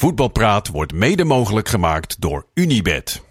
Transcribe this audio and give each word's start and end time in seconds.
Voetbalpraat 0.00 0.68
wordt 0.68 0.92
mede 0.92 1.24
mogelijk 1.24 1.68
gemaakt 1.68 2.20
door 2.20 2.46
Unibed. 2.54 3.22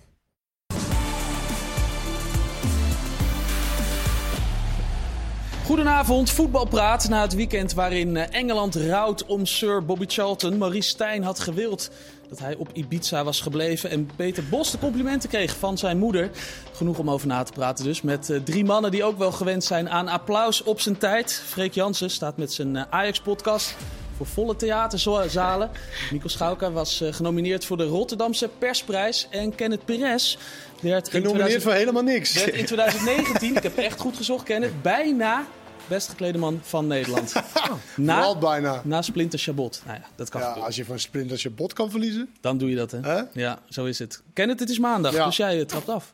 Goedenavond, 5.65 6.29
voetbalpraat 6.29 7.09
na 7.09 7.21
het 7.21 7.33
weekend 7.33 7.73
waarin 7.73 8.17
eh, 8.17 8.39
Engeland 8.39 8.75
rouwt 8.75 9.25
om 9.25 9.45
Sir 9.45 9.85
Bobby 9.85 10.05
Charlton. 10.07 10.57
Maurice 10.57 10.89
Stijn 10.89 11.23
had 11.23 11.39
gewild 11.39 11.91
dat 12.27 12.39
hij 12.39 12.55
op 12.55 12.69
Ibiza 12.73 13.23
was 13.23 13.41
gebleven 13.41 13.89
en 13.89 14.09
Peter 14.15 14.43
Bos 14.49 14.71
de 14.71 14.77
complimenten 14.77 15.29
kreeg 15.29 15.57
van 15.57 15.77
zijn 15.77 15.97
moeder. 15.97 16.29
Genoeg 16.73 16.99
om 16.99 17.09
over 17.09 17.27
na 17.27 17.43
te 17.43 17.51
praten 17.51 17.85
dus, 17.85 18.01
met 18.01 18.29
uh, 18.29 18.39
drie 18.43 18.65
mannen 18.65 18.91
die 18.91 19.03
ook 19.03 19.17
wel 19.17 19.31
gewend 19.31 19.63
zijn 19.63 19.89
aan 19.89 20.07
applaus 20.07 20.63
op 20.63 20.79
zijn 20.79 20.97
tijd. 20.97 21.43
Freek 21.45 21.73
Jansen 21.73 22.09
staat 22.09 22.37
met 22.37 22.53
zijn 22.53 22.75
uh, 22.75 22.83
Ajax-podcast 22.89 23.75
voor 24.19 24.27
volle 24.27 24.55
theaterzalen. 24.55 25.69
Mikkel 26.11 26.29
Schauka 26.29 26.71
was 26.71 27.01
uh, 27.01 27.13
genomineerd 27.13 27.65
voor 27.65 27.77
de 27.77 27.85
Rotterdamse 27.85 28.49
Persprijs 28.57 29.27
en 29.29 29.55
Kenneth 29.55 29.85
Perez 29.85 30.37
werd 30.81 31.09
genomineerd 31.09 31.63
voor 31.63 31.73
helemaal 31.73 32.03
niks. 32.03 32.33
Werd 32.33 32.55
in 32.55 32.65
2019, 32.65 33.55
ik 33.55 33.63
heb 33.63 33.77
echt 33.77 33.99
goed 33.99 34.17
gezocht, 34.17 34.43
Kenneth, 34.43 34.81
bijna 34.81 35.45
best 35.87 36.09
geklede 36.09 36.37
man 36.37 36.59
van 36.63 36.87
Nederland. 36.87 37.33
na, 37.95 38.37
bijna. 38.37 38.81
Na 38.83 39.01
Splinter 39.01 39.39
Chabot. 39.39 39.81
Nou 39.85 39.97
ja, 39.97 40.07
dat 40.15 40.29
kan 40.29 40.41
ja, 40.41 40.47
als 40.47 40.75
je 40.75 40.85
van 40.85 40.99
Splinter 40.99 41.37
Chabot 41.37 41.73
kan 41.73 41.89
verliezen. 41.91 42.29
Dan 42.41 42.57
doe 42.57 42.69
je 42.69 42.75
dat, 42.75 42.91
hè? 42.91 43.21
Ja, 43.33 43.59
zo 43.69 43.85
is 43.85 43.99
het. 43.99 44.21
Kenneth, 44.33 44.59
het 44.59 44.69
is 44.69 44.79
maandag, 44.79 45.13
ja. 45.13 45.25
dus 45.25 45.37
jij 45.37 45.59
uh, 45.59 45.65
trapt 45.65 45.89
af. 45.89 46.11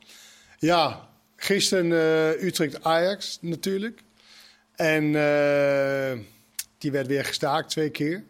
Ja, 0.59 1.07
gisteren 1.35 1.85
uh, 1.85 2.43
Utrecht-Ajax 2.43 3.37
natuurlijk. 3.41 4.03
En 4.75 5.03
uh, 5.03 6.11
die 6.77 6.91
werd 6.91 7.07
weer 7.07 7.25
gestaakt 7.25 7.69
twee 7.69 7.89
keer. 7.89 8.23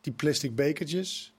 Die 0.00 0.12
plastic 0.12 0.54
bekertjes. 0.54 1.32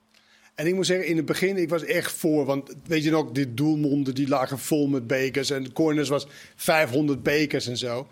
En 0.55 0.67
ik 0.67 0.75
moet 0.75 0.85
zeggen, 0.85 1.07
in 1.07 1.17
het 1.17 1.25
begin, 1.25 1.57
ik 1.57 1.69
was 1.69 1.83
echt 1.83 2.11
voor. 2.11 2.45
Want 2.45 2.75
weet 2.85 3.03
je 3.03 3.11
nog, 3.11 3.31
die 3.31 3.53
doelmonden 3.53 4.15
die 4.15 4.27
lagen 4.27 4.59
vol 4.59 4.87
met 4.87 5.07
bekers. 5.07 5.49
En 5.49 5.73
corners 5.73 6.09
was 6.09 6.27
500 6.55 7.23
bekers 7.23 7.67
en 7.67 7.77
zo. 7.77 8.07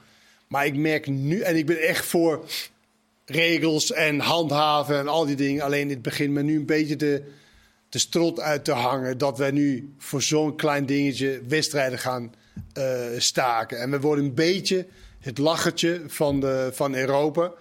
Maar 0.47 0.66
ik 0.66 0.75
merk 0.75 1.08
nu, 1.08 1.39
en 1.39 1.55
ik 1.55 1.66
ben 1.66 1.81
echt 1.81 2.05
voor 2.05 2.45
regels 3.25 3.91
en 3.91 4.19
handhaven 4.19 4.97
en 4.97 5.08
al 5.08 5.25
die 5.25 5.36
dingen. 5.36 5.64
Alleen 5.64 5.89
het 5.89 6.02
begint 6.02 6.33
me 6.33 6.41
nu 6.41 6.55
een 6.55 6.66
beetje 6.66 6.95
de, 6.95 7.23
de 7.89 7.99
strot 7.99 8.39
uit 8.39 8.64
te 8.64 8.71
hangen. 8.71 9.17
Dat 9.17 9.38
wij 9.38 9.52
nu 9.52 9.93
voor 9.97 10.21
zo'n 10.21 10.55
klein 10.55 10.86
dingetje 10.86 11.41
wedstrijden 11.47 11.99
gaan 11.99 12.33
uh, 12.77 13.05
staken. 13.17 13.80
En 13.80 13.91
we 13.91 13.99
worden 13.99 14.25
een 14.25 14.33
beetje 14.33 14.86
het 15.19 15.38
lachertje 15.38 16.02
van, 16.08 16.39
de, 16.39 16.69
van 16.73 16.95
Europa. 16.95 17.52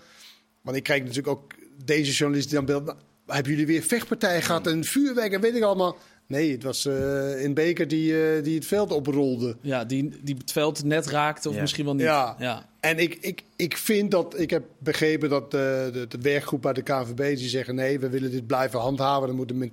Want 0.68 0.80
ik 0.80 0.86
krijg 0.86 1.00
natuurlijk 1.00 1.28
ook 1.28 1.52
deze 1.84 2.12
journalisten 2.12 2.56
die 2.56 2.66
dan 2.66 2.84
beeld. 2.84 2.96
Hebben 3.26 3.52
jullie 3.52 3.66
weer 3.66 3.82
vechtpartijen 3.82 4.42
gehad 4.42 4.66
en 4.66 4.84
vuurwerk 4.84 5.32
en 5.32 5.40
weet 5.40 5.54
ik 5.54 5.62
allemaal. 5.62 5.96
Nee, 6.26 6.52
het 6.52 6.62
was 6.62 6.86
uh, 6.86 7.44
in 7.44 7.54
Beker 7.54 7.88
die, 7.88 8.12
uh, 8.12 8.44
die 8.44 8.54
het 8.54 8.66
veld 8.66 8.92
oprolde. 8.92 9.56
Ja, 9.60 9.84
die, 9.84 10.20
die 10.22 10.34
het 10.38 10.52
veld 10.52 10.84
net 10.84 11.06
raakte 11.06 11.48
of 11.48 11.54
ja. 11.54 11.60
misschien 11.60 11.84
wel 11.84 11.94
niet. 11.94 12.02
Ja, 12.02 12.36
ja. 12.38 12.68
en 12.80 12.98
ik, 12.98 13.18
ik, 13.20 13.42
ik 13.56 13.76
vind 13.76 14.10
dat... 14.10 14.38
Ik 14.38 14.50
heb 14.50 14.64
begrepen 14.78 15.28
dat 15.28 15.44
uh, 15.44 15.50
de, 15.50 16.06
de 16.08 16.18
werkgroep 16.20 16.62
bij 16.62 16.72
de 16.72 16.82
KNVB... 16.82 17.36
die 17.36 17.48
zeggen 17.48 17.74
nee, 17.74 18.00
we 18.00 18.08
willen 18.08 18.30
dit 18.30 18.46
blijven 18.46 18.80
handhaven. 18.80 19.28
Er 19.28 19.34
moet 19.34 19.50
een 19.50 19.70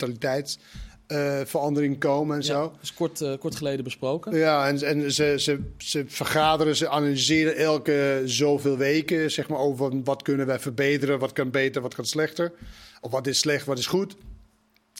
mentaliteitsverandering 1.08 2.00
komen 2.00 2.36
en 2.36 2.42
ja, 2.42 2.48
zo. 2.48 2.62
Dat 2.62 2.82
is 2.82 2.94
kort, 2.94 3.38
kort 3.40 3.56
geleden 3.56 3.84
besproken. 3.84 4.38
Ja, 4.38 4.68
en, 4.68 4.82
en 4.84 5.12
ze, 5.12 5.36
ze, 5.38 5.60
ze 5.78 6.04
vergaderen, 6.08 6.76
ze 6.76 6.90
analyseren 6.90 7.56
elke 7.56 8.22
zoveel 8.26 8.78
weken... 8.78 9.32
zeg 9.32 9.50
maar 9.50 9.60
over 9.60 10.04
wat 10.04 10.22
kunnen 10.22 10.46
wij 10.46 10.60
verbeteren, 10.60 11.20
wat 11.20 11.34
kan 11.34 11.52
beter, 11.52 11.82
wat 11.82 11.96
kan 11.96 12.06
slechter. 12.06 12.52
Of 13.02 13.12
wat 13.12 13.28
is 13.28 13.40
slecht, 13.40 13.66
wat 13.66 13.78
is 13.78 13.88
goed 13.88 14.16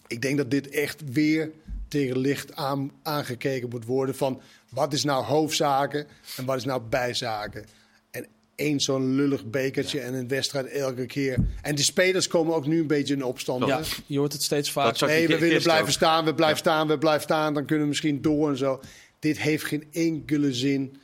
ik 0.08 0.22
denk 0.22 0.38
dat 0.38 0.52
dit 0.52 0.70
echt 0.70 1.02
weer 1.12 1.52
tegen 1.88 2.18
licht 2.18 2.56
aan, 2.56 2.92
aangekeken 3.04 3.70
moet 3.70 3.86
worden 3.86 4.16
van 4.16 4.42
wat 4.70 4.94
is 4.94 5.04
nou 5.04 5.26
hoofdzaken 5.26 6.08
en 6.38 6.46
wat 6.46 6.58
is 6.58 6.66
nou 6.66 6.82
bijzaken. 6.90 7.66
En 8.56 8.66
één 8.66 8.80
zo'n 8.80 9.16
lullig 9.16 9.46
bekertje 9.46 10.00
en 10.00 10.14
een 10.14 10.28
wedstrijd 10.28 10.68
elke 10.68 11.06
keer. 11.06 11.38
En 11.62 11.76
de 11.76 11.84
spelers 11.84 12.28
komen 12.28 12.56
ook 12.56 12.68
nu 12.68 12.80
een 12.80 12.88
beetje 12.88 13.14
in 13.14 13.24
opstand. 13.24 13.66
Ja, 13.66 13.82
je 14.06 14.18
hoort 14.18 14.34
het 14.34 14.44
steeds 14.44 14.72
vaker. 14.72 15.08
Nee, 15.08 15.28
we 15.28 15.40
willen 15.40 15.62
blijven 15.62 15.92
staan, 15.92 16.26
we 16.26 16.36
blijven 16.36 16.58
ja. 16.58 16.62
staan, 16.62 16.88
we 16.88 16.98
blijven 16.98 17.22
staan. 17.22 17.54
Dan 17.54 17.66
kunnen 17.66 17.84
we 17.84 17.90
misschien 17.90 18.22
door 18.22 18.50
en 18.50 18.58
zo. 18.58 18.80
Dit 19.20 19.40
heeft 19.40 19.64
geen 19.64 19.88
enkele 19.92 20.54
zin. 20.54 20.98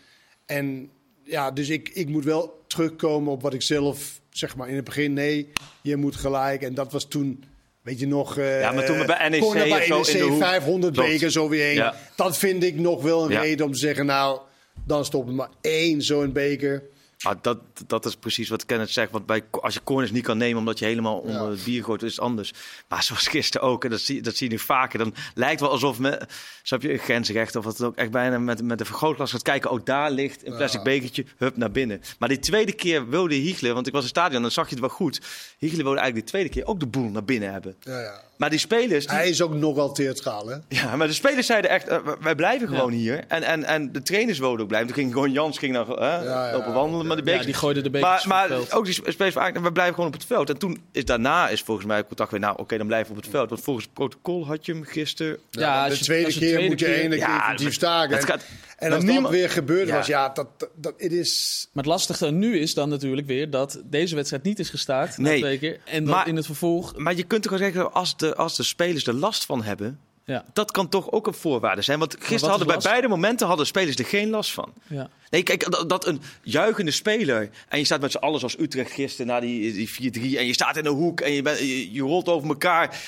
En 0.46 0.90
ja, 1.24 1.52
dus 1.52 1.70
ik, 1.70 1.90
ik 1.94 2.10
moet 2.10 2.24
wel 2.24 2.64
terugkomen 2.68 3.32
op 3.32 3.42
wat 3.42 3.54
ik 3.54 3.62
zelf, 3.62 4.22
zeg 4.30 4.56
maar 4.56 4.70
in 4.70 4.76
het 4.76 4.86
begin, 4.86 5.14
nee, 5.14 5.50
je 5.82 5.96
moet 5.96 6.16
gelijk. 6.16 6.62
En 6.62 6.74
dat 6.74 6.92
was 6.92 7.08
toen 7.08 7.44
Weet 7.82 8.00
je 8.00 8.08
nog, 8.08 8.38
uh, 8.38 8.60
ja, 8.60 8.72
maar 8.72 8.86
toen 8.86 8.98
we 8.98 9.06
bij 9.06 9.30
NEC, 9.30 9.54
bij 9.54 9.68
NEC 9.68 9.84
zo 9.84 10.12
in 10.12 10.18
de 10.18 10.24
hoek. 10.24 10.42
500 10.42 10.94
bekers 10.94 11.34
zo 11.34 11.50
weer 11.50 11.64
heen. 11.64 11.76
Ja. 11.76 11.96
Dat 12.16 12.38
vind 12.38 12.64
ik 12.64 12.80
nog 12.80 13.02
wel 13.02 13.24
een 13.24 13.32
ja. 13.32 13.42
reden 13.42 13.66
om 13.66 13.72
te 13.72 13.78
zeggen, 13.78 14.06
nou, 14.06 14.40
dan 14.86 15.06
stoppen 15.06 15.36
maar 15.36 15.50
één 15.62 16.02
zo'n 16.02 16.32
beker. 16.32 16.84
Ah, 17.24 17.36
dat, 17.42 17.58
dat 17.88 18.06
is 18.06 18.16
precies 18.16 18.50
wat 18.50 18.66
Kenneth 18.66 18.90
zegt. 18.90 19.12
Want 19.12 19.26
bij, 19.26 19.44
als 19.52 19.74
je 19.74 19.84
corners 19.84 20.12
niet 20.12 20.24
kan 20.24 20.38
nemen 20.38 20.60
omdat 20.60 20.80
je 20.80 20.86
helemaal 20.86 21.18
onder 21.18 21.50
het 21.50 21.64
bier 21.64 21.84
gooit, 21.84 22.04
is 22.04 22.12
het 22.12 22.20
anders. 22.20 22.54
Maar 22.88 23.04
zoals 23.04 23.28
gisteren 23.28 23.68
ook, 23.68 23.84
en 23.84 23.90
dat 23.90 24.00
zie, 24.00 24.22
dat 24.22 24.36
zie 24.36 24.48
je 24.48 24.54
nu 24.54 24.60
vaker. 24.60 25.00
Dan 25.00 25.14
lijkt 25.34 25.62
wel 25.62 25.70
alsof 25.70 26.00
me, 26.00 26.22
zo 26.64 26.76
heb 26.76 26.84
je 26.84 26.98
grensrecht 26.98 27.56
of 27.56 27.64
wat 27.64 27.78
het 27.78 27.88
ook 27.88 27.96
echt 27.96 28.12
bijna 28.12 28.38
met, 28.38 28.64
met 28.64 28.78
de 28.78 28.86
vergrootglas 28.86 29.32
gaat 29.32 29.42
kijken. 29.42 29.70
Ook 29.70 29.86
daar 29.86 30.12
ligt 30.12 30.46
een 30.46 30.56
plastic 30.56 30.80
ja. 30.80 30.86
bekertje, 30.86 31.26
hup 31.38 31.58
naar 31.58 31.72
binnen. 31.72 32.02
Maar 32.20 32.30
die 32.30 32.40
tweede 32.40 32.74
keer 32.74 33.10
wilde 33.10 33.36
Hiegler, 33.36 33.74
want 33.74 33.88
ik 33.88 33.94
was 33.94 34.02
in 34.02 34.08
het 34.08 34.18
stadion, 34.18 34.42
dan 34.42 34.52
zag 34.52 34.66
je 34.66 34.72
het 34.72 34.80
wel 34.80 34.90
goed. 34.90 35.22
Hiegler 35.58 35.84
wilde 35.84 36.00
eigenlijk 36.00 36.26
de 36.26 36.32
tweede 36.32 36.50
keer 36.50 36.66
ook 36.66 36.80
de 36.80 36.88
boel 36.88 37.10
naar 37.10 37.26
binnen 37.26 37.52
hebben. 37.52 37.76
Ja, 37.80 38.02
ja. 38.02 38.22
Maar 38.42 38.50
die 38.50 38.60
spelers... 38.60 39.06
Die... 39.08 39.16
Hij 39.16 39.30
is 39.30 39.42
ook 39.42 39.54
nogal 39.54 39.92
theatraal, 39.92 40.48
hè? 40.48 40.56
Ja, 40.68 40.96
maar 40.96 41.08
de 41.08 41.14
spelers 41.14 41.48
zeiden 41.48 41.70
echt, 41.70 41.90
uh, 41.90 41.98
wij 42.22 42.36
blijven 42.36 42.68
gewoon 42.68 42.92
hier. 42.92 43.24
En, 43.28 43.44
en, 43.44 43.64
en 43.64 43.92
de 43.92 44.02
trainers 44.02 44.40
wilden 44.40 44.62
ook 44.62 44.68
blijven. 44.68 44.88
Toen 44.88 44.98
ging 44.98 45.14
gewoon 45.14 45.32
Jans 45.32 45.58
ging 45.58 45.74
naar, 45.74 45.88
uh, 45.90 46.50
lopen 46.52 46.74
wandelen 46.74 47.08
met 47.08 47.18
de 47.18 47.24
bekers. 47.24 47.46
die 47.46 47.54
gooide 47.54 47.82
de 47.82 47.90
bekers 47.90 48.26
maar, 48.26 48.50
maar 48.50 48.60
ook 48.72 48.86
die 48.86 48.94
spelers 48.94 49.34
van 49.34 49.64
we 49.64 49.72
blijven 49.72 49.94
gewoon 49.94 50.10
op 50.10 50.14
het 50.14 50.26
veld. 50.26 50.50
En 50.50 50.58
toen 50.58 50.82
is 50.92 51.06
daarna 51.06 51.50
is 51.50 51.62
volgens 51.62 51.88
mij 51.88 52.06
contact 52.06 52.32
weer, 52.32 52.40
nou 52.40 52.54
oké, 52.54 52.62
okay, 52.62 52.78
dan 52.78 52.88
blijven 52.88 53.12
we 53.12 53.18
op 53.18 53.24
het 53.24 53.32
veld. 53.32 53.50
Want 53.50 53.62
volgens 53.62 53.86
het 53.86 53.94
protocol 53.94 54.46
had 54.46 54.66
je 54.66 54.72
hem 54.72 54.84
gisteren... 54.84 55.38
Ja, 55.50 55.90
de 55.90 55.98
tweede 55.98 56.32
keer 56.32 56.38
tweede 56.38 56.68
moet 56.68 56.80
je 56.80 56.86
één 56.86 57.10
keer 57.10 57.18
ja, 57.18 57.56
die 57.56 57.72
staken. 57.72 58.16
Het 58.16 58.26
gaat, 58.26 58.44
en 58.82 58.92
als 58.92 59.04
niemand... 59.04 59.24
dat 59.24 59.34
weer 59.34 59.50
gebeurd 59.50 59.88
ja. 59.88 59.96
was, 59.96 60.08
ja, 60.08 60.30
dat, 60.30 60.48
dat, 60.76 60.94
het 60.98 61.12
is... 61.12 61.68
Maar 61.74 61.84
het 61.84 61.94
lastige 61.94 62.32
nu 62.32 62.60
is 62.60 62.74
dan 62.74 62.90
natuurlijk 62.90 63.28
weer 63.28 63.50
dat 63.50 63.82
deze 63.86 64.16
wedstrijd 64.16 64.44
niet 64.44 64.60
is 64.60 64.70
gestaakt. 64.70 65.18
Nee. 65.18 65.40
Twee 65.40 65.60
keer, 65.60 65.80
en 65.86 66.06
dan 66.06 66.14
maar, 66.14 66.28
in 66.28 66.36
het 66.36 66.46
vervolg... 66.46 66.96
Maar 66.96 67.16
je 67.16 67.24
kunt 67.24 67.44
toch 67.44 67.58
zeggen, 67.58 67.94
als 67.94 68.18
de, 68.18 68.36
als 68.36 68.56
de 68.56 68.64
spelers 68.64 69.08
er 69.08 69.14
last 69.14 69.46
van 69.46 69.64
hebben... 69.64 70.00
Ja. 70.26 70.46
Dat 70.54 70.72
kan 70.72 70.90
toch 70.90 71.12
ook 71.12 71.28
een 71.28 71.34
voorwaarde 71.34 71.82
zijn. 71.82 72.00
Want 72.00 72.16
gisteren 72.20 72.50
hadden 72.50 72.68
bij 72.68 72.78
beide 72.78 73.08
momenten 73.08 73.48
hadden 73.48 73.66
spelers 73.66 73.96
er 73.96 74.06
geen 74.06 74.30
last 74.30 74.52
van. 74.52 74.74
Ja. 74.88 75.10
Nee, 75.30 75.44
kijk, 75.44 75.72
dat, 75.72 75.90
dat, 75.90 76.08
een 76.08 76.22
juichende 76.44 76.92
speler. 76.92 77.50
En 77.70 77.80
je 77.80 77.86
staat 77.86 78.02
met 78.02 78.12
z'n 78.12 78.18
allen 78.18 78.40
zoals 78.40 78.60
Utrecht 78.60 78.92
gisteren 78.92 79.28
na 79.28 79.40
die, 79.40 79.74
die 79.74 80.12
4-3. 80.34 80.38
En 80.38 80.46
je 80.46 80.54
staat 80.54 80.78
in 80.78 80.86
een 80.86 80.94
hoek 80.94 81.22
en 81.22 81.32
je, 81.32 81.42
bent, 81.42 81.60
je, 81.60 81.94
je 81.94 82.02
rolt 82.02 82.28
over 82.28 82.50
elkaar. 82.50 83.00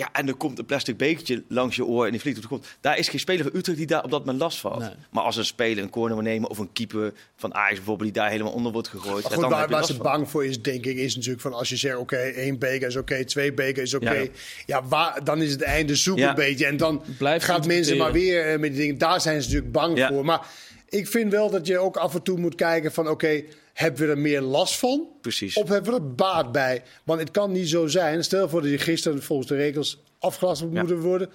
Ja, 0.00 0.08
en 0.12 0.28
er 0.28 0.34
komt 0.34 0.58
een 0.58 0.66
plastic 0.66 0.96
bekertje 0.96 1.42
langs 1.48 1.76
je 1.76 1.84
oor 1.84 2.04
en 2.04 2.10
die 2.10 2.20
vliegt 2.20 2.36
op 2.36 2.42
de 2.42 2.48
grond. 2.48 2.66
Daar 2.80 2.98
is 2.98 3.08
geen 3.08 3.20
speler 3.20 3.44
van 3.44 3.56
Utrecht 3.56 3.78
die 3.78 3.86
daar 3.86 4.04
op 4.04 4.10
dat 4.10 4.20
moment 4.20 4.38
last 4.38 4.58
van 4.58 4.78
nee. 4.78 4.90
Maar 5.10 5.22
als 5.22 5.36
een 5.36 5.44
speler 5.44 5.82
een 5.82 5.90
corner 5.90 6.16
wil 6.16 6.24
nemen 6.24 6.50
of 6.50 6.58
een 6.58 6.72
keeper 6.72 7.12
van 7.36 7.54
Ajax 7.54 7.74
bijvoorbeeld 7.74 8.12
die 8.12 8.22
daar 8.22 8.30
helemaal 8.30 8.52
onder 8.52 8.72
wordt 8.72 8.88
gegooid. 8.88 9.24
Goed, 9.24 9.42
ja, 9.42 9.48
waar, 9.48 9.68
waar 9.68 9.84
ze 9.84 9.96
bang 9.96 10.30
voor 10.30 10.44
is, 10.44 10.62
denk 10.62 10.84
ik, 10.84 10.96
is 10.96 11.14
natuurlijk 11.14 11.42
van 11.42 11.52
als 11.52 11.68
je 11.68 11.76
zegt 11.76 11.96
oké, 11.96 12.14
okay, 12.14 12.32
één 12.32 12.58
beker 12.58 12.88
is 12.88 12.96
oké, 12.96 13.12
okay, 13.12 13.24
twee 13.24 13.52
beker 13.52 13.82
is 13.82 13.94
oké. 13.94 14.04
Okay. 14.04 14.22
Ja, 14.22 14.30
ja 14.66 14.84
waar, 14.84 15.24
dan 15.24 15.42
is 15.42 15.50
het 15.50 15.62
einde 15.62 15.96
zoek 15.96 16.18
een 16.18 16.34
beetje. 16.34 16.66
En 16.66 16.76
dan 16.76 17.02
Blijf 17.18 17.44
gaat 17.44 17.66
mensen 17.66 17.96
maar 17.96 18.12
weer 18.12 18.52
uh, 18.52 18.58
met 18.58 18.70
die 18.70 18.80
dingen. 18.80 18.98
Daar 18.98 19.20
zijn 19.20 19.42
ze 19.42 19.46
natuurlijk 19.48 19.72
bang 19.72 20.06
voor. 20.08 20.24
Maar 20.24 20.46
ik 20.88 21.08
vind 21.08 21.32
wel 21.32 21.50
dat 21.50 21.66
je 21.66 21.78
ook 21.78 21.96
af 21.96 22.14
en 22.14 22.22
toe 22.22 22.38
moet 22.38 22.54
kijken 22.54 22.92
van 22.92 23.08
oké, 23.08 23.42
hebben 23.72 24.06
we 24.06 24.12
er 24.12 24.18
meer 24.18 24.40
last 24.40 24.78
van? 24.78 25.06
Precies. 25.20 25.56
Of 25.56 25.68
hebben 25.68 25.92
we 25.92 25.98
er 25.98 26.14
baat 26.14 26.52
bij? 26.52 26.82
Want 27.04 27.20
het 27.20 27.30
kan 27.30 27.52
niet 27.52 27.68
zo 27.68 27.86
zijn. 27.86 28.24
Stel 28.24 28.48
voor 28.48 28.62
dat 28.62 28.70
je 28.70 28.78
gisteren 28.78 29.22
volgens 29.22 29.48
de 29.48 29.56
regels 29.56 30.02
afgelast 30.18 30.60
ja. 30.60 30.66
moeten 30.68 31.00
worden. 31.00 31.30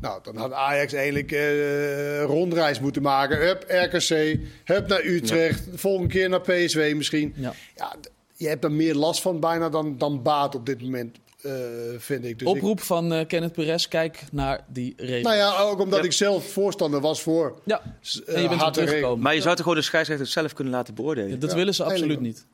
Nou, 0.00 0.22
dan 0.22 0.36
had 0.36 0.52
Ajax 0.52 0.92
eigenlijk 0.92 1.32
uh, 1.32 2.22
rondreis 2.22 2.80
moeten 2.80 3.02
maken. 3.02 3.38
Hup, 3.38 3.64
RKC, 3.68 4.38
hup 4.64 4.88
naar 4.88 5.04
Utrecht, 5.04 5.64
ja. 5.70 5.76
volgende 5.76 6.08
keer 6.08 6.28
naar 6.28 6.40
PSV 6.40 6.92
misschien. 6.96 7.32
Ja. 7.36 7.52
ja. 7.76 7.94
je 8.36 8.48
hebt 8.48 8.64
er 8.64 8.72
meer 8.72 8.94
last 8.94 9.22
van 9.22 9.40
bijna 9.40 9.68
dan, 9.68 9.98
dan 9.98 10.22
baat 10.22 10.54
op 10.54 10.66
dit 10.66 10.82
moment. 10.82 11.18
Uh, 11.42 11.52
vind 11.98 12.24
ik. 12.24 12.38
Dus 12.38 12.48
Oproep 12.48 12.78
ik... 12.78 12.84
van 12.84 13.12
uh, 13.12 13.26
Kenneth 13.26 13.52
Perez, 13.52 13.88
kijk 13.88 14.24
naar 14.32 14.64
die 14.68 14.94
regels. 14.96 15.22
Nou 15.22 15.36
ja, 15.36 15.58
ook 15.58 15.80
omdat 15.80 15.98
ja. 15.98 16.04
ik 16.04 16.12
zelf 16.12 16.52
voorstander 16.52 17.00
was 17.00 17.22
voor. 17.22 17.60
Ja, 17.64 17.82
en 18.26 18.42
je 18.42 18.48
bent 18.48 18.62
er 18.62 18.72
teruggekomen. 18.72 19.22
Maar 19.22 19.34
je 19.34 19.40
zou 19.40 19.54
toch 19.54 19.64
gewoon 19.64 19.78
de 19.78 19.84
scheidsrechter 19.84 20.26
zelf 20.26 20.52
kunnen 20.52 20.72
laten 20.72 20.94
beoordelen? 20.94 21.30
Ja, 21.30 21.36
dat 21.36 21.52
willen 21.52 21.74
ze 21.74 21.84
absoluut 21.84 22.20
niet. 22.20 22.46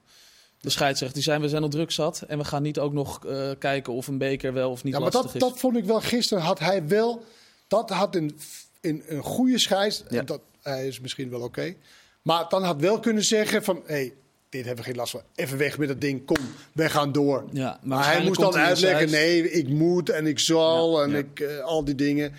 De 0.61 0.71
scheidsrechter 0.71 1.17
die 1.17 1.27
zijn 1.27 1.41
we 1.41 1.49
zijn 1.49 1.63
al 1.63 1.69
druk 1.69 1.91
zat 1.91 2.25
en 2.29 2.39
we 2.39 2.45
gaan 2.45 2.63
niet 2.63 2.79
ook 2.79 2.93
nog 2.93 3.27
uh, 3.27 3.51
kijken 3.59 3.93
of 3.93 4.07
een 4.07 4.19
beker 4.19 4.53
wel 4.53 4.71
of 4.71 4.85
niet 4.85 4.93
ja, 4.93 4.99
maar 4.99 5.13
lastig 5.13 5.33
dat, 5.33 5.43
is. 5.43 5.49
dat 5.49 5.59
vond 5.59 5.77
ik 5.77 5.85
wel 5.85 6.01
gisteren 6.01 6.43
had 6.43 6.59
hij 6.59 6.87
wel 6.87 7.25
dat 7.69 7.91
had 7.91 8.15
een, 8.15 8.39
een, 8.81 9.03
een 9.07 9.23
goede 9.23 9.59
scheids 9.59 10.03
ja. 10.09 10.23
dat 10.23 10.41
hij 10.63 10.87
is 10.87 11.01
misschien 11.01 11.31
wel 11.31 11.39
oké 11.39 11.49
okay, 11.49 11.77
maar 12.23 12.49
dan 12.49 12.63
had 12.63 12.81
wel 12.81 13.01
kunnen 13.01 13.25
zeggen 13.25 13.65
van 13.65 13.83
hé 13.87 13.95
hey, 13.95 14.15
dit 14.57 14.67
hebben 14.67 14.85
we 14.85 14.91
geen 14.91 14.99
last 14.99 15.11
van. 15.11 15.23
Even 15.35 15.59
weg 15.59 15.79
met 15.79 15.89
dat 15.89 16.01
ding, 16.01 16.25
kom, 16.25 16.37
we 16.73 16.89
gaan 16.89 17.13
door. 17.13 17.45
Ja, 17.53 17.81
maar, 17.83 18.05
hij 18.05 18.25
moest 18.25 18.41
dan 18.41 18.57
uitleggen, 18.57 19.11
nee, 19.11 19.51
ik 19.51 19.69
moet 19.69 20.11
en 20.11 20.27
ik 20.27 20.39
zal 20.39 21.03
en 21.03 21.15
Ik, 21.15 21.41
uh, 21.41 21.61
al 21.61 21.85
die 21.85 21.95
dingen 21.95 22.35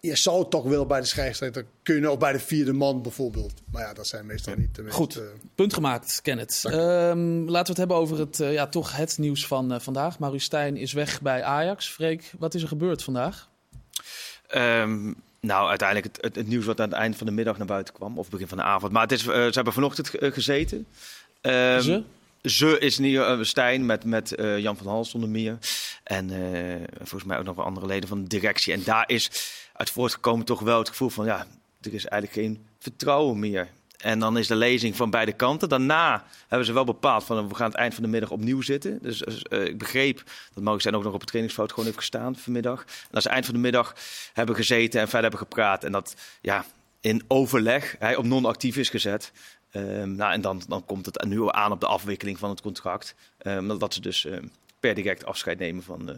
je 0.00 0.16
zou 0.16 0.48
toch 0.48 0.64
wel 0.64 0.86
bij 0.86 1.00
de 1.00 1.06
scheidsrechter 1.06 1.64
kunnen, 1.82 2.12
of 2.12 2.18
bij 2.18 2.32
de 2.32 2.38
vierde 2.38 2.72
man 2.72 3.02
bijvoorbeeld. 3.02 3.52
Maar 3.72 3.82
ja, 3.82 3.92
dat 3.92 4.06
zijn 4.06 4.26
meestal 4.26 4.54
niet 4.56 4.74
de 4.74 4.82
meest... 4.82 4.94
Goed, 4.94 5.16
uh... 5.16 5.22
punt 5.54 5.74
gemaakt, 5.74 6.20
Kenneth. 6.22 6.62
Um, 6.64 7.48
laten 7.48 7.50
we 7.50 7.68
het 7.68 7.76
hebben 7.76 7.96
over 7.96 8.18
het, 8.18 8.40
uh, 8.40 8.52
ja, 8.52 8.66
toch 8.66 8.96
het 8.96 9.18
nieuws 9.18 9.46
van 9.46 9.72
uh, 9.72 9.78
vandaag. 9.78 10.18
Maru 10.18 10.38
Stijn 10.38 10.76
is 10.76 10.92
weg 10.92 11.22
bij 11.22 11.42
Ajax. 11.42 11.88
Freek, 11.88 12.32
wat 12.38 12.54
is 12.54 12.62
er 12.62 12.68
gebeurd 12.68 13.02
vandaag? 13.02 13.48
Um, 14.54 15.14
nou, 15.40 15.68
uiteindelijk 15.68 16.16
het, 16.20 16.34
het, 16.34 16.48
nieuws 16.48 16.64
wat 16.64 16.80
aan 16.80 16.88
het 16.88 16.98
eind 16.98 17.16
van 17.16 17.26
de 17.26 17.32
middag 17.32 17.58
naar 17.58 17.66
buiten 17.66 17.94
kwam, 17.94 18.18
of 18.18 18.28
begin 18.28 18.48
van 18.48 18.58
de 18.58 18.64
avond. 18.64 18.92
Maar 18.92 19.02
het 19.02 19.12
is, 19.12 19.22
ze 19.22 19.50
hebben 19.50 19.72
vanochtend 19.72 20.10
gezeten. 20.20 20.86
Um, 21.46 21.80
ze? 21.80 22.02
Ze 22.42 22.78
is 22.78 22.98
niet 22.98 23.20
Stijn 23.40 23.86
met, 23.86 24.04
met 24.04 24.38
uh, 24.38 24.58
Jan 24.58 24.76
van 24.76 24.86
Hals 24.86 25.14
onder 25.14 25.28
meer. 25.28 25.58
En 26.02 26.30
uh, 26.30 26.74
volgens 26.96 27.24
mij 27.24 27.38
ook 27.38 27.44
nog 27.44 27.56
wel 27.56 27.64
andere 27.64 27.86
leden 27.86 28.08
van 28.08 28.22
de 28.22 28.28
directie. 28.28 28.72
En 28.72 28.82
daar 28.84 29.04
is 29.06 29.30
uit 29.72 29.90
voortgekomen 29.90 30.46
toch 30.46 30.60
wel 30.60 30.78
het 30.78 30.88
gevoel 30.88 31.08
van 31.08 31.24
ja, 31.24 31.46
er 31.80 31.94
is 31.94 32.06
eigenlijk 32.06 32.32
geen 32.32 32.66
vertrouwen 32.78 33.38
meer. 33.38 33.68
En 33.96 34.18
dan 34.18 34.38
is 34.38 34.46
de 34.46 34.56
lezing 34.56 34.96
van 34.96 35.10
beide 35.10 35.32
kanten. 35.32 35.68
Daarna 35.68 36.24
hebben 36.48 36.66
ze 36.66 36.72
wel 36.72 36.84
bepaald 36.84 37.24
van 37.24 37.48
we 37.48 37.54
gaan 37.54 37.68
het 37.68 37.76
eind 37.76 37.94
van 37.94 38.02
de 38.02 38.08
middag 38.08 38.30
opnieuw 38.30 38.62
zitten. 38.62 38.98
Dus 39.02 39.22
uh, 39.50 39.64
ik 39.64 39.78
begreep 39.78 40.22
dat 40.54 40.82
zijn 40.82 40.94
ook 40.94 41.02
nog 41.02 41.12
op 41.12 41.20
het 41.20 41.28
trainingsveld 41.28 41.70
gewoon 41.70 41.84
heeft 41.84 41.98
gestaan 41.98 42.36
vanmiddag. 42.36 42.80
En 42.80 43.14
als 43.14 43.22
ze 43.22 43.28
eind 43.28 43.44
van 43.44 43.54
de 43.54 43.60
middag 43.60 43.94
hebben 44.32 44.54
gezeten 44.54 45.00
en 45.00 45.08
verder 45.08 45.30
hebben 45.30 45.48
gepraat. 45.48 45.84
En 45.84 45.92
dat 45.92 46.14
ja, 46.40 46.64
in 47.00 47.24
overleg 47.28 47.96
hij 47.98 48.16
op 48.16 48.24
non-actief 48.24 48.76
is 48.76 48.88
gezet. 48.88 49.32
Um, 49.76 50.14
nou, 50.14 50.32
en 50.32 50.40
dan, 50.40 50.62
dan 50.68 50.84
komt 50.84 51.06
het 51.06 51.24
nu 51.24 51.50
aan 51.50 51.72
op 51.72 51.80
de 51.80 51.86
afwikkeling 51.86 52.38
van 52.38 52.50
het 52.50 52.60
contract. 52.60 53.14
Um, 53.42 53.78
dat 53.78 53.94
ze 53.94 54.00
dus 54.00 54.24
um, 54.24 54.50
per 54.80 54.94
direct 54.94 55.24
afscheid 55.24 55.58
nemen 55.58 55.82
van, 55.82 56.10
uh, 56.10 56.16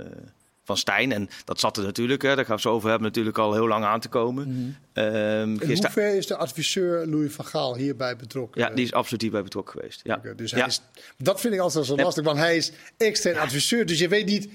van 0.64 0.76
Stijn. 0.76 1.12
En 1.12 1.28
dat 1.44 1.60
zat 1.60 1.76
er 1.76 1.82
natuurlijk, 1.82 2.22
hè, 2.22 2.34
daar 2.34 2.44
gaan 2.44 2.54
we 2.54 2.60
zo 2.60 2.72
over 2.72 2.88
hebben, 2.88 3.06
natuurlijk 3.06 3.38
al 3.38 3.52
heel 3.52 3.68
lang 3.68 3.84
aan 3.84 4.00
te 4.00 4.08
komen. 4.08 4.48
Mm 4.48 4.76
-hmm. 4.94 5.60
in 5.60 5.68
hoever 5.68 6.16
is 6.16 6.26
de 6.26 6.36
adviseur 6.36 7.06
Louis 7.06 7.32
van 7.32 7.44
Gaal 7.44 7.76
hierbij 7.76 8.16
betrokken? 8.16 8.60
Ja, 8.60 8.70
die 8.70 8.84
is 8.84 8.92
absoluut 8.92 9.22
hierbij 9.22 9.42
betrokken 9.42 9.80
geweest. 9.80 10.00
Ja. 10.04 10.16
Okay, 10.16 10.34
dus 10.34 10.50
hij 10.50 10.66
is, 10.66 10.82
dat 11.16 11.40
vind 11.40 11.54
ik 11.54 11.60
altijd 11.60 11.86
zo 11.86 11.96
lastig, 11.96 12.24
want 12.24 12.38
hij 12.38 12.56
is 12.56 12.72
extern 12.96 13.38
adviseur. 13.38 13.86
Dus 13.86 13.98
je 13.98 14.08
weet 14.08 14.26
niet, 14.26 14.48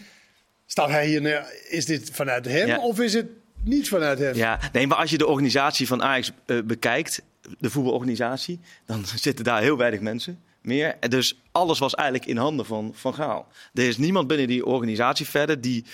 staat 0.65 0.89
hij 0.89 1.07
hier, 1.07 1.45
is 1.69 1.85
dit 1.85 2.09
vanuit 2.13 2.45
hem 2.45 2.67
ja. 2.67 2.79
of 2.79 2.99
is 2.99 3.13
het 3.13 3.27
niet 3.63 3.87
vanuit 3.87 4.19
hem? 4.19 4.35
Ja, 4.35 4.59
nee, 4.71 4.87
maar 4.87 4.97
als 4.97 5.09
je 5.09 5.17
de 5.17 5.27
organisatie 5.27 5.87
van 5.87 6.03
Ajax 6.03 6.31
uh, 6.45 6.61
bekijkt, 6.63 7.21
de 7.59 7.69
voetbalorganisatie, 7.69 8.59
dan 8.85 9.05
zitten 9.15 9.45
daar 9.45 9.61
heel 9.61 9.77
weinig 9.77 9.99
mensen 9.99 10.43
meer. 10.61 10.95
En 10.99 11.09
dus 11.09 11.41
alles 11.51 11.79
was 11.79 11.95
eigenlijk 11.95 12.29
in 12.29 12.37
handen 12.37 12.65
van 12.65 12.91
Van 12.93 13.13
Gaal. 13.13 13.47
Er 13.73 13.87
is 13.87 13.97
niemand 13.97 14.27
binnen 14.27 14.47
die 14.47 14.65
organisatie 14.65 15.25
verder 15.25 15.61
die 15.61 15.85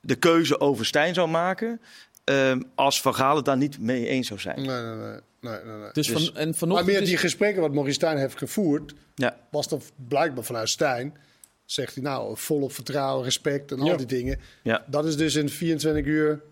de 0.00 0.14
keuze 0.14 0.60
over 0.60 0.86
Stijn 0.86 1.14
zou 1.14 1.28
maken. 1.28 1.80
Um, 2.24 2.64
als 2.74 3.00
Van 3.00 3.14
Gaal 3.14 3.36
het 3.36 3.44
daar 3.44 3.56
niet 3.56 3.78
mee 3.78 4.06
eens 4.06 4.26
zou 4.26 4.40
zijn. 4.40 4.56
Nee, 4.56 4.82
nee, 4.82 4.94
nee. 4.94 5.20
nee, 5.40 5.64
nee, 5.64 5.76
nee. 5.76 5.90
Dus, 5.92 6.06
dus 6.06 6.24
van, 6.24 6.36
en 6.36 6.54
vanochtend 6.54 6.88
maar 6.88 6.98
meer 6.98 7.08
die 7.08 7.16
gesprekken 7.16 7.62
wat 7.62 7.72
Maurice 7.72 7.94
Stijn 7.94 8.16
heeft 8.16 8.38
gevoerd, 8.38 8.94
ja. 9.14 9.36
was 9.50 9.68
toch 9.68 9.82
blijkbaar 10.08 10.44
vanuit 10.44 10.68
Stijn. 10.68 11.16
Zegt 11.64 11.94
hij 11.94 12.02
nou, 12.02 12.36
volop 12.36 12.72
vertrouwen, 12.72 13.24
respect 13.24 13.72
en 13.72 13.80
al 13.80 13.96
die 13.96 14.06
dingen. 14.06 14.40
Ja. 14.62 14.84
Dat 14.86 15.06
is 15.06 15.16
dus 15.16 15.34
in 15.34 15.48
24 15.48 16.04
uur 16.04 16.42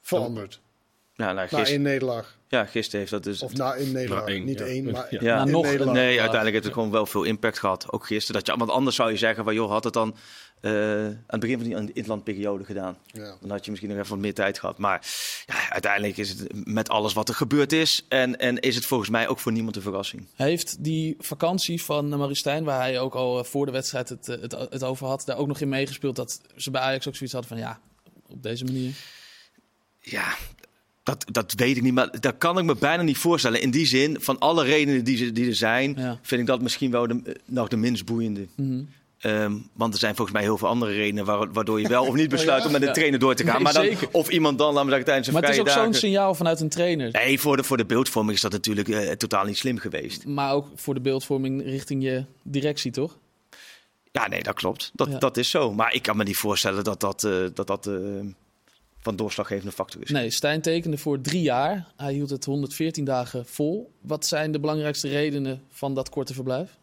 veranderd. 0.00 0.60
Ja, 1.16 1.32
nou, 1.32 1.48
gister... 1.48 1.74
in 1.74 1.82
Nederland. 1.82 2.26
Ja, 2.48 2.64
gisteren 2.64 3.00
heeft 3.00 3.10
dat 3.10 3.24
dus... 3.24 3.42
Of 3.42 3.52
na 3.52 3.74
in 3.74 3.92
Nederland. 3.92 4.44
niet 4.44 4.60
één, 4.60 4.90
maar 4.90 5.06
ja. 5.10 5.20
ja. 5.20 5.44
nog, 5.44 5.62
Nee, 5.64 6.20
uiteindelijk 6.20 6.52
heeft 6.52 6.64
het 6.64 6.72
gewoon 6.72 6.90
wel 6.90 7.06
veel 7.06 7.24
impact 7.24 7.58
gehad. 7.58 7.92
Ook 7.92 8.06
gisteren. 8.06 8.44
Dat 8.44 8.54
je, 8.54 8.58
want 8.58 8.70
anders 8.70 8.96
zou 8.96 9.10
je 9.10 9.16
zeggen, 9.16 9.44
van, 9.44 9.54
joh, 9.54 9.70
had 9.70 9.84
het 9.84 9.92
dan 9.92 10.16
uh, 10.60 11.04
aan 11.04 11.24
het 11.26 11.40
begin 11.40 11.58
van 11.58 11.84
die 11.86 11.92
inlandperiode 11.92 12.64
gedaan. 12.64 12.98
Ja. 13.06 13.36
Dan 13.40 13.50
had 13.50 13.64
je 13.64 13.70
misschien 13.70 13.92
nog 13.92 13.98
even 13.98 14.10
wat 14.10 14.20
meer 14.20 14.34
tijd 14.34 14.58
gehad. 14.58 14.78
Maar 14.78 15.06
ja, 15.46 15.70
uiteindelijk 15.70 16.16
is 16.16 16.28
het 16.28 16.66
met 16.66 16.88
alles 16.88 17.12
wat 17.12 17.28
er 17.28 17.34
gebeurd 17.34 17.72
is. 17.72 18.04
En, 18.08 18.38
en 18.38 18.60
is 18.60 18.74
het 18.74 18.86
volgens 18.86 19.10
mij 19.10 19.28
ook 19.28 19.38
voor 19.38 19.52
niemand 19.52 19.76
een 19.76 19.82
verrassing. 19.82 20.26
Heeft 20.34 20.84
die 20.84 21.14
vakantie 21.18 21.82
van 21.82 22.08
Maristijn, 22.08 22.64
waar 22.64 22.80
hij 22.80 23.00
ook 23.00 23.14
al 23.14 23.44
voor 23.44 23.66
de 23.66 23.72
wedstrijd 23.72 24.08
het, 24.08 24.26
het, 24.26 24.52
het 24.52 24.84
over 24.84 25.06
had, 25.06 25.22
daar 25.26 25.36
ook 25.36 25.46
nog 25.46 25.60
in 25.60 25.68
meegespeeld 25.68 26.16
dat 26.16 26.40
ze 26.56 26.70
bij 26.70 26.80
Ajax 26.80 27.08
ook 27.08 27.16
zoiets 27.16 27.34
hadden 27.34 27.50
van 27.50 27.60
ja, 27.60 27.80
op 28.28 28.42
deze 28.42 28.64
manier? 28.64 28.94
Ja, 30.00 30.36
dat, 31.06 31.24
dat 31.32 31.52
weet 31.56 31.76
ik 31.76 31.82
niet, 31.82 31.94
maar 31.94 32.20
dat 32.20 32.34
kan 32.38 32.58
ik 32.58 32.64
me 32.64 32.74
bijna 32.74 33.02
niet 33.02 33.18
voorstellen. 33.18 33.60
In 33.60 33.70
die 33.70 33.86
zin, 33.86 34.16
van 34.20 34.38
alle 34.38 34.64
redenen 34.64 35.04
die, 35.04 35.32
die 35.32 35.48
er 35.48 35.54
zijn, 35.54 36.18
vind 36.22 36.40
ik 36.40 36.46
dat 36.46 36.62
misschien 36.62 36.90
wel 36.90 37.06
de, 37.06 37.36
nog 37.44 37.68
de 37.68 37.76
minst 37.76 38.04
boeiende. 38.04 38.46
Mm 38.56 38.88
um, 39.22 39.68
want 39.72 39.92
er 39.92 39.98
zijn 39.98 40.14
volgens 40.14 40.36
mij 40.36 40.46
heel 40.46 40.58
veel 40.58 40.68
andere 40.68 40.92
redenen 40.92 41.52
waardoor 41.52 41.80
je 41.80 41.88
wel 41.88 42.06
of 42.06 42.14
niet 42.14 42.28
besluit 42.36 42.66
om 42.66 42.72
met 42.72 42.82
een 42.82 42.92
trainer 42.92 43.18
door 43.18 43.34
te 43.34 43.44
gaan. 43.44 43.62
maar 43.62 43.72
dan, 43.72 43.88
of 44.10 44.28
iemand 44.28 44.58
dan, 44.58 44.74
laten 44.74 44.84
we 44.84 44.88
zeggen, 44.88 45.06
tijdens 45.06 45.26
een 45.26 45.32
Maar 45.32 45.42
het 45.42 45.52
is 45.52 45.60
ook 45.60 45.68
zo'n 45.68 45.94
signaal 45.94 46.34
vanuit 46.34 46.60
een 46.60 46.68
trainer. 46.68 47.10
Nee, 47.12 47.40
voor 47.40 47.56
de, 47.56 47.64
voor 47.64 47.76
de 47.76 47.84
beeldvorming 47.84 48.36
is 48.36 48.42
dat 48.42 48.52
natuurlijk 48.52 48.88
uh, 48.88 49.10
totaal 49.10 49.44
niet 49.44 49.56
slim 49.56 49.78
geweest. 49.78 50.26
Maar 50.26 50.52
ook 50.52 50.68
voor 50.74 50.94
de 50.94 51.00
beeldvorming 51.00 51.62
richting 51.62 52.02
je 52.02 52.24
directie, 52.42 52.90
toch? 52.90 53.18
Ja, 54.12 54.28
nee, 54.28 54.42
dat 54.42 54.54
klopt. 54.54 54.90
Dat, 54.94 55.20
dat 55.20 55.36
is 55.36 55.50
zo. 55.50 55.72
Maar 55.72 55.94
ik 55.94 56.02
kan 56.02 56.16
me 56.16 56.24
niet 56.24 56.36
voorstellen 56.36 56.84
dat 56.84 57.00
dat... 57.00 57.24
Uh, 57.24 57.46
dat, 57.54 57.66
dat 57.66 57.86
uh, 57.86 57.94
van 59.06 59.16
doorslaggevende 59.16 59.72
factor 59.72 60.02
is. 60.02 60.10
Nee, 60.10 60.30
Stijn 60.30 60.60
tekende 60.60 60.98
voor 60.98 61.20
drie 61.20 61.42
jaar. 61.42 61.86
Hij 61.96 62.12
hield 62.12 62.30
het 62.30 62.44
114 62.44 63.04
dagen 63.04 63.46
vol. 63.46 63.92
Wat 64.00 64.26
zijn 64.26 64.52
de 64.52 64.60
belangrijkste 64.60 65.08
redenen 65.08 65.62
van 65.70 65.94
dat 65.94 66.08
korte 66.08 66.34
verblijf? 66.34 66.78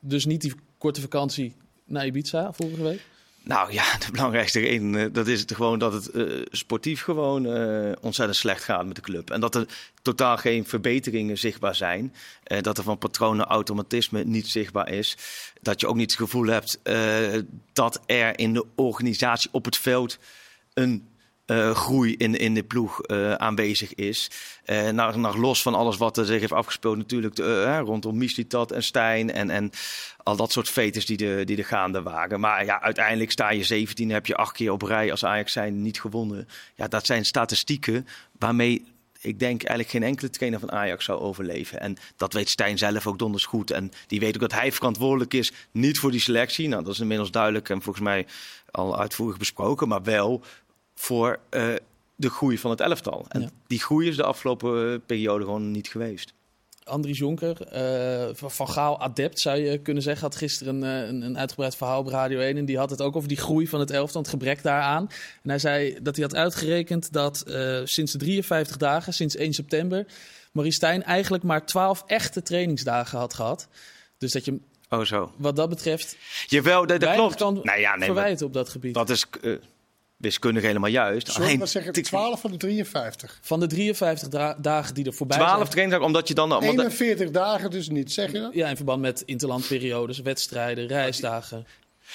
Dus 0.00 0.24
niet 0.24 0.40
die 0.40 0.54
korte 0.78 1.00
vakantie 1.00 1.54
naar 1.84 2.06
Ibiza 2.06 2.52
vorige 2.52 2.82
week? 2.82 3.00
Nou 3.42 3.72
ja, 3.72 3.96
de 4.06 4.10
belangrijkste 4.10 4.60
reden 4.60 4.94
eh, 4.94 5.06
dat 5.12 5.26
is 5.26 5.40
het 5.40 5.54
gewoon 5.54 5.78
dat 5.78 5.92
het 5.92 6.14
uh, 6.14 6.46
sportief 6.50 7.02
gewoon 7.02 7.46
uh, 7.46 7.92
ontzettend 8.00 8.38
slecht 8.38 8.64
gaat 8.64 8.86
met 8.86 8.96
de 8.96 9.02
club. 9.02 9.30
En 9.30 9.40
dat 9.40 9.54
er 9.54 9.66
totaal 10.02 10.36
geen 10.36 10.66
verbeteringen 10.66 11.38
zichtbaar 11.38 11.74
zijn. 11.74 12.14
Uh, 12.46 12.60
dat 12.60 12.78
er 12.78 12.84
van 12.84 12.98
patronen 12.98 13.46
automatisme 13.46 14.24
niet 14.24 14.46
zichtbaar 14.46 14.90
is. 14.90 15.16
Dat 15.62 15.80
je 15.80 15.86
ook 15.86 15.96
niet 15.96 16.10
het 16.10 16.20
gevoel 16.20 16.46
hebt 16.46 16.80
dat 17.72 18.00
er 18.06 18.38
in 18.38 18.52
de 18.52 18.64
organisatie 18.74 19.50
op 19.52 19.64
het 19.64 19.76
veld 19.76 20.18
een 20.74 21.08
uh, 21.50 21.70
groei 21.70 22.14
in, 22.16 22.34
in 22.34 22.54
de 22.54 22.62
ploeg 22.62 23.00
uh, 23.06 23.32
aanwezig 23.32 23.94
is. 23.94 24.30
Uh, 24.66 24.88
nou, 24.88 25.18
nog 25.18 25.36
los 25.36 25.62
van 25.62 25.74
alles 25.74 25.96
wat 25.96 26.16
er 26.16 26.26
zich 26.26 26.40
heeft 26.40 26.52
afgespeeld, 26.52 26.96
natuurlijk 26.96 27.34
de, 27.36 27.78
rondom 27.78 28.18
Mislitat 28.18 28.72
en 28.72 28.82
Stijn 28.82 29.32
en, 29.32 29.50
en 29.50 29.70
al 30.22 30.36
dat 30.36 30.52
soort 30.52 30.68
fetes 30.68 31.06
die 31.06 31.16
de, 31.16 31.42
die 31.44 31.56
de 31.56 31.64
gaande 31.64 32.02
waren. 32.02 32.40
Maar 32.40 32.64
ja, 32.64 32.80
uiteindelijk 32.80 33.30
sta 33.30 33.50
je 33.50 33.64
17, 33.64 34.10
heb 34.10 34.26
je 34.26 34.36
acht 34.36 34.52
keer 34.52 34.72
op 34.72 34.82
rij 34.82 35.10
als 35.10 35.24
Ajax 35.24 35.52
zijn 35.52 35.82
niet 35.82 36.00
gewonnen. 36.00 36.48
Ja, 36.74 36.88
dat 36.88 37.06
zijn 37.06 37.24
statistieken 37.24 38.06
waarmee 38.38 38.84
ik 39.20 39.38
denk 39.38 39.62
eigenlijk 39.62 39.90
geen 39.90 40.02
enkele 40.02 40.30
trainer 40.30 40.60
van 40.60 40.72
Ajax 40.72 41.04
zou 41.04 41.20
overleven. 41.20 41.80
En 41.80 41.96
dat 42.16 42.32
weet 42.32 42.48
Stijn 42.48 42.78
zelf 42.78 43.06
ook 43.06 43.18
donders 43.18 43.44
goed. 43.44 43.70
En 43.70 43.90
die 44.06 44.20
weet 44.20 44.34
ook 44.34 44.40
dat 44.40 44.52
hij 44.52 44.72
verantwoordelijk 44.72 45.34
is, 45.34 45.52
niet 45.70 45.98
voor 45.98 46.10
die 46.10 46.20
selectie. 46.20 46.68
Nou, 46.68 46.84
dat 46.84 46.92
is 46.92 47.00
inmiddels 47.00 47.30
duidelijk 47.30 47.68
en 47.68 47.82
volgens 47.82 48.04
mij 48.04 48.26
al 48.70 48.98
uitvoerig 48.98 49.36
besproken. 49.36 49.88
Maar 49.88 50.02
wel 50.02 50.42
voor 50.98 51.38
uh, 51.50 51.74
de 52.16 52.30
groei 52.30 52.58
van 52.58 52.70
het 52.70 52.80
elftal. 52.80 53.24
En 53.28 53.50
die 53.66 53.80
groei 53.80 54.08
is 54.08 54.16
de 54.16 54.22
afgelopen 54.22 54.92
eh, 54.92 54.98
periode 55.06 55.44
gewoon 55.44 55.70
niet 55.70 55.88
geweest. 55.88 56.32
Andries 56.84 57.18
Jonker, 57.18 57.56
uh, 57.74 58.34
van 58.34 58.68
Gaal 58.68 59.00
adept 59.00 59.40
zou 59.40 59.58
je 59.58 59.78
kunnen 59.78 60.02
zeggen, 60.02 60.22
had 60.22 60.36
gisteren 60.36 60.82
een, 60.82 61.22
een, 61.22 61.38
uitgebreid 61.38 61.76
verhaal 61.76 61.98
op 61.98 62.06
Radio 62.06 62.40
1. 62.40 62.56
En 62.56 62.64
die 62.64 62.78
had 62.78 62.90
het 62.90 63.02
ook 63.02 63.16
over 63.16 63.28
die 63.28 63.36
groei 63.36 63.68
van 63.68 63.80
het 63.80 63.90
elftal, 63.90 64.20
het 64.20 64.30
gebrek 64.30 64.62
daaraan. 64.62 65.08
En 65.42 65.48
hij 65.48 65.58
zei 65.58 65.98
dat 66.02 66.16
hij 66.16 66.24
had 66.24 66.34
uitgerekend 66.34 67.12
dat 67.12 67.44
uh, 67.46 67.80
sinds 67.84 68.12
de 68.12 68.18
53 68.18 68.76
dagen, 68.76 69.12
sinds 69.12 69.36
1 69.36 69.52
september, 69.52 70.06
Marie 70.52 70.72
Stijn 70.72 71.02
eigenlijk 71.02 71.42
maar 71.42 71.66
12 71.66 72.02
echte 72.06 72.42
trainingsdagen 72.42 73.18
had 73.18 73.34
gehad. 73.34 73.68
Dus 74.18 74.32
dat 74.32 74.44
je 74.44 74.60
Oh 74.90 75.04
zo. 75.04 75.32
Wat 75.36 75.56
dat 75.56 75.68
betreft. 75.68 76.16
Jawel, 76.46 76.86
dat, 76.86 77.00
dat 77.00 77.14
klopt. 77.14 77.34
Kan 77.34 77.60
nou 77.62 77.80
ja, 77.80 77.96
nee, 77.96 78.04
verwijten 78.04 78.46
op 78.46 78.52
dat 78.52 78.68
gebied. 78.68 78.94
Dat 78.94 79.10
is 79.10 79.26
wiskundig 80.18 80.62
helemaal 80.62 80.90
juist. 80.90 81.28
Sorry, 81.28 81.44
Alleen, 81.44 81.58
wat 81.58 81.68
zeg 81.68 81.90
12 81.90 82.40
van 82.40 82.50
de 82.50 82.56
53? 82.56 83.38
Van 83.42 83.60
de 83.60 83.66
53 83.66 84.54
dagen 84.58 84.94
die 84.94 85.04
er 85.04 85.12
voorbij 85.12 85.36
12 85.36 85.50
zijn. 85.50 85.68
12 85.68 85.68
trainingsdagen, 85.68 86.06
omdat 86.06 86.28
je 86.28 86.34
dan... 86.34 86.62
41 86.62 87.30
dagen 87.30 87.70
dus 87.70 87.88
niet, 87.88 88.12
zeg 88.12 88.32
je 88.32 88.40
dat? 88.40 88.54
Ja, 88.54 88.68
in 88.68 88.76
verband 88.76 89.00
met 89.00 89.22
interlandperiodes, 89.26 90.18
wedstrijden, 90.18 90.86
reisdagen. 90.86 91.66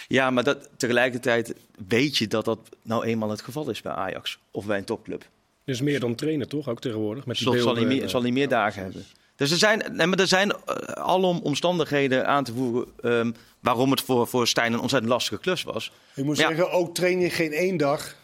Ja, 0.08 0.30
maar 0.30 0.44
dat, 0.44 0.70
tegelijkertijd 0.78 1.54
weet 1.88 2.18
je 2.18 2.28
dat 2.28 2.46
dat 2.46 2.60
nou 2.82 3.06
eenmaal 3.06 3.30
het 3.30 3.42
geval 3.42 3.70
is 3.70 3.82
bij 3.82 3.92
Ajax 3.92 4.40
of 4.52 4.66
bij 4.66 4.78
een 4.78 4.84
topclub. 4.84 5.26
Dus 5.66 5.82
meer 5.82 6.00
dan 6.00 6.16
trainen 6.16 6.50
toch, 6.50 6.70
ook 6.70 6.82
tegenwoordig? 6.82 7.26
Met 7.26 7.38
die 7.38 7.60
zal, 7.60 7.76
hij 7.76 7.86
meer, 7.86 8.10
zal 8.10 8.22
hij 8.22 8.32
meer 8.32 8.48
dagen 8.48 8.84
hebben. 8.84 9.06
Dus 9.44 9.52
er 9.52 9.58
zijn, 9.58 9.96
nee, 9.96 10.08
maar 10.08 10.20
er 10.20 10.28
zijn 10.28 10.50
uh, 10.50 10.76
alom 10.94 11.40
omstandigheden 11.40 12.28
aan 12.28 12.44
te 12.44 12.54
voeren 12.54 12.88
um, 13.02 13.36
waarom 13.60 13.92
het 13.92 14.02
voor, 14.02 14.28
voor 14.28 14.48
Stijn 14.48 14.74
een 14.74 14.80
ontzettend 14.80 15.12
lastige 15.12 15.40
klus 15.40 15.64
was. 15.64 15.92
Ik 16.16 16.24
moet 16.24 16.38
zeggen, 16.38 16.72
ook 16.72 16.96
train 16.96 17.20
je 17.20 17.30
geen 17.30 17.52
één 17.52 17.78
dag, 17.78 18.16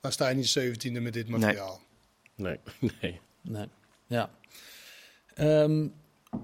dan 0.00 0.12
sta 0.12 0.28
je 0.28 0.34
niet 0.34 0.58
17e 0.58 1.02
met 1.02 1.12
dit 1.12 1.28
materiaal. 1.28 1.80
Nee, 2.34 2.58
nee. 3.00 3.20
nee. 3.42 3.68
Ja. 4.06 4.30
Um, 5.38 5.92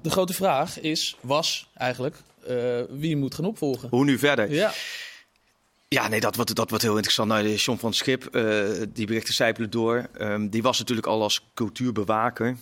de 0.03 0.11
grote 0.11 0.33
vraag 0.33 0.81
is, 0.81 1.17
was 1.21 1.71
eigenlijk, 1.75 2.17
wie 2.89 3.09
je 3.09 3.17
moet 3.17 3.35
gaan 3.35 3.45
opvolgen. 3.45 3.89
Hoe 3.89 4.05
nu 4.05 4.19
verder? 4.19 4.53
Ja. 4.53 4.73
Ja, 5.93 6.09
nee, 6.09 6.21
dat 6.21 6.37
wordt, 6.37 6.55
dat 6.55 6.69
wordt 6.69 6.85
heel 6.85 6.95
interessant. 6.95 7.29
Nou, 7.29 7.43
de 7.43 7.55
John 7.55 7.79
van 7.79 7.93
Schip, 7.93 8.37
uh, 8.37 8.71
die 8.89 9.07
berichten 9.07 9.35
zijpelen 9.35 9.71
door. 9.71 10.09
Um, 10.21 10.49
die 10.49 10.63
was 10.63 10.79
natuurlijk 10.79 11.07
al 11.07 11.23
als 11.23 11.47
cultuurbewaker 11.55 12.57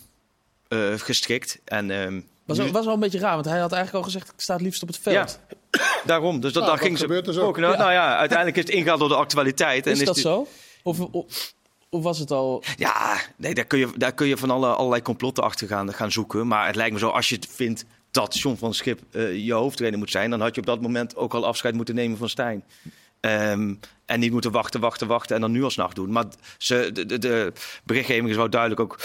uh, 0.71 0.95
gestrikt. 0.97 1.61
En, 1.65 1.91
um, 1.91 2.27
was, 2.45 2.59
nu... 2.59 2.71
was 2.71 2.85
wel 2.85 2.95
een 2.95 3.00
beetje 3.00 3.19
raar, 3.19 3.35
want 3.35 3.45
hij 3.45 3.59
had 3.59 3.73
eigenlijk 3.73 4.05
al 4.05 4.11
gezegd... 4.12 4.33
ik 4.33 4.41
sta 4.41 4.53
het 4.53 4.62
liefst 4.62 4.83
op 4.83 4.89
het 4.89 4.99
veld. 4.99 5.39
Ja, 5.71 5.81
daarom. 6.05 6.41
Dus 6.41 6.53
dat, 6.53 6.62
nou, 6.62 6.75
daar 6.75 6.85
ging 6.85 6.99
ze 6.99 7.23
dus 7.23 7.39
ook. 7.39 7.59
Nou, 7.59 7.73
ja. 7.73 7.79
nou 7.79 7.93
ja, 7.93 8.17
uiteindelijk 8.17 8.57
is 8.59 8.65
het 8.65 8.73
ingehaald 8.73 9.00
door 9.00 9.09
de 9.09 9.15
actualiteit. 9.15 9.87
Is 9.87 9.99
en 9.99 10.05
dat 10.05 10.17
is 10.17 10.23
zo? 10.23 10.47
Of, 10.83 11.00
of, 11.00 11.55
of, 11.91 12.03
was 12.03 12.19
het 12.19 12.31
al... 12.31 12.62
Ja, 12.77 13.21
nee, 13.37 13.55
daar 13.55 13.65
kun 13.65 13.79
je, 13.79 13.89
daar 13.97 14.12
kun 14.12 14.27
je 14.27 14.37
van 14.37 14.50
alle, 14.50 14.69
allerlei 14.69 15.03
complotten 15.03 15.45
achter 15.45 15.69
gaan, 15.69 15.95
gaan 15.95 16.12
zoeken. 16.12 16.47
Maar 16.47 16.67
het 16.67 16.77
lijkt 16.77 16.93
me 16.93 16.99
zo, 16.99 17.09
als 17.09 17.29
je 17.29 17.35
het 17.35 17.49
vindt 17.50 17.85
dat 18.11 18.39
John 18.39 18.57
van 18.57 18.75
Schip 18.75 19.00
uh, 19.11 19.45
je 19.45 19.53
hoofdtrainer 19.53 19.99
moet 19.99 20.11
zijn... 20.11 20.31
dan 20.31 20.41
had 20.41 20.55
je 20.55 20.61
op 20.61 20.67
dat 20.67 20.81
moment 20.81 21.17
ook 21.17 21.35
al 21.35 21.47
afscheid 21.47 21.75
moeten 21.75 21.95
nemen 21.95 22.19
van 22.19 22.29
Stijn. 22.29 22.65
Um, 23.21 23.81
en 24.11 24.21
niet 24.21 24.33
moeten 24.33 24.50
wachten, 24.50 24.81
wachten, 24.81 25.07
wachten 25.07 25.35
en 25.35 25.41
dan 25.41 25.50
nu 25.50 25.62
alsnog 25.62 25.93
doen. 25.93 26.12
Maar 26.12 26.25
ze, 26.59 26.91
de, 26.93 27.07
de, 27.07 27.19
de 27.19 27.53
berichtgeving 27.85 28.29
is 28.29 28.37
wel 28.37 28.50
duidelijk 28.50 28.81
ook. 28.81 28.99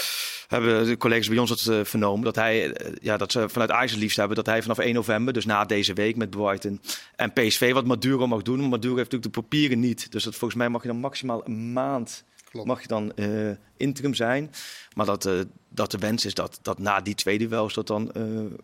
Hebben 0.48 0.86
de 0.86 0.96
collega's 0.96 1.28
bij 1.28 1.38
ons 1.38 1.50
het 1.50 1.64
uh, 1.64 1.84
vernomen. 1.84 2.24
Dat, 2.24 2.34
hij, 2.34 2.66
uh, 2.66 2.92
ja, 3.00 3.16
dat 3.16 3.32
ze 3.32 3.48
vanuit 3.48 3.70
Ajax 3.70 3.94
liefst 3.94 4.16
hebben. 4.16 4.36
Dat 4.36 4.46
hij 4.46 4.62
vanaf 4.62 4.78
1 4.78 4.94
november, 4.94 5.32
dus 5.32 5.44
na 5.44 5.64
deze 5.64 5.92
week 5.92 6.16
met 6.16 6.30
Brighton 6.30 6.80
en 7.16 7.32
PSV, 7.32 7.72
wat 7.72 7.84
Maduro 7.84 8.26
mag 8.26 8.42
doen. 8.42 8.58
Maar 8.58 8.68
Maduro 8.68 8.96
heeft 8.96 9.10
natuurlijk 9.10 9.34
de 9.34 9.40
papieren 9.40 9.80
niet. 9.80 10.12
Dus 10.12 10.24
dat, 10.24 10.34
volgens 10.34 10.58
mij 10.60 10.68
mag 10.68 10.82
je 10.82 10.88
dan 10.88 10.96
maximaal 10.96 11.42
een 11.44 11.72
maand 11.72 12.24
Klopt. 12.50 12.66
mag 12.66 12.80
je 12.80 12.88
dan 12.88 13.12
uh, 13.16 13.50
interim 13.76 14.14
zijn. 14.14 14.50
Maar 14.94 15.06
dat, 15.06 15.28
dat 15.68 15.90
de 15.90 15.98
wens 15.98 16.24
is 16.24 16.34
dat, 16.34 16.58
dat 16.62 16.78
na 16.78 17.00
die 17.00 17.14
tweede 17.14 17.48
wel 17.48 17.72
dat 17.72 17.86
dan 17.86 18.12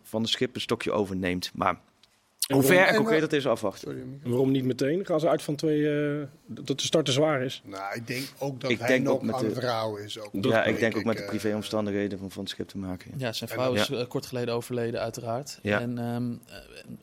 van 0.03 0.21
de 0.21 0.29
schip 0.29 0.55
een 0.55 0.61
stokje 0.61 0.91
overneemt. 0.91 1.51
Maar 1.53 1.79
hoe 2.47 2.63
ver 2.63 2.85
en 2.87 2.95
concreet 2.95 3.21
dat 3.21 3.33
is 3.33 3.47
afwachten. 3.47 3.87
Sorry, 3.87 4.03
waarom 4.23 4.51
niet 4.51 4.63
meteen? 4.63 5.05
Gaan 5.05 5.19
ze 5.19 5.29
uit 5.29 5.41
van 5.41 5.55
twee, 5.55 5.79
uh, 5.79 6.23
dat 6.45 6.67
de 6.67 6.83
start 6.83 7.05
te 7.05 7.11
zwaar 7.11 7.41
is? 7.41 7.61
Nou, 7.65 7.95
ik 7.95 8.07
denk 8.07 8.27
ook 8.39 8.61
dat 8.61 8.71
ik 8.71 8.79
hij 8.79 8.87
denk 8.87 9.03
nog 9.03 9.13
ook 9.13 9.21
met 9.21 9.35
aan 9.35 9.41
de, 9.41 9.47
het 9.47 9.57
rouwen 9.57 10.03
is. 10.03 10.19
Ook. 10.19 10.29
Ja, 10.41 10.63
ik 10.63 10.79
denk 10.79 10.97
ook 10.97 11.03
met 11.03 11.17
de 11.17 11.23
privéomstandigheden 11.23 12.19
van, 12.19 12.31
van 12.31 12.41
het 12.43 12.51
schip 12.51 12.67
te 12.67 12.77
maken. 12.77 13.11
Ja, 13.17 13.33
zijn 13.33 13.49
vrouw 13.49 13.73
is 13.73 13.87
ja. 13.87 14.05
kort 14.07 14.25
geleden 14.25 14.53
overleden 14.53 14.99
uiteraard. 14.99 15.59
Ja. 15.61 15.79
En 15.79 15.97
um, 15.97 16.41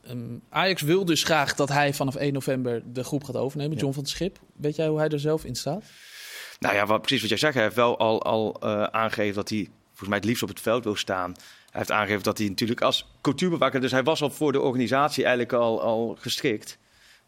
um, 0.09 0.41
Ajax 0.49 0.81
wil 0.81 1.05
dus 1.05 1.23
graag 1.23 1.55
dat 1.55 1.69
hij 1.69 1.93
vanaf 1.93 2.15
1 2.15 2.33
november 2.33 2.81
de 2.93 3.03
groep 3.03 3.23
gaat 3.23 3.35
overnemen, 3.35 3.77
John 3.77 3.93
van 3.93 4.03
het 4.03 4.11
Schip. 4.11 4.39
Weet 4.53 4.75
jij 4.75 4.87
hoe 4.87 4.97
hij 4.99 5.09
er 5.09 5.19
zelf 5.19 5.45
in 5.45 5.55
staat? 5.55 5.83
Nou 6.59 6.75
ja, 6.75 6.85
wat, 6.85 7.01
precies 7.01 7.21
wat 7.21 7.29
jij 7.29 7.37
zegt. 7.37 7.53
Hij 7.53 7.63
heeft 7.63 7.75
wel 7.75 7.99
al, 7.99 8.21
al 8.21 8.57
uh, 8.63 8.83
aangegeven 8.83 9.35
dat 9.35 9.49
hij 9.49 9.69
volgens 9.87 10.09
mij 10.09 10.17
het 10.17 10.25
liefst 10.25 10.43
op 10.43 10.49
het 10.49 10.61
veld 10.61 10.83
wil 10.83 10.95
staan. 10.95 11.35
Hij 11.71 11.79
heeft 11.79 11.91
aangegeven 11.91 12.23
dat 12.23 12.37
hij 12.37 12.47
natuurlijk 12.47 12.81
als 12.81 13.07
cultuurbewaker... 13.21 13.81
dus 13.81 13.91
hij 13.91 14.03
was 14.03 14.21
al 14.21 14.29
voor 14.29 14.51
de 14.51 14.61
organisatie 14.61 15.23
eigenlijk 15.23 15.53
al, 15.53 15.81
al 15.81 16.17
geschikt. 16.19 16.77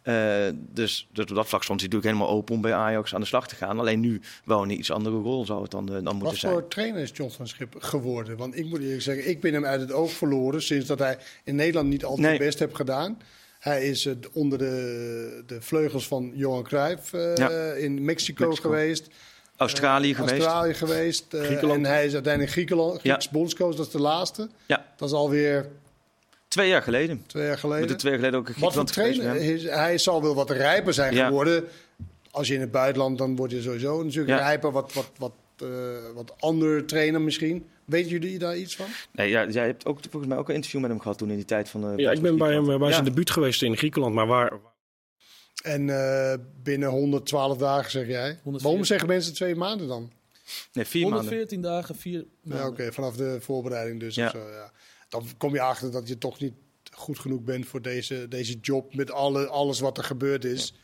Uh, 0.04 0.46
dus, 0.54 1.08
dus 1.12 1.26
op 1.26 1.36
dat 1.36 1.48
vlak 1.48 1.64
stond 1.64 1.80
hij 1.80 1.90
natuurlijk 1.90 2.04
helemaal 2.04 2.38
open 2.38 2.56
om 2.56 2.62
bij 2.62 2.74
Ajax 2.74 3.14
aan 3.14 3.22
de 3.22 3.28
slag 3.28 3.48
te 3.48 3.56
gaan. 3.56 3.80
Alleen 3.80 4.00
nu 4.00 4.22
wel 4.46 4.64
een 4.64 4.70
iets 4.70 4.92
andere 4.92 5.16
rol 5.16 5.46
zou 5.46 5.62
het 5.62 5.72
dan, 5.72 5.92
uh, 5.92 6.04
dan 6.04 6.16
moeten 6.16 6.38
zijn. 6.38 6.54
Wat 6.54 6.62
voor 6.62 6.70
trainer 6.72 7.02
is 7.02 7.12
John 7.14 7.32
van 7.32 7.48
Schip 7.48 7.76
geworden? 7.80 8.38
Want 8.38 8.58
ik 8.58 8.66
moet 8.66 8.80
eerlijk 8.80 9.02
zeggen, 9.02 9.30
ik 9.30 9.42
ben 9.42 9.54
hem 9.54 9.66
uit 9.66 9.82
het 9.82 9.92
oog 9.92 10.12
verloren... 10.12 10.62
sinds 10.62 10.88
dat 10.88 11.00
hij 11.00 11.18
in 11.44 11.56
Nederland 11.56 11.90
niet 11.90 12.06
altijd 12.06 12.28
nee. 12.28 12.38
best 12.38 12.60
heeft 12.60 12.76
gedaan. 12.76 13.22
Hij 13.60 13.86
is 13.90 14.06
uh, 14.06 14.14
onder 14.34 14.58
de, 14.58 15.44
de 15.46 15.62
vleugels 15.62 16.08
van 16.08 16.32
Johan 16.36 16.64
Cruijff 16.64 17.12
ja. 17.12 17.50
in 17.74 18.06
Mexico, 18.06 18.48
Mexico. 18.48 18.70
geweest. 18.70 19.08
Australië 19.57 20.10
uh, 20.10 20.15
geweest. 20.15 20.33
Australië 20.33 20.74
geweest. 20.74 21.33
Uh, 21.33 21.63
en 21.63 21.86
hij 21.86 22.05
is 22.05 22.13
uiteindelijk 22.13 22.53
Griekenland, 22.53 23.00
Grieks 23.00 23.25
ja. 23.25 23.31
bondscoach, 23.31 23.75
dat 23.75 23.86
is 23.86 23.91
de 23.91 24.01
laatste. 24.01 24.50
Ja. 24.65 24.86
Dat 24.98 25.10
is 25.10 25.15
alweer... 25.15 25.69
Twee 26.48 26.69
jaar 26.69 26.81
geleden. 26.81 27.24
Twee 27.27 27.45
jaar 27.45 27.57
geleden. 27.57 27.81
Met 27.81 27.89
de 27.89 27.95
twee 27.95 28.12
jaar 28.12 28.22
geleden 28.22 28.39
ook 28.39 28.50
in 28.50 28.62
Wat 28.62 28.74
voor 28.74 28.83
trainer? 28.83 29.36
Is, 29.36 29.63
hij 29.63 29.98
zal 29.98 30.22
wel 30.22 30.36
wat 30.36 30.50
rijper 30.50 30.93
zijn 30.93 31.13
ja. 31.15 31.25
geworden. 31.25 31.63
Als 32.31 32.48
je 32.48 32.53
in 32.53 32.62
het 32.62 32.72
buitenland, 32.72 33.17
dan 33.17 33.36
word 33.36 33.51
je 33.51 33.62
sowieso 33.62 34.03
natuurlijk 34.03 34.39
ja. 34.39 34.45
rijper. 34.45 34.72
Wat, 34.72 34.93
wat, 34.93 35.10
wat, 35.17 35.31
uh, 35.63 35.69
wat 36.15 36.33
andere 36.39 36.86
trainer 36.86 37.22
misschien. 37.22 37.65
Weten 37.86 38.12
jullie 38.12 38.39
daar 38.39 38.57
iets 38.57 38.75
van? 38.75 38.86
Nee, 39.12 39.29
ja, 39.29 39.45
jij 39.48 39.65
hebt 39.65 39.86
ook 39.86 40.00
volgens 40.10 40.31
mij 40.31 40.38
ook 40.38 40.50
een 40.50 40.55
interview 40.55 40.81
met 40.81 40.89
hem 40.89 41.00
gehad 41.00 41.17
toen 41.17 41.29
in 41.29 41.36
die 41.36 41.45
tijd 41.45 41.69
van... 41.69 41.91
Uh, 41.91 41.98
ja, 41.98 42.12
ik 42.12 42.22
ben 42.22 42.38
bij 42.38 42.53
hem 42.53 42.79
bij 42.79 42.91
zijn 42.91 43.05
debuut 43.05 43.31
geweest 43.31 43.63
in 43.63 43.77
Griekenland. 43.77 44.13
Maar 44.13 44.27
waar, 44.27 44.51
en 45.63 45.88
uh, 45.88 46.34
binnen 46.63 46.89
112 46.89 47.58
dagen 47.58 47.91
zeg 47.91 48.08
jij. 48.08 48.39
114. 48.43 48.62
Waarom 48.62 48.84
zeggen 48.84 49.08
mensen 49.08 49.34
twee 49.34 49.55
maanden 49.55 49.88
dan? 49.88 50.12
Nee, 50.74 50.86
vier 50.86 51.03
114 51.03 51.60
maanden. 51.60 51.79
dagen, 51.79 51.96
vier 51.96 52.25
maanden. 52.41 52.63
Ja, 52.63 52.67
Oké, 52.67 52.82
okay, 52.82 52.91
vanaf 52.91 53.15
de 53.15 53.38
voorbereiding 53.41 54.00
dus. 54.00 54.15
Ja. 54.15 54.29
Zo, 54.29 54.50
ja. 54.50 54.72
Dan 55.10 55.27
kom 55.38 55.53
je 55.53 55.62
achter 55.62 55.91
dat 55.91 56.08
je 56.08 56.17
toch 56.17 56.39
niet 56.39 56.53
goed 56.91 57.20
genoeg 57.20 57.41
bent 57.41 57.67
voor 57.67 57.82
deze, 57.82 58.27
deze 58.27 58.60
job 58.60 58.96
met 58.96 59.12
alle, 59.12 59.48
alles 59.48 59.79
wat 59.79 59.98
er 59.98 60.03
gebeurd 60.03 60.46
is. 60.46 60.74
Ja. 60.74 60.82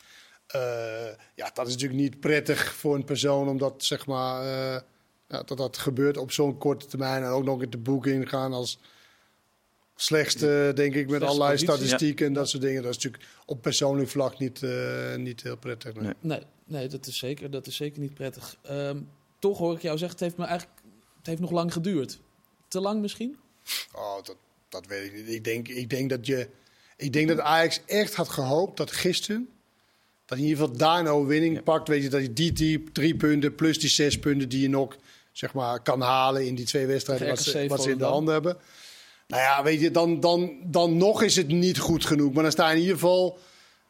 Uh, 0.55 1.15
ja, 1.35 1.51
dat 1.53 1.67
is 1.67 1.73
natuurlijk 1.73 2.01
niet 2.01 2.19
prettig 2.19 2.73
voor 2.73 2.95
een 2.95 3.03
persoon, 3.03 3.47
omdat 3.47 3.83
zeg 3.83 4.05
maar, 4.05 4.43
uh, 4.43 4.79
ja, 5.27 5.43
dat 5.43 5.57
dat 5.57 5.77
gebeurt 5.77 6.17
op 6.17 6.31
zo'n 6.31 6.57
korte 6.57 6.85
termijn 6.85 7.23
en 7.23 7.29
ook 7.29 7.43
nog 7.43 7.61
in 7.61 7.69
de 7.69 7.77
boek 7.77 8.05
ingaan 8.05 8.53
als 8.53 8.79
slechtste, 10.01 10.71
denk 10.75 10.95
ik, 10.95 11.09
met 11.09 11.23
allerlei 11.23 11.57
statistieken 11.57 12.25
ja. 12.25 12.31
en 12.31 12.33
dat 12.33 12.49
soort 12.49 12.63
dingen. 12.63 12.81
Dat 12.83 12.95
is 12.95 13.03
natuurlijk 13.03 13.31
op 13.45 13.61
persoonlijk 13.61 14.09
vlak 14.09 14.39
niet, 14.39 14.61
uh, 14.61 15.15
niet 15.15 15.43
heel 15.43 15.57
prettig. 15.57 15.93
Nee. 15.93 16.13
nee. 16.19 16.41
Nee, 16.65 16.87
dat, 16.87 17.07
is 17.07 17.17
zeker, 17.17 17.51
dat 17.51 17.67
is 17.67 17.75
zeker 17.75 17.99
niet 17.99 18.13
prettig. 18.13 18.57
Um, 18.71 19.09
toch 19.39 19.57
hoor 19.57 19.75
ik 19.75 19.81
jou 19.81 19.97
zeggen, 19.97 20.17
het 20.17 20.27
heeft, 20.27 20.37
me 20.37 20.45
eigenlijk, 20.45 20.79
het 21.17 21.27
heeft 21.27 21.39
nog 21.39 21.51
lang 21.51 21.73
geduurd. 21.73 22.19
Te 22.67 22.79
lang 22.79 23.01
misschien? 23.01 23.37
Oh, 23.93 24.23
dat, 24.23 24.35
dat 24.69 24.87
weet 24.87 25.05
ik 25.05 25.13
niet. 25.13 25.29
Ik 25.29 25.43
denk, 25.43 25.67
ik 25.67 25.89
denk 25.89 26.09
dat 26.09 26.25
je... 26.25 26.49
Ik 26.97 27.13
denk 27.13 27.27
dat 27.27 27.39
Ajax 27.39 27.81
echt 27.85 28.15
had 28.15 28.29
gehoopt 28.29 28.77
dat 28.77 28.91
gisteren... 28.91 29.49
dat 30.25 30.37
in 30.37 30.43
ieder 30.43 30.59
geval 30.59 30.77
daar 30.77 30.99
een 30.99 31.07
overwinning 31.07 31.55
ja. 31.55 31.61
pakt. 31.61 31.87
Weet 31.87 32.03
je, 32.03 32.09
dat 32.09 32.21
je 32.21 32.33
die, 32.33 32.51
die 32.51 32.91
drie 32.91 33.15
punten 33.15 33.55
plus 33.55 33.79
die 33.79 33.89
zes 33.89 34.19
punten 34.19 34.49
die 34.49 34.61
je 34.61 34.69
nog 34.69 34.97
zeg 35.31 35.53
maar, 35.53 35.81
kan 35.81 36.01
halen 36.01 36.47
in 36.47 36.55
die 36.55 36.65
twee 36.65 36.85
wedstrijden 36.85 37.27
wat 37.27 37.39
ze, 37.39 37.67
wat 37.67 37.83
ze 37.83 37.91
in 37.91 37.97
de 37.97 38.03
handen 38.03 38.33
hebben. 38.33 38.57
Nou 39.29 39.41
ja, 39.41 39.63
weet 39.63 39.81
je, 39.81 39.91
dan, 39.91 40.19
dan, 40.19 40.57
dan 40.65 40.97
nog 40.97 41.23
is 41.23 41.35
het 41.35 41.47
niet 41.47 41.79
goed 41.79 42.05
genoeg. 42.05 42.33
Maar 42.33 42.43
dan 42.43 42.51
sta 42.51 42.69
je 42.69 42.75
in 42.75 42.81
ieder 42.81 42.95
geval 42.95 43.39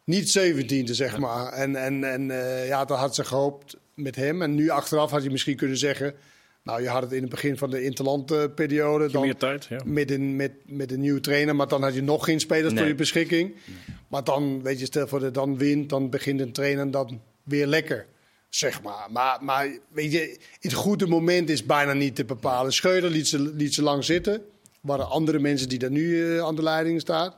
niet 0.03 0.39
17e, 0.39 0.83
zeg 0.83 1.17
maar. 1.17 1.53
En, 1.53 1.75
en, 1.75 2.03
en 2.03 2.29
uh, 2.29 2.67
ja, 2.67 2.85
dat 2.85 2.97
had 2.97 3.15
ze 3.15 3.23
gehoopt 3.23 3.77
met 3.93 4.15
hem. 4.15 4.41
En 4.41 4.55
nu 4.55 4.69
achteraf 4.69 5.11
had 5.11 5.23
je 5.23 5.29
misschien 5.29 5.55
kunnen 5.55 5.77
zeggen... 5.77 6.15
Nou, 6.63 6.81
je 6.81 6.87
had 6.87 7.01
het 7.01 7.11
in 7.11 7.21
het 7.21 7.29
begin 7.29 7.57
van 7.57 7.69
de 7.69 7.83
interlandperiode. 7.83 9.05
Uh, 9.05 9.11
dan 9.11 9.21
meer 9.21 9.35
tijd, 9.35 9.65
ja. 9.65 9.81
Met 9.85 10.11
een, 10.11 10.35
met, 10.35 10.51
met 10.65 10.91
een 10.91 10.99
nieuwe 10.99 11.19
trainer. 11.19 11.55
Maar 11.55 11.67
dan 11.67 11.83
had 11.83 11.93
je 11.93 12.01
nog 12.01 12.25
geen 12.25 12.39
spelers 12.39 12.73
nee. 12.73 12.79
voor 12.79 12.87
je 12.87 12.95
beschikking. 12.95 13.49
Nee. 13.49 13.95
Maar 14.07 14.23
dan, 14.23 14.63
weet 14.63 14.79
je, 14.79 14.85
stel 14.85 15.07
voor 15.07 15.19
dat 15.19 15.33
dan 15.33 15.57
wint, 15.57 15.89
dan 15.89 16.09
begint 16.09 16.39
een 16.39 16.51
trainer 16.51 16.91
dan 16.91 17.21
weer 17.43 17.67
lekker. 17.67 18.05
Zeg 18.49 18.81
maar. 18.81 19.07
Maar, 19.11 19.43
maar 19.43 19.69
weet 19.91 20.11
je, 20.11 20.37
het 20.59 20.73
goede 20.73 21.07
moment 21.07 21.49
is 21.49 21.65
bijna 21.65 21.93
niet 21.93 22.15
te 22.15 22.25
bepalen. 22.25 22.73
Scheuder 22.73 23.09
liet 23.09 23.27
ze, 23.27 23.39
liet 23.39 23.73
ze 23.73 23.81
lang 23.81 24.03
zitten 24.03 24.41
waren 24.81 25.09
andere 25.09 25.39
mensen 25.39 25.69
die 25.69 25.79
daar 25.79 25.91
nu 25.91 26.01
uh, 26.01 26.43
aan 26.43 26.55
de 26.55 26.63
leiding 26.63 27.01
staan. 27.01 27.33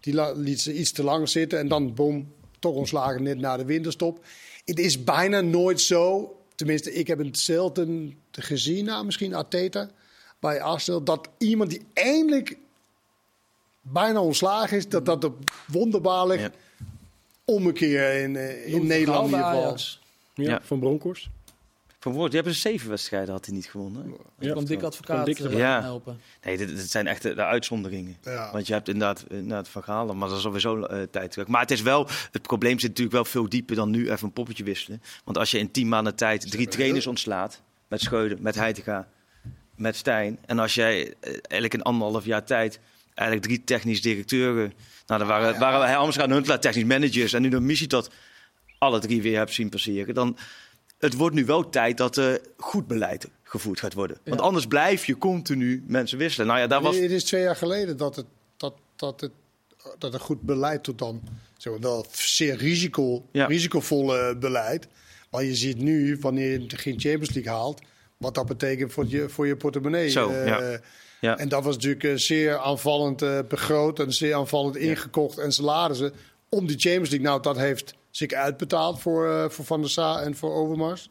Die 0.00 0.36
liet 0.36 0.60
ze 0.60 0.74
iets 0.74 0.92
te 0.92 1.04
lang 1.04 1.28
zitten 1.28 1.58
en 1.58 1.68
dan, 1.68 1.94
boom, 1.94 2.32
toch 2.58 2.74
ontslagen 2.74 3.22
net 3.22 3.38
na 3.38 3.56
de 3.56 3.64
winterstop. 3.64 4.24
Het 4.64 4.78
is 4.78 5.04
bijna 5.04 5.40
nooit 5.40 5.80
zo, 5.80 6.36
tenminste 6.54 6.92
ik 6.92 7.06
heb 7.06 7.18
het 7.18 7.38
zelden 7.38 8.18
gezien, 8.30 8.84
nou, 8.84 9.04
misschien 9.04 9.34
Arteta 9.34 9.90
bij 10.38 10.60
Arsenal, 10.60 11.04
dat 11.04 11.28
iemand 11.38 11.70
die 11.70 11.82
eindelijk 11.92 12.56
bijna 13.80 14.20
ontslagen 14.20 14.76
is, 14.76 14.88
dat 14.88 15.06
dat 15.06 15.24
op 15.24 15.50
wonderbaarlijk 15.66 16.40
ja. 16.40 16.50
ommekeer 17.44 18.22
in, 18.22 18.34
uh, 18.34 18.74
in 18.74 18.86
Nederland 18.86 19.30
in 19.30 19.36
ieder 19.36 19.50
geval. 19.50 19.76
Ja, 20.34 20.50
ja, 20.50 20.60
van 20.62 20.78
Bronkhorst. 20.78 21.28
Van 22.04 22.12
woord, 22.12 22.30
die 22.30 22.40
hebben 22.40 22.58
zeven 22.58 22.88
wedstrijden 22.88 23.34
had 23.34 23.44
hij 23.44 23.54
niet 23.54 23.66
gewonnen. 23.66 24.16
Ja, 24.38 24.50
kwam 24.50 24.64
dik 24.64 24.82
advocaat 24.82 25.26
dik 25.26 25.38
uh, 25.38 25.56
ja. 25.56 25.82
helpen. 25.82 26.20
Nee, 26.42 26.56
dit, 26.56 26.68
dit, 26.68 26.90
zijn 26.90 27.06
echt 27.06 27.22
de, 27.22 27.34
de 27.34 27.44
uitzonderingen. 27.44 28.16
Ja. 28.22 28.52
Want 28.52 28.66
je 28.66 28.72
hebt 28.72 28.88
inderdaad, 28.88 29.24
inderdaad 29.28 29.68
Van 29.68 29.82
Gaal, 29.82 30.14
maar 30.14 30.28
dat 30.28 30.38
is 30.38 30.44
alweer 30.44 30.60
zo 30.60 30.78
uh, 30.78 31.02
tijd 31.10 31.30
terug. 31.30 31.46
Maar 31.46 31.60
het 31.60 31.70
is 31.70 31.82
wel, 31.82 32.08
het 32.30 32.42
probleem 32.42 32.78
zit 32.78 32.88
natuurlijk 32.88 33.16
wel 33.16 33.24
veel 33.24 33.48
dieper 33.48 33.76
dan 33.76 33.90
nu 33.90 34.10
even 34.10 34.26
een 34.26 34.32
poppetje 34.32 34.64
wisselen. 34.64 35.02
Want 35.24 35.38
als 35.38 35.50
je 35.50 35.58
in 35.58 35.70
tien 35.70 35.88
maanden 35.88 36.14
tijd 36.14 36.50
drie 36.50 36.68
trainers 36.68 37.06
ontslaat, 37.06 37.62
met 37.88 38.00
Scheuden, 38.00 38.42
met 38.42 38.54
Heitinga, 38.54 39.08
met 39.76 39.96
Stijn. 39.96 40.38
En 40.46 40.58
als 40.58 40.74
jij 40.74 41.00
uh, 41.00 41.12
eigenlijk 41.20 41.74
in 41.74 41.82
anderhalf 41.82 42.24
jaar 42.24 42.44
tijd 42.44 42.80
eigenlijk 43.14 43.46
drie 43.46 43.64
technisch 43.64 44.02
directeuren, 44.02 44.72
nou 45.06 45.18
dan 45.18 45.28
waren, 45.28 45.46
ja, 45.46 45.52
ja. 45.52 45.58
waren 45.58 45.86
hij 45.86 45.96
Amsterdam 45.96 46.32
Huntelaar 46.32 46.60
technisch 46.60 46.84
managers 46.84 47.32
en 47.32 47.42
nu 47.42 47.48
de 47.48 47.60
missie 47.60 47.88
dat 47.88 48.10
alle 48.78 48.98
drie 48.98 49.22
weer 49.22 49.38
hebt 49.38 49.52
zien 49.52 49.68
passeren. 49.68 50.14
Dan 50.14 50.36
het 51.04 51.14
wordt 51.14 51.34
nu 51.34 51.44
wel 51.44 51.70
tijd 51.70 51.96
dat 51.96 52.16
er 52.16 52.40
goed 52.56 52.86
beleid 52.86 53.28
gevoerd 53.42 53.80
gaat 53.80 53.94
worden. 53.94 54.18
Want 54.24 54.40
ja. 54.40 54.46
anders 54.46 54.66
blijf 54.66 55.06
je 55.06 55.18
continu 55.18 55.84
mensen 55.86 56.18
wisselen. 56.18 56.46
Nou 56.46 56.58
ja, 56.58 56.66
daar 56.66 56.82
was... 56.82 56.96
Het 56.96 57.10
is 57.10 57.24
twee 57.24 57.42
jaar 57.42 57.56
geleden 57.56 57.96
dat 57.96 58.16
het, 58.16 58.26
dat, 58.56 58.74
dat 58.96 59.20
het, 59.20 59.30
dat 59.98 60.14
een 60.14 60.20
goed 60.20 60.40
beleid 60.40 60.84
tot 60.84 60.98
dan... 60.98 61.22
Zeg 61.56 61.72
maar, 61.72 61.82
wel 61.82 62.06
zeer 62.12 62.56
risico, 62.56 63.26
ja. 63.32 63.46
risicovolle 63.46 64.36
beleid. 64.36 64.88
Maar 65.30 65.44
je 65.44 65.54
ziet 65.54 65.78
nu, 65.78 66.18
wanneer 66.20 66.60
je 66.60 66.76
geen 66.76 67.00
Champions 67.00 67.34
League 67.34 67.52
haalt... 67.52 67.80
wat 68.16 68.34
dat 68.34 68.46
betekent 68.46 68.92
voor 68.92 69.04
je, 69.08 69.28
voor 69.28 69.46
je 69.46 69.56
portemonnee. 69.56 70.08
Zo, 70.08 70.32
ja. 70.32 70.80
Ja. 71.20 71.38
En 71.38 71.48
dat 71.48 71.64
was 71.64 71.76
natuurlijk 71.76 72.20
zeer 72.20 72.58
aanvallend 72.58 73.48
begroot 73.48 73.98
en 73.98 74.12
zeer 74.12 74.34
aanvallend 74.34 74.76
ingekocht 74.76 75.38
en 75.38 75.52
salarissen 75.52 76.12
om 76.48 76.66
die 76.66 76.78
Champions 76.78 77.10
League. 77.10 77.28
Nou, 77.28 77.42
dat 77.42 77.56
heeft 77.56 77.94
zich 78.16 78.32
uitbetaald 78.32 79.00
voor, 79.00 79.52
voor 79.52 79.64
Van 79.64 79.80
der 79.80 79.90
Sa 79.90 80.20
en 80.20 80.36
voor 80.36 80.52
Overmars 80.52 81.10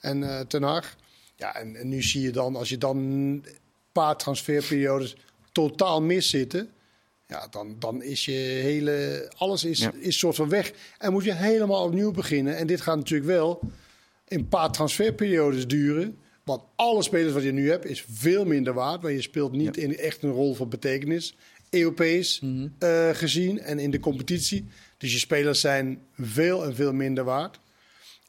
en 0.00 0.46
Ten 0.48 0.62
Hag. 0.62 0.96
Ja, 1.36 1.54
en, 1.54 1.76
en, 1.76 1.88
nu 1.88 2.02
zie 2.02 2.22
je 2.22 2.30
dan, 2.30 2.56
als 2.56 2.68
je 2.68 2.78
dan 2.78 2.96
een 2.96 3.44
paar 3.92 4.16
transferperiodes 4.16 5.16
totaal 5.52 6.02
miszitten 6.02 6.70
ja, 7.30 7.46
dan, 7.50 7.76
dan 7.78 8.02
is 8.02 8.24
je 8.24 8.32
hele. 8.32 9.26
Alles 9.36 9.64
is, 9.64 9.88
is 9.98 10.18
soort 10.18 10.36
van 10.36 10.48
weg. 10.48 10.72
En 10.98 11.12
moet 11.12 11.24
je 11.24 11.34
helemaal 11.34 11.84
opnieuw 11.84 12.10
beginnen. 12.10 12.56
En 12.56 12.66
dit 12.66 12.80
gaat 12.80 12.96
natuurlijk 12.96 13.30
wel 13.30 13.60
een 14.28 14.48
paar 14.48 14.72
transferperiodes 14.72 15.66
duren. 15.66 16.18
Want 16.44 16.62
alle 16.76 17.02
spelers 17.02 17.32
wat 17.32 17.42
je 17.42 17.52
nu 17.52 17.70
hebt, 17.70 17.84
is 17.84 18.04
veel 18.10 18.44
minder 18.44 18.74
waard. 18.74 19.02
Maar 19.02 19.12
je 19.12 19.22
speelt 19.22 19.52
niet 19.52 19.76
in 19.76 19.96
echt 19.96 20.22
een 20.22 20.30
rol 20.30 20.54
van 20.54 20.68
betekenis. 20.68 21.34
Europees 21.70 22.40
mhm. 22.40 22.68
eh, 22.78 23.10
gezien 23.12 23.60
en 23.60 23.78
in 23.78 23.90
de 23.90 24.00
competitie. 24.00 24.68
Dus 25.00 25.12
je 25.12 25.18
spelers 25.18 25.60
zijn 25.60 26.02
veel 26.18 26.64
en 26.64 26.74
veel 26.74 26.92
minder 26.92 27.24
waard. 27.24 27.58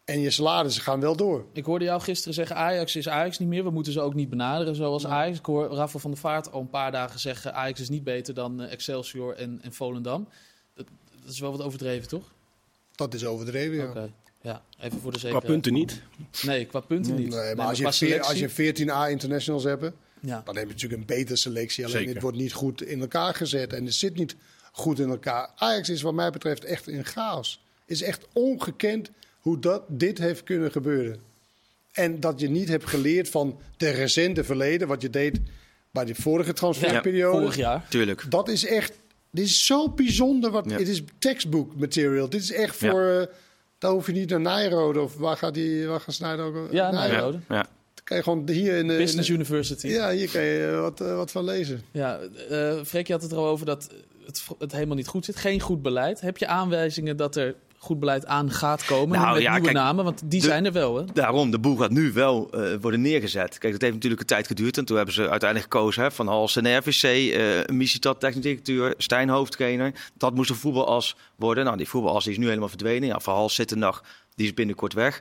En 0.06 0.20
je 0.20 0.32
salarissen 0.32 0.84
gaan 0.84 1.00
wel 1.00 1.16
door. 1.16 1.46
Ik 1.54 1.66
hoorde 1.66 1.86
jou 1.86 2.02
gisteren 2.02 2.34
zeggen: 2.34 2.56
Ajax 2.56 2.96
is 2.96 3.10
Ajax 3.10 3.40
niet 3.40 3.48
meer. 3.48 3.64
We 3.64 3.70
moeten 3.70 3.94
ze 3.94 4.02
ook 4.02 4.14
niet 4.14 4.30
benaderen 4.30 4.76
zoals 4.76 5.06
Ajax. 5.06 5.38
Ik 5.38 5.46
hoor 5.46 5.74
Rafa 5.74 6.00
van 6.00 6.12
der 6.12 6.20
Vaart 6.20 6.52
al 6.52 6.62
een 6.62 6.70
paar 6.70 6.92
dagen 6.92 7.20
zeggen: 7.20 7.54
Ajax 7.54 7.80
is 7.80 7.90
niet 7.90 8.04
beter 8.04 8.34
dan 8.34 8.62
eh, 8.62 8.72
Excelsior 8.72 9.36
en, 9.36 9.60
en 9.62 9.74
Volendam. 9.74 10.28
Dat, 10.74 10.86
dat, 11.24 11.34
is 11.34 11.40
wel 11.40 11.52
wat 11.52 11.62
overdreven, 11.62 12.08
toch? 12.08 12.34
Dat 12.96 13.14
is 13.14 13.26
overdreven, 13.26 13.76
ja. 13.76 13.90
Okay. 13.90 14.12
Ja, 14.42 14.64
even 14.80 15.00
voor 15.00 15.12
de 15.12 15.20
zekerheid. 15.20 15.44
Qua 15.44 15.54
punten 15.54 15.74
niet? 15.74 16.02
Nee, 16.42 16.66
qua 16.66 16.80
punten 16.80 17.16
niet. 17.16 17.30
Nee, 17.30 17.56
maar, 17.56 17.68
als, 17.68 18.00
je 18.00 18.22
als 18.22 18.40
je 18.40 18.50
14 18.50 18.90
A-internationals 18.90 19.64
hebt, 19.64 19.92
ja. 20.20 20.42
dan 20.46 20.56
heb 20.56 20.68
je 20.68 20.74
natuurlijk 20.74 21.02
een 21.02 21.18
betere 21.18 21.38
selectie. 21.38 21.86
Alleen 21.86 22.08
het 22.08 22.22
wordt 22.22 22.38
niet 22.38 22.54
goed 22.54 22.82
in 22.82 23.02
elkaar 23.02 23.34
gezet 23.34 23.74
en 23.74 23.86
het 23.86 23.94
zit 23.94 24.16
niet 24.16 24.36
goed 24.72 25.00
in 25.00 25.10
elkaar. 25.10 25.50
Ajax 25.56 25.90
is 25.90 26.02
wat 26.02 26.14
mij 26.14 26.30
betreft 26.30 26.66
echt 26.66 26.88
in 26.88 27.06
chaos. 27.06 27.64
Is 27.86 28.02
echt 28.02 28.28
ongekend 28.34 29.12
hoe 29.40 29.60
dat, 29.60 29.84
dit 29.88 30.18
heeft 30.18 30.44
kunnen 30.44 30.72
gebeuren. 30.72 31.20
En 31.92 32.20
dat 32.20 32.40
je 32.40 32.50
niet 32.50 32.68
hebt 32.68 32.88
geleerd 32.88 33.30
van 33.30 33.60
de 33.78 33.90
recente 33.90 34.44
verleden, 34.44 34.88
wat 34.88 35.02
je 35.02 35.10
deed 35.10 35.40
bij 35.92 36.06
de 36.06 36.16
vorige 36.16 36.54
transferperiode. 36.54 37.36
Ja, 37.36 37.42
vorig 37.42 37.56
jaar. 37.56 37.86
Tuurlijk. 37.90 38.26
Dat 38.30 38.50
is 38.50 38.66
echt, 38.66 38.94
dit 39.30 39.46
is 39.46 39.66
zo 39.66 39.90
bijzonder. 39.90 40.52
Wat, 40.52 40.72
Het 40.72 40.88
is 40.88 41.04
textbook 41.20 41.76
material. 41.76 42.30
Dit 42.30 42.42
is 42.42 42.52
echt 42.52 42.76
voor, 42.76 43.02
ja. 43.02 43.20
uh, 43.20 43.26
daar 43.78 43.92
hoef 43.92 44.06
je 44.06 44.12
niet 44.12 44.30
naar 44.30 44.42
Nijrode 44.42 45.02
of 45.02 45.16
waar 45.16 45.38
gaat, 45.38 45.54
die, 45.54 45.88
waar 45.88 46.00
gaat 46.00 46.14
Snijder 46.14 46.46
ook? 46.46 46.72
Ja, 46.72 46.92
Nijrode. 46.92 47.40
Ja. 47.50 47.66
kan 48.04 48.18
je 48.18 48.24
gewoon 48.24 48.50
hier 48.50 48.78
in 48.78 48.88
de 48.88 48.98
Business 48.98 49.30
University. 49.30 49.88
Ja, 49.88 50.12
hier 50.12 50.30
kan 50.32 50.42
je 50.42 50.78
wat, 50.82 51.02
uh, 51.02 51.16
wat 51.16 51.32
van 51.32 51.44
lezen. 51.44 51.82
Ja, 51.92 52.20
uh, 52.52 52.84
Freek, 52.84 53.08
je 53.08 53.14
had 53.14 53.22
het 53.22 53.32
er 53.32 53.38
al 53.38 53.48
over 53.48 53.66
dat 53.66 53.90
het, 54.32 54.60
het 54.60 54.72
helemaal 54.72 54.96
niet 54.96 55.08
goed 55.08 55.26
zit. 55.26 55.36
Geen 55.36 55.60
goed 55.60 55.82
beleid. 55.82 56.22
Heb 56.22 56.38
je 56.38 56.48
aanwijzingen 56.48 57.18
dat 57.18 57.36
er 57.36 57.56
goed 57.82 58.00
beleid 58.00 58.26
aan 58.26 58.52
gaat 58.52 58.86
komen. 58.86 59.20
Nou, 59.20 59.34
met 59.34 59.42
ja, 59.42 59.54
nieuwe 59.54 59.72
namen, 59.72 60.04
want 60.04 60.22
die 60.26 60.42
zijn 60.42 60.66
er 60.66 60.72
wel. 60.72 60.96
Hè? 60.96 61.06
Daarom, 61.14 61.52
de 61.52 61.60
boel 61.60 61.76
gaat 61.76 61.92
nu 61.92 62.12
wel 62.12 62.50
uh, 62.56 62.76
worden 62.82 63.02
neergezet. 63.02 63.58
Kijk, 63.58 63.74
dat 63.74 63.82
heeft 63.82 63.94
natuurlijk 63.94 64.22
een 64.22 64.28
tijd 64.28 64.48
geduurd. 64.48 64.78
En 64.78 64.86
toen 64.86 64.96
hebben 64.96 65.14
ze 65.14 65.30
uiteindelijk 65.30 65.74
gekozen 65.74 66.04
hè, 66.04 66.12
van 66.12 66.28
Hals 66.28 66.56
en 66.56 66.78
RVC, 66.78 67.04
uh, 67.04 67.60
eh, 67.60 67.68
Misitat, 67.68 68.20
technisch 68.20 68.44
directeur, 68.44 68.94
Stijn 68.98 69.30
hoofdtrainer. 69.30 69.94
Dat 70.14 70.36
moest 70.36 70.50
een 70.50 70.56
voetbalas 70.56 71.16
worden. 71.36 71.66
Nou, 71.66 71.78
die 71.78 71.88
voetbalas 71.88 72.24
die 72.24 72.34
is 72.34 72.40
nu 72.40 72.48
helemaal 72.48 72.70
verdwenen. 72.70 73.08
Ja, 73.08 73.20
van 73.20 73.36
Hals 73.36 73.56
zit 73.56 73.72
er 73.72 73.78
nog, 73.78 74.04
die 74.36 74.46
is 74.46 74.54
binnenkort 74.54 74.94
weg. 74.94 75.20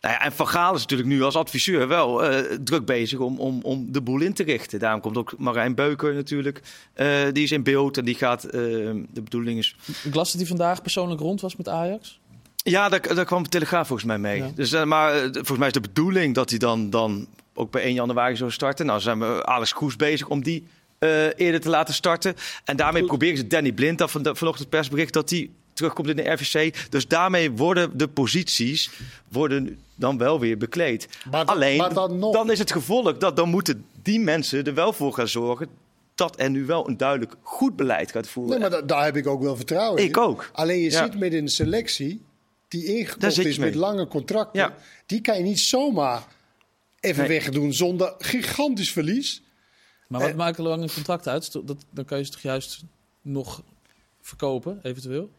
Nou 0.00 0.14
ja, 0.14 0.24
en 0.24 0.32
Van 0.32 0.48
Gaal 0.48 0.74
is 0.74 0.80
natuurlijk 0.80 1.08
nu 1.08 1.22
als 1.22 1.36
adviseur 1.36 1.88
wel 1.88 2.32
uh, 2.32 2.38
druk 2.64 2.84
bezig 2.84 3.18
om, 3.18 3.38
om, 3.38 3.60
om 3.62 3.92
de 3.92 4.00
boel 4.00 4.20
in 4.20 4.32
te 4.32 4.42
richten. 4.42 4.78
Daarom 4.78 5.00
komt 5.00 5.16
ook 5.16 5.34
Marijn 5.38 5.74
Beuker 5.74 6.14
natuurlijk. 6.14 6.62
Uh, 6.96 7.22
die 7.32 7.44
is 7.44 7.50
in 7.50 7.62
beeld 7.62 7.98
en 7.98 8.04
die 8.04 8.14
gaat. 8.14 8.44
Uh, 8.44 8.52
de 8.52 9.22
bedoeling 9.22 9.58
is. 9.58 9.76
Ik 10.02 10.14
las 10.14 10.30
dat 10.30 10.40
hij 10.40 10.48
vandaag 10.48 10.82
persoonlijk 10.82 11.20
rond 11.20 11.40
was 11.40 11.56
met 11.56 11.68
Ajax. 11.68 12.20
Ja, 12.56 12.88
daar, 12.88 13.14
daar 13.14 13.24
kwam 13.24 13.42
de 13.42 13.48
Telegraaf 13.48 13.86
volgens 13.86 14.08
mij 14.08 14.18
mee. 14.18 14.38
Ja. 14.38 14.50
Dus, 14.54 14.84
maar 14.84 15.12
volgens 15.32 15.58
mij 15.58 15.66
is 15.66 15.72
de 15.72 15.80
bedoeling 15.80 16.34
dat 16.34 16.50
hij 16.50 16.58
dan, 16.58 16.90
dan 16.90 17.26
ook 17.54 17.70
bij 17.70 17.82
1 17.82 17.94
januari 17.94 18.36
zou 18.36 18.50
starten. 18.50 18.86
Nou, 18.86 19.00
zijn 19.00 19.18
we 19.18 19.46
Alex 19.46 19.74
Kroes 19.74 19.96
bezig 19.96 20.28
om 20.28 20.42
die 20.42 20.66
eerder 21.36 21.60
te 21.60 21.68
laten 21.68 21.94
starten. 21.94 22.34
En 22.64 22.76
daarmee 22.76 23.04
proberen 23.04 23.36
ze 23.36 23.46
Danny 23.46 23.72
Blind 23.72 24.00
af 24.00 24.10
van 24.10 24.36
vanochtend 24.36 24.68
persbericht 24.68 25.12
dat 25.12 25.30
hij 25.30 25.50
terugkomt 25.72 26.08
in 26.08 26.16
de 26.16 26.30
RVC. 26.30 26.74
Dus 26.90 27.08
daarmee 27.08 27.50
worden 27.50 27.98
de 27.98 28.08
posities 28.08 28.90
worden 29.28 29.78
dan 29.94 30.18
wel 30.18 30.40
weer 30.40 30.56
bekleed. 30.56 31.08
Maar 31.30 31.44
Alleen, 31.44 31.76
maar 31.76 31.94
dan, 31.94 32.18
nog... 32.18 32.32
dan, 32.32 32.50
is 32.50 32.58
het 32.58 32.72
gevolg 32.72 33.16
dat 33.16 33.36
dan 33.36 33.48
moeten 33.48 33.84
die 34.02 34.20
mensen 34.20 34.64
er 34.64 34.74
wel 34.74 34.92
voor 34.92 35.12
gaan 35.12 35.28
zorgen 35.28 35.68
dat 36.14 36.40
er 36.40 36.50
nu 36.50 36.66
wel 36.66 36.88
een 36.88 36.96
duidelijk 36.96 37.34
goed 37.42 37.76
beleid 37.76 38.10
gaat 38.10 38.28
voeren. 38.28 38.60
Nee, 38.60 38.70
maar 38.70 38.86
daar 38.86 39.04
heb 39.04 39.16
ik 39.16 39.26
ook 39.26 39.42
wel 39.42 39.56
vertrouwen 39.56 40.02
in. 40.02 40.08
Ik 40.08 40.16
ook. 40.16 40.50
Alleen 40.52 40.80
je 40.80 40.90
zit 40.90 41.18
met 41.18 41.32
een 41.32 41.48
selectie 41.48 42.22
die 42.68 42.84
ingekocht 42.84 43.38
is 43.38 43.58
met 43.58 43.74
lange 43.74 44.06
contracten. 44.06 44.60
Ja. 44.60 44.74
Die 45.06 45.20
kan 45.20 45.36
je 45.36 45.42
niet 45.42 45.60
zomaar 45.60 46.26
even 47.00 47.28
nee. 47.28 47.38
wegdoen 47.38 47.72
zonder 47.72 48.14
gigantisch 48.18 48.92
verlies. 48.92 49.42
Maar 50.06 50.20
wat 50.20 50.30
eh, 50.30 50.36
maakt 50.36 50.58
een 50.58 50.64
lange 50.64 50.90
contract 50.94 51.28
uit? 51.28 51.52
Dat, 51.52 51.84
dan 51.90 52.04
kan 52.04 52.18
je 52.18 52.24
ze 52.24 52.30
toch 52.30 52.40
juist 52.40 52.82
nog 53.22 53.62
verkopen, 54.20 54.80
eventueel? 54.82 55.30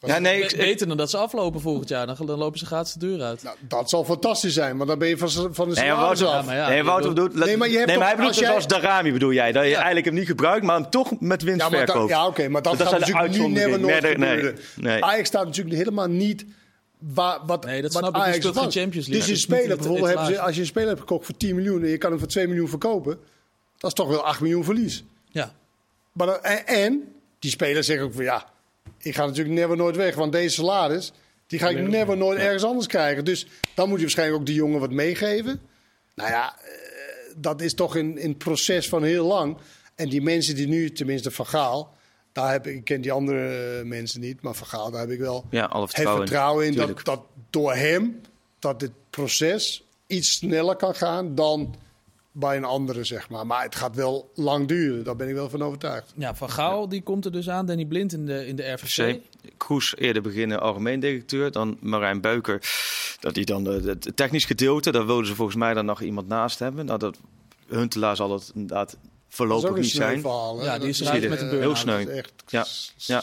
Ja, 0.00 0.18
nee, 0.18 0.42
ik, 0.42 0.56
beter 0.56 0.88
dan 0.88 0.96
dat 0.96 1.10
ze 1.10 1.16
aflopen 1.16 1.60
volgend 1.60 1.88
jaar. 1.88 2.06
Dan, 2.06 2.16
dan 2.26 2.38
lopen 2.38 2.58
ze 2.58 2.66
gratis 2.66 2.92
de 2.92 2.98
deur 2.98 3.22
uit. 3.22 3.42
Nou, 3.42 3.56
dat 3.60 3.90
zal 3.90 4.04
fantastisch 4.04 4.54
zijn, 4.54 4.76
maar 4.76 4.86
dan 4.86 4.98
ben 4.98 5.08
je 5.08 5.18
van, 5.18 5.30
van 5.54 5.68
de 5.68 5.80
nee, 5.80 5.90
Wouter, 5.90 6.26
af. 6.26 6.52
Ja, 6.52 6.68
nee, 6.68 6.82
Wouter 6.82 7.08
bedoelt... 7.08 7.34
Nee, 7.34 7.56
maar 7.56 7.68
je 7.68 7.76
hebt 7.76 7.86
nee, 7.86 7.98
maar 7.98 8.06
hij 8.06 8.16
bedoelt 8.16 8.34
jij... 8.34 8.46
zoals 8.46 8.66
Darami 8.66 9.12
bedoel 9.12 9.32
jij. 9.32 9.52
Dat 9.52 9.64
je 9.64 9.74
eigenlijk 9.74 10.04
hem 10.06 10.14
niet 10.14 10.26
gebruikt, 10.26 10.64
maar 10.64 10.80
hem 10.80 10.90
toch 10.90 11.20
met 11.20 11.42
winst 11.42 11.60
ja, 11.60 11.68
verkoopt. 11.68 12.10
Ja, 12.10 12.26
oké, 12.26 12.48
maar 12.48 12.62
dat, 12.62 12.78
dat 12.78 12.88
gaat 12.88 13.00
natuurlijk 13.00 13.28
niet 13.28 13.50
never 13.50 13.80
nooit 13.80 14.02
nee, 14.02 14.12
gebeuren. 14.12 14.58
Nee, 14.76 15.04
Ajax 15.04 15.28
staat 15.28 15.44
natuurlijk 15.44 15.76
helemaal 15.76 16.08
niet... 16.08 16.44
Waar, 16.98 17.38
wat, 17.46 17.64
nee, 17.64 17.82
dat 17.82 17.92
wat 17.92 18.02
snap 18.02 18.14
Ajax 18.14 18.46
ik. 18.46 18.54
Champions 18.54 18.94
League. 18.94 19.12
Dus 19.12 19.26
je 19.26 19.36
speler, 19.36 19.76
bijvoorbeeld, 19.76 20.06
hebben 20.06 20.26
ze, 20.26 20.40
als 20.40 20.54
je 20.54 20.60
een 20.60 20.66
speler 20.66 20.88
hebt 20.88 21.00
gekocht 21.00 21.24
voor 21.24 21.36
10 21.36 21.54
miljoen... 21.54 21.82
en 21.82 21.88
je 21.88 21.98
kan 21.98 22.10
hem 22.10 22.18
voor 22.18 22.28
2 22.28 22.46
miljoen 22.46 22.68
verkopen... 22.68 23.18
dat 23.78 23.90
is 23.90 23.96
toch 23.96 24.08
wel 24.08 24.24
8 24.24 24.40
miljoen 24.40 24.64
verlies. 24.64 25.04
Ja. 25.28 25.52
Maar, 26.12 26.28
en, 26.28 26.66
en 26.66 27.12
die 27.38 27.50
speler 27.50 27.84
zegt 27.84 28.02
ook 28.02 28.14
van 28.14 28.24
ja 28.24 28.54
ik 29.06 29.14
ga 29.14 29.26
natuurlijk 29.26 29.54
never 29.54 29.76
nooit 29.76 29.96
weg, 29.96 30.14
want 30.14 30.32
deze 30.32 30.54
salaris, 30.54 31.12
die 31.46 31.58
ga 31.58 31.68
ik 31.68 31.88
never 31.88 32.16
nooit 32.16 32.38
ergens 32.38 32.64
anders 32.64 32.86
krijgen. 32.86 33.24
Dus 33.24 33.46
dan 33.74 33.88
moet 33.88 33.96
je 33.96 34.04
waarschijnlijk 34.04 34.40
ook 34.40 34.46
die 34.46 34.54
jongen 34.54 34.80
wat 34.80 34.90
meegeven. 34.90 35.60
Nou 36.14 36.30
ja, 36.30 36.56
eh, 36.58 36.70
dat 37.36 37.60
is 37.60 37.74
toch 37.74 37.96
in, 37.96 38.18
in 38.18 38.28
het 38.28 38.38
proces 38.38 38.88
van 38.88 39.02
heel 39.02 39.26
lang. 39.26 39.56
En 39.94 40.08
die 40.08 40.22
mensen 40.22 40.54
die 40.54 40.68
nu, 40.68 40.92
tenminste 40.92 41.30
Van 41.30 41.46
Gaal, 41.46 41.94
daar 42.32 42.52
heb 42.52 42.66
ik, 42.66 42.74
ik 42.74 42.84
ken 42.84 43.00
die 43.00 43.12
andere 43.12 43.84
mensen 43.84 44.20
niet, 44.20 44.42
maar 44.42 44.54
Van 44.54 44.66
Gaal, 44.66 44.90
daar 44.90 45.00
heb 45.00 45.10
ik 45.10 45.18
wel 45.18 45.44
ja, 45.50 45.80
het 45.80 45.90
vertrouwen 45.92 46.66
in, 46.66 46.74
dat, 46.74 47.04
dat 47.04 47.20
door 47.50 47.74
hem, 47.74 48.20
dat 48.58 48.80
dit 48.80 48.90
proces 49.10 49.84
iets 50.06 50.32
sneller 50.32 50.76
kan 50.76 50.94
gaan 50.94 51.34
dan 51.34 51.74
bij 52.38 52.56
een 52.56 52.64
andere, 52.64 53.04
zeg 53.04 53.28
maar. 53.28 53.46
Maar 53.46 53.62
het 53.62 53.74
gaat 53.74 53.94
wel 53.94 54.30
lang 54.34 54.68
duren, 54.68 55.04
daar 55.04 55.16
ben 55.16 55.28
ik 55.28 55.34
wel 55.34 55.50
van 55.50 55.62
overtuigd. 55.62 56.12
Ja, 56.16 56.34
Van 56.34 56.50
Gaal 56.50 56.88
die 56.88 57.02
komt 57.02 57.24
er 57.24 57.32
dus 57.32 57.50
aan, 57.50 57.66
Danny 57.66 57.84
Blind 57.84 58.12
in 58.12 58.26
de, 58.26 58.46
in 58.46 58.56
de 58.56 58.72
RVC. 58.72 59.20
Kroes 59.56 59.96
eerder 59.96 60.22
beginnen 60.22 60.60
algemeen 60.60 61.00
directeur, 61.00 61.52
dan 61.52 61.76
Marijn 61.80 62.20
Beuker. 62.20 62.60
Dat 63.20 63.34
hij 63.34 63.44
dan 63.44 63.64
het 63.64 64.12
technisch 64.14 64.44
gedeelte, 64.44 64.90
daar 64.90 65.06
wilden 65.06 65.26
ze 65.26 65.34
volgens 65.34 65.56
mij 65.56 65.74
dan 65.74 65.84
nog 65.84 66.00
iemand 66.00 66.28
naast 66.28 66.58
hebben. 66.58 66.86
Nou, 66.86 66.98
dat 66.98 67.18
Huntelaar 67.66 68.16
zal 68.16 68.32
het 68.32 68.50
inderdaad 68.54 68.96
voorlopig 69.28 69.74
niet 69.74 69.90
zijn. 69.90 70.20
Verhaal, 70.20 70.64
ja, 70.64 70.78
die 70.78 70.88
is 70.88 71.00
eruit 71.00 71.28
met 71.28 71.38
de 71.38 71.48
beurt. 71.48 71.62
Heel 71.62 71.76
sneu. 71.76 72.04
Echt 72.04 72.32
ja. 72.46 72.66
ja. 72.96 73.22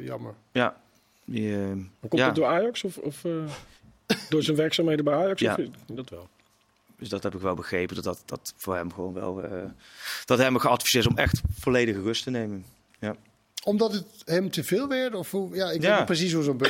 jammer. 0.00 0.34
Ja. 0.52 0.76
Die, 1.24 1.42
uh, 1.42 1.66
komt 2.00 2.20
ja. 2.20 2.26
het 2.26 2.34
door 2.34 2.46
Ajax 2.46 2.84
of, 2.84 2.96
of 2.96 3.24
uh, 3.24 3.32
door 4.28 4.42
zijn 4.42 4.56
werkzaamheden 4.56 5.04
bij 5.04 5.14
Ajax? 5.14 5.40
Ja. 5.40 5.56
Of, 5.58 5.96
dat 5.96 6.10
wel. 6.10 6.28
Dus 7.02 7.10
dat 7.10 7.22
heb 7.22 7.34
ik 7.34 7.40
wel 7.40 7.54
begrepen. 7.54 7.94
Dat 7.94 8.04
dat, 8.04 8.22
dat 8.24 8.54
voor 8.56 8.76
hem 8.76 8.92
gewoon 8.92 9.12
wel. 9.12 9.44
Uh, 9.44 9.50
dat 10.24 10.38
hem 10.38 10.58
geadviseerd 10.58 11.04
is 11.04 11.10
om 11.10 11.18
echt 11.18 11.40
volledige 11.58 12.00
rust 12.00 12.22
te 12.22 12.30
nemen. 12.30 12.64
Ja. 12.98 13.16
Omdat 13.64 13.92
het 13.92 14.06
hem 14.24 14.50
te 14.50 14.64
veel 14.64 14.88
werd? 14.88 15.14
Of 15.14 15.30
hoe, 15.30 15.54
ja, 15.54 15.70
ik 15.70 15.80
weet 15.80 15.96
niet 15.96 16.04
precies 16.04 16.32
hoe 16.32 16.42
zo'n 16.42 16.60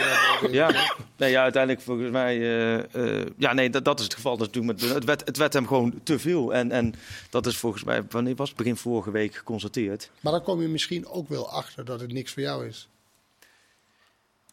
ja. 0.51 0.95
Nee, 1.17 1.31
ja, 1.31 1.43
uiteindelijk 1.43 1.85
volgens 1.85 2.11
mij. 2.11 2.37
Uh, 2.37 2.83
uh, 2.97 3.27
ja, 3.37 3.53
nee, 3.53 3.71
dat, 3.71 3.85
dat 3.85 3.99
is 3.99 4.05
het 4.05 4.15
geval. 4.15 4.37
Dat 4.37 4.55
met, 4.55 4.81
het, 4.81 5.05
werd, 5.05 5.27
het 5.27 5.37
werd 5.37 5.53
hem 5.53 5.67
gewoon 5.67 6.01
te 6.03 6.19
veel. 6.19 6.55
En, 6.55 6.71
en 6.71 6.95
dat 7.31 7.47
is 7.47 7.57
volgens 7.57 7.85
mij. 7.85 8.05
Wanneer 8.09 8.35
was 8.35 8.49
het 8.49 8.59
begin 8.59 8.77
vorige 8.77 9.11
week 9.11 9.35
geconstateerd? 9.35 10.11
Maar 10.21 10.33
dan 10.33 10.43
kom 10.43 10.61
je 10.61 10.69
misschien 10.69 11.07
ook 11.07 11.29
wel 11.29 11.51
achter 11.51 11.85
dat 11.85 12.01
het 12.01 12.13
niks 12.13 12.33
voor 12.33 12.43
jou 12.43 12.67
is. 12.67 12.89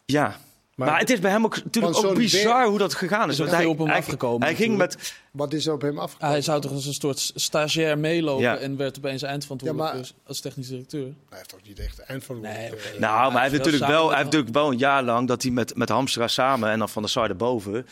Ja, 0.06 0.40
maar, 0.86 1.00
het 1.00 1.10
is 1.10 1.20
bij 1.20 1.32
hem 1.32 1.46
ook 1.46 1.64
natuurlijk 1.64 1.98
ook 1.98 2.16
bizar 2.16 2.68
hoe 2.68 2.78
dat 2.78 2.94
gegaan 2.94 3.30
is. 3.30 3.40
is 3.40 3.52
hij, 3.52 3.66
op 3.66 3.78
hem 3.78 3.90
afgekomen. 3.90 4.48
Hij 4.48 4.56
ging 4.56 4.78
met. 4.78 5.14
Wat 5.32 5.54
is 5.54 5.66
er 5.66 5.74
op 5.74 5.82
hem 5.82 6.00
afgekomen? 6.00 6.34
hij 6.34 6.42
zou 6.42 6.62
toch 6.62 6.72
als 6.72 6.86
een 6.86 6.94
soort 6.94 7.32
stagiair 7.36 7.98
meelopen 7.98 8.60
en 8.60 8.78
werd 8.78 8.98
opeens 8.98 9.22
eindverantwoordelijk 9.22 9.96
ja, 9.96 10.12
als 10.24 10.40
technisch 10.40 10.68
directeur. 10.68 11.04
Hij 11.30 11.38
heeft 11.38 11.50
toch 11.50 11.60
niet 11.64 11.80
echt 11.80 12.00
eindverantwoordelijk. 12.00 12.84
Nee, 12.92 13.00
nou, 13.00 13.32
maar 13.32 13.42
hij 13.42 13.50
heeft 13.50 13.64
natuurlijk 13.64 13.92
wel, 13.92 14.08
hij 14.08 14.18
heeft 14.18 14.32
natuurlijk 14.32 14.54
wel 14.54 14.72
een 14.72 14.78
jaar 14.78 15.04
lang 15.04 15.28
dat 15.28 15.42
hij 15.42 15.52
met 15.52 15.76
met 15.76 15.90
Hamstra 15.90 16.28
samen 16.28 16.70
en 16.70 16.80
dan 16.80 16.90
van 16.90 17.02
de 17.02 17.10
Sar 17.10 17.36
boven 17.36 17.86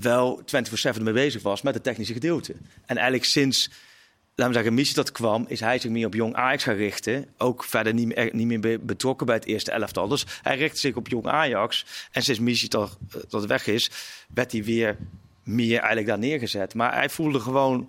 wel 0.00 0.42
24-7 0.98 1.02
mee 1.02 1.12
bezig 1.12 1.42
was 1.42 1.62
met 1.62 1.74
het 1.74 1.82
technische 1.82 2.12
gedeelte. 2.12 2.52
En 2.86 2.96
eigenlijk 2.96 3.24
sinds 3.24 3.70
laten 4.36 4.46
we 4.46 4.52
zeggen, 4.52 4.74
missie 4.74 4.96
dat 4.96 5.12
kwam, 5.12 5.44
is 5.48 5.60
hij 5.60 5.78
zich 5.78 5.90
meer 5.90 6.06
op 6.06 6.14
jong 6.14 6.34
Ajax 6.34 6.62
gaan 6.62 6.74
richten. 6.74 7.26
Ook 7.38 7.64
verder 7.64 7.94
niet 7.94 8.06
meer, 8.06 8.28
niet 8.32 8.46
meer 8.46 8.84
betrokken 8.84 9.26
bij 9.26 9.34
het 9.34 9.44
eerste 9.44 9.70
elftal. 9.70 10.08
Dus 10.08 10.26
hij 10.42 10.56
richtte 10.56 10.80
zich 10.80 10.94
op 10.94 11.08
jong 11.08 11.26
Ajax. 11.26 11.86
En 12.12 12.22
sinds 12.22 12.40
missie 12.40 12.68
dat, 12.68 12.98
dat 13.28 13.46
weg 13.46 13.66
is, 13.66 13.90
werd 14.34 14.52
hij 14.52 14.64
weer 14.64 14.96
meer 15.42 15.78
eigenlijk 15.78 16.06
daar 16.06 16.18
neergezet. 16.18 16.74
Maar 16.74 16.94
hij 16.94 17.08
voelde 17.08 17.40
gewoon 17.40 17.88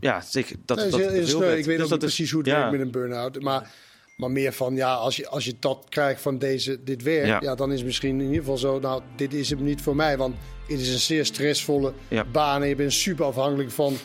ja, 0.00 0.20
zich, 0.20 0.52
dat, 0.64 0.76
nee, 0.76 0.90
dat, 0.90 1.00
is, 1.00 1.34
Ik 1.34 1.64
weet 1.64 1.66
dus 1.66 1.84
ook 1.84 1.90
niet 1.90 1.98
precies 1.98 2.30
hoe 2.30 2.42
het 2.42 2.50
werkt 2.50 2.70
met 2.70 2.80
een 2.80 2.90
burn-out. 2.90 3.40
Maar, 3.40 3.70
maar 4.16 4.30
meer 4.30 4.52
van, 4.52 4.74
ja, 4.74 4.94
als 4.94 5.16
je, 5.16 5.28
als 5.28 5.44
je 5.44 5.54
dat 5.58 5.86
krijgt 5.88 6.20
van 6.20 6.38
deze, 6.38 6.82
dit 6.84 7.02
werk... 7.02 7.42
Ja. 7.42 7.54
dan 7.54 7.72
is 7.72 7.84
misschien 7.84 8.20
in 8.20 8.26
ieder 8.26 8.38
geval 8.38 8.58
zo... 8.58 8.78
nou, 8.78 9.02
dit 9.16 9.34
is 9.34 9.50
hem 9.50 9.64
niet 9.64 9.82
voor 9.82 9.96
mij. 9.96 10.16
Want 10.16 10.34
het 10.68 10.80
is 10.80 10.92
een 10.92 10.98
zeer 10.98 11.24
stressvolle 11.24 11.92
baan... 12.32 12.62
en 12.62 12.68
je 12.68 12.74
bent 12.74 12.92
super 12.92 13.24
afhankelijk 13.24 13.70
van 13.70 13.96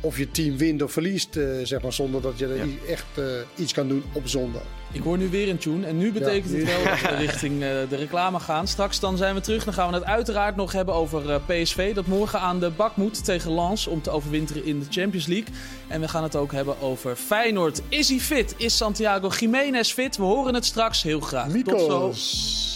of 0.00 0.18
je 0.18 0.30
team 0.30 0.56
wint 0.56 0.82
of 0.82 0.92
verliest, 0.92 1.36
uh, 1.36 1.44
zeg 1.62 1.82
maar, 1.82 1.92
zonder 1.92 2.22
dat 2.22 2.38
je 2.38 2.46
er 2.46 2.68
echt 2.88 3.04
uh, 3.18 3.24
iets 3.56 3.72
kan 3.72 3.88
doen 3.88 4.02
op 4.12 4.28
zondag. 4.28 4.62
Ik 4.92 5.02
hoor 5.02 5.18
nu 5.18 5.28
weer 5.28 5.48
een 5.48 5.58
tune 5.58 5.86
en 5.86 5.98
nu 5.98 6.12
betekent 6.12 6.52
het 6.52 6.64
wel 6.64 6.84
dat 6.84 7.00
we 7.00 7.16
richting 7.26 7.52
uh, 7.52 7.60
de 7.60 7.96
reclame 7.96 8.40
gaan. 8.40 8.68
Straks 8.68 9.00
dan 9.00 9.16
zijn 9.16 9.34
we 9.34 9.40
terug. 9.40 9.64
Dan 9.64 9.74
gaan 9.74 9.88
we 9.88 9.94
het 9.94 10.04
uiteraard 10.04 10.56
nog 10.56 10.72
hebben 10.72 10.94
over 10.94 11.40
PSV. 11.40 11.94
Dat 11.94 12.06
morgen 12.06 12.40
aan 12.40 12.60
de 12.60 12.70
bak 12.70 12.96
moet 12.96 13.24
tegen 13.24 13.54
Lens 13.54 13.86
om 13.86 14.02
te 14.02 14.10
overwinteren 14.10 14.64
in 14.64 14.78
de 14.78 14.86
Champions 14.88 15.26
League. 15.26 15.54
En 15.88 16.00
we 16.00 16.08
gaan 16.08 16.22
het 16.22 16.36
ook 16.36 16.52
hebben 16.52 16.80
over 16.80 17.16
Feyenoord. 17.16 17.82
Is 17.88 18.08
hij 18.08 18.18
fit? 18.18 18.54
Is 18.56 18.76
Santiago 18.76 19.28
Jiménez 19.28 19.92
fit? 19.92 20.16
We 20.16 20.22
horen 20.22 20.54
het 20.54 20.64
straks 20.64 21.02
heel 21.02 21.20
graag. 21.20 21.52
Tot 21.64 21.80
zo. 21.80 22.12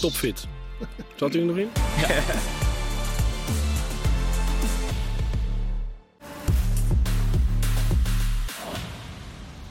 Topfit. 0.01 0.47
Zat 1.15 1.35
u 1.35 1.43
nog 1.43 1.57
in? 1.57 1.69
Ja. 1.99 2.07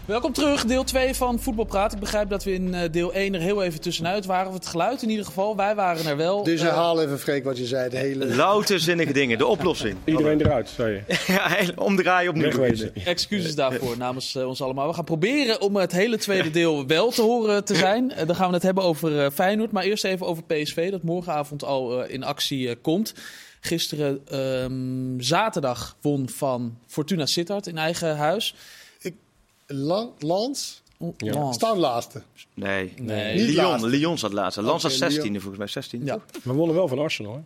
Welkom 0.06 0.32
terug, 0.32 0.64
deel 0.64 0.84
2 0.84 1.14
van 1.14 1.40
Voetbalpraat. 1.40 1.92
Ik 1.92 1.98
begrijp 1.98 2.28
dat 2.28 2.44
we 2.44 2.52
in 2.52 2.74
eh, 2.74 2.92
deel 2.92 3.12
1 3.12 3.34
er 3.34 3.40
heel 3.40 3.62
even 3.62 3.80
tussenuit 3.80 4.26
waren. 4.26 4.48
Of 4.48 4.54
het 4.54 4.66
geluid 4.66 5.02
in 5.02 5.10
ieder 5.10 5.24
geval. 5.24 5.56
Wij 5.56 5.74
waren 5.74 6.06
er 6.06 6.16
wel. 6.16 6.42
Dus 6.42 6.60
herhaal 6.60 7.02
even, 7.02 7.18
Freek, 7.18 7.44
wat 7.44 7.58
je 7.58 7.66
zei. 7.66 7.90
De 7.90 7.96
hele... 7.96 8.26
Louter 8.26 8.80
zinnige 8.80 9.12
dingen, 9.12 9.38
de 9.38 9.46
oplossing. 9.46 9.96
Iedereen 10.04 10.40
eruit, 10.40 10.68
zei 10.68 10.92
je. 11.06 11.16
ja, 11.32 11.58
omdraaien 11.76 12.30
opnieuw. 12.30 12.90
Excuses 13.04 13.54
daarvoor 13.54 13.96
namens 13.96 14.34
uh, 14.34 14.48
ons 14.48 14.62
allemaal. 14.62 14.88
We 14.88 14.94
gaan 14.94 15.04
proberen 15.04 15.60
om 15.60 15.76
het 15.76 15.92
hele 15.92 16.18
tweede 16.18 16.50
deel 16.50 16.86
wel 16.86 17.10
te 17.10 17.22
horen 17.22 17.64
te 17.64 17.74
zijn. 17.74 18.12
Dan 18.26 18.36
gaan 18.36 18.48
we 18.48 18.54
het 18.54 18.62
hebben 18.62 18.84
over 18.84 19.30
Feyenoord. 19.30 19.72
Maar 19.72 19.84
eerst 19.84 20.04
even 20.04 20.26
over 20.26 20.42
PSV, 20.42 20.90
dat 20.90 21.02
morgenavond 21.02 21.64
al 21.64 22.04
in 22.04 22.24
actie 22.24 22.76
komt. 22.76 23.14
Gisteren 23.60 24.38
um, 24.40 25.20
zaterdag 25.20 25.96
won 26.00 26.28
van 26.28 26.78
Fortuna 26.86 27.26
Sittard 27.26 27.66
in 27.66 27.78
eigen 27.78 28.16
huis. 28.16 28.54
Lans 30.18 30.82
ja. 31.16 31.52
staan 31.52 31.78
laatste. 31.78 32.22
Nee, 32.54 32.92
nee. 33.00 33.34
Niet 33.34 33.48
Lyon, 33.48 33.64
laatste. 33.64 33.88
Lyon 33.88 34.18
zat 34.18 34.32
laatste. 34.32 34.62
Lans 34.62 34.84
okay, 34.84 35.10
16e 35.10 35.30
volgens 35.30 35.58
mij, 35.58 35.66
16 35.66 36.04
Ja. 36.04 36.18
We 36.42 36.52
wonnen 36.52 36.76
wel 36.76 36.88
van 36.88 36.98
Arsenal. 36.98 37.34
Hè? 37.34 37.40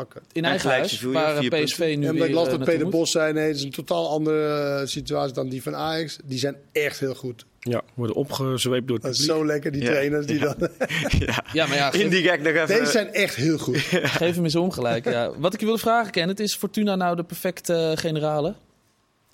Okay. 0.00 0.22
In 0.32 0.44
eigen 0.44 0.70
huis, 0.70 1.00
waar 1.00 1.44
PSV 1.44 1.94
nu 1.98 2.06
en 2.06 2.14
weer... 2.14 2.24
Ik 2.24 2.34
las 2.34 2.48
dat 2.48 2.64
Peter 2.64 2.88
Bos 2.88 3.10
zei, 3.10 3.32
nee, 3.32 3.46
het 3.46 3.56
is 3.56 3.62
een 3.62 3.70
totaal 3.70 4.08
andere 4.08 4.82
situatie 4.86 5.34
dan 5.34 5.48
die 5.48 5.62
van 5.62 5.74
Ajax. 5.74 6.18
Die 6.24 6.38
zijn 6.38 6.56
echt 6.72 7.00
heel 7.00 7.14
goed. 7.14 7.46
Ja, 7.60 7.82
worden 7.94 8.16
opgezweept 8.16 8.86
door 8.86 8.96
het 8.96 9.04
Dat 9.04 9.14
is 9.14 9.24
zo 9.24 9.46
lekker, 9.46 9.72
die 9.72 9.84
trainers 9.84 10.26
die 10.26 10.38
dan... 10.38 10.54
ja. 11.26 11.44
ja, 11.52 11.66
maar 11.66 11.76
ja... 11.76 11.92
In 11.92 12.08
die 12.08 12.22
gek 12.22 12.42
nog 12.42 12.52
even... 12.52 12.66
Deze 12.66 12.90
zijn 12.90 13.12
echt 13.12 13.34
heel 13.34 13.58
goed. 13.58 13.76
Geef 14.20 14.34
hem 14.34 14.44
eens 14.44 14.56
ongelijk, 14.56 15.04
ja. 15.04 15.38
Wat 15.38 15.54
ik 15.54 15.60
je 15.60 15.66
wilde 15.66 15.80
vragen, 15.80 16.12
Ken, 16.12 16.28
het 16.28 16.40
is 16.40 16.56
Fortuna 16.56 16.96
nou 16.96 17.16
de 17.16 17.24
perfecte 17.24 17.92
generale? 17.94 18.54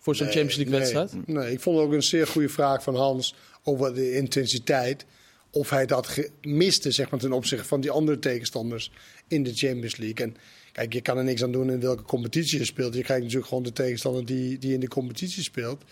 Voor 0.05 0.17
zo'n 0.17 0.27
Champions 0.27 0.57
League 0.57 0.79
wedstrijd? 0.79 1.27
Nee, 1.27 1.53
ik 1.53 1.61
vond 1.61 1.79
ook 1.79 1.93
een 1.93 2.03
zeer 2.03 2.27
goede 2.27 2.49
vraag 2.49 2.83
van 2.83 2.97
Hans 2.97 3.35
over 3.63 3.95
de 3.95 4.13
intensiteit. 4.13 5.05
Of 5.51 5.71
hij 5.71 5.87
dat 5.87 6.19
miste, 6.43 6.91
zeg 6.91 7.11
maar, 7.11 7.21
ten 7.21 7.33
opzichte 7.33 7.65
van 7.65 7.81
die 7.81 7.91
andere 7.91 8.19
tegenstanders 8.19 8.91
in 9.29 9.43
de 9.43 9.55
Champions 9.55 9.97
League. 9.97 10.27
En 10.27 10.37
kijk, 10.73 10.93
je 10.93 11.01
kan 11.01 11.19
er 11.19 11.25
niks 11.25 11.43
aan 11.43 11.53
doen 11.53 11.71
in 11.71 11.81
welke 11.81 12.03
competitie 12.03 12.59
je 12.59 12.65
speelt. 12.65 12.95
Je 12.95 13.03
krijgt 13.03 13.23
natuurlijk 13.23 13.49
gewoon 13.49 13.63
de 13.63 13.73
tegenstander 13.73 14.27
die, 14.27 14.59
die 14.59 14.73
in 14.73 14.81
de 14.81 14.89
competitie 14.89 15.43
speelt. 15.43 15.83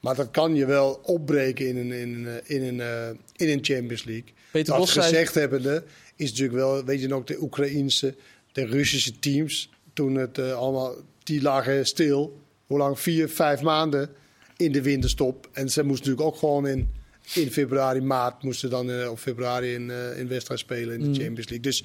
Maar 0.00 0.14
dat 0.14 0.30
kan 0.30 0.54
je 0.54 0.66
wel 0.66 1.00
opbreken 1.02 1.66
in 1.66 1.76
een, 1.76 1.92
in, 1.92 2.28
in 2.44 2.62
een, 2.62 2.78
uh, 2.78 3.08
in 3.36 3.48
een 3.48 3.64
Champions 3.64 4.04
League. 4.04 4.32
Peter 4.50 4.76
dat 4.76 4.90
gezegd 4.90 5.32
zei... 5.32 5.46
hebbende 5.46 5.84
is 6.16 6.30
natuurlijk 6.30 6.58
wel, 6.58 6.84
weet 6.84 7.00
je 7.00 7.08
nog, 7.08 7.24
de 7.24 7.42
Oekraïense, 7.42 8.14
de 8.52 8.66
Russische 8.66 9.18
teams. 9.18 9.70
Toen 9.92 10.14
het 10.14 10.38
uh, 10.38 10.52
allemaal, 10.52 10.94
die 11.22 11.42
lagen 11.42 11.86
stil 11.86 12.40
hoe 12.70 12.78
lang? 12.78 13.00
Vier, 13.00 13.28
vijf 13.28 13.60
maanden 13.60 14.10
in 14.56 14.72
de 14.72 14.82
winterstop. 14.82 15.48
En 15.52 15.70
ze 15.70 15.82
moesten 15.82 16.10
natuurlijk 16.10 16.34
ook 16.34 16.40
gewoon 16.40 16.66
in, 16.66 16.90
in 17.34 17.50
februari, 17.50 18.00
maart, 18.00 18.42
moesten 18.42 18.70
dan 18.70 18.90
uh, 18.90 19.10
of 19.10 19.20
februari 19.20 19.74
in, 19.74 19.88
uh, 19.88 20.18
in 20.18 20.28
wedstrijd 20.28 20.60
spelen 20.60 20.94
in 20.94 21.00
de 21.00 21.06
mm. 21.06 21.14
Champions 21.14 21.48
League. 21.48 21.60
Dus, 21.60 21.84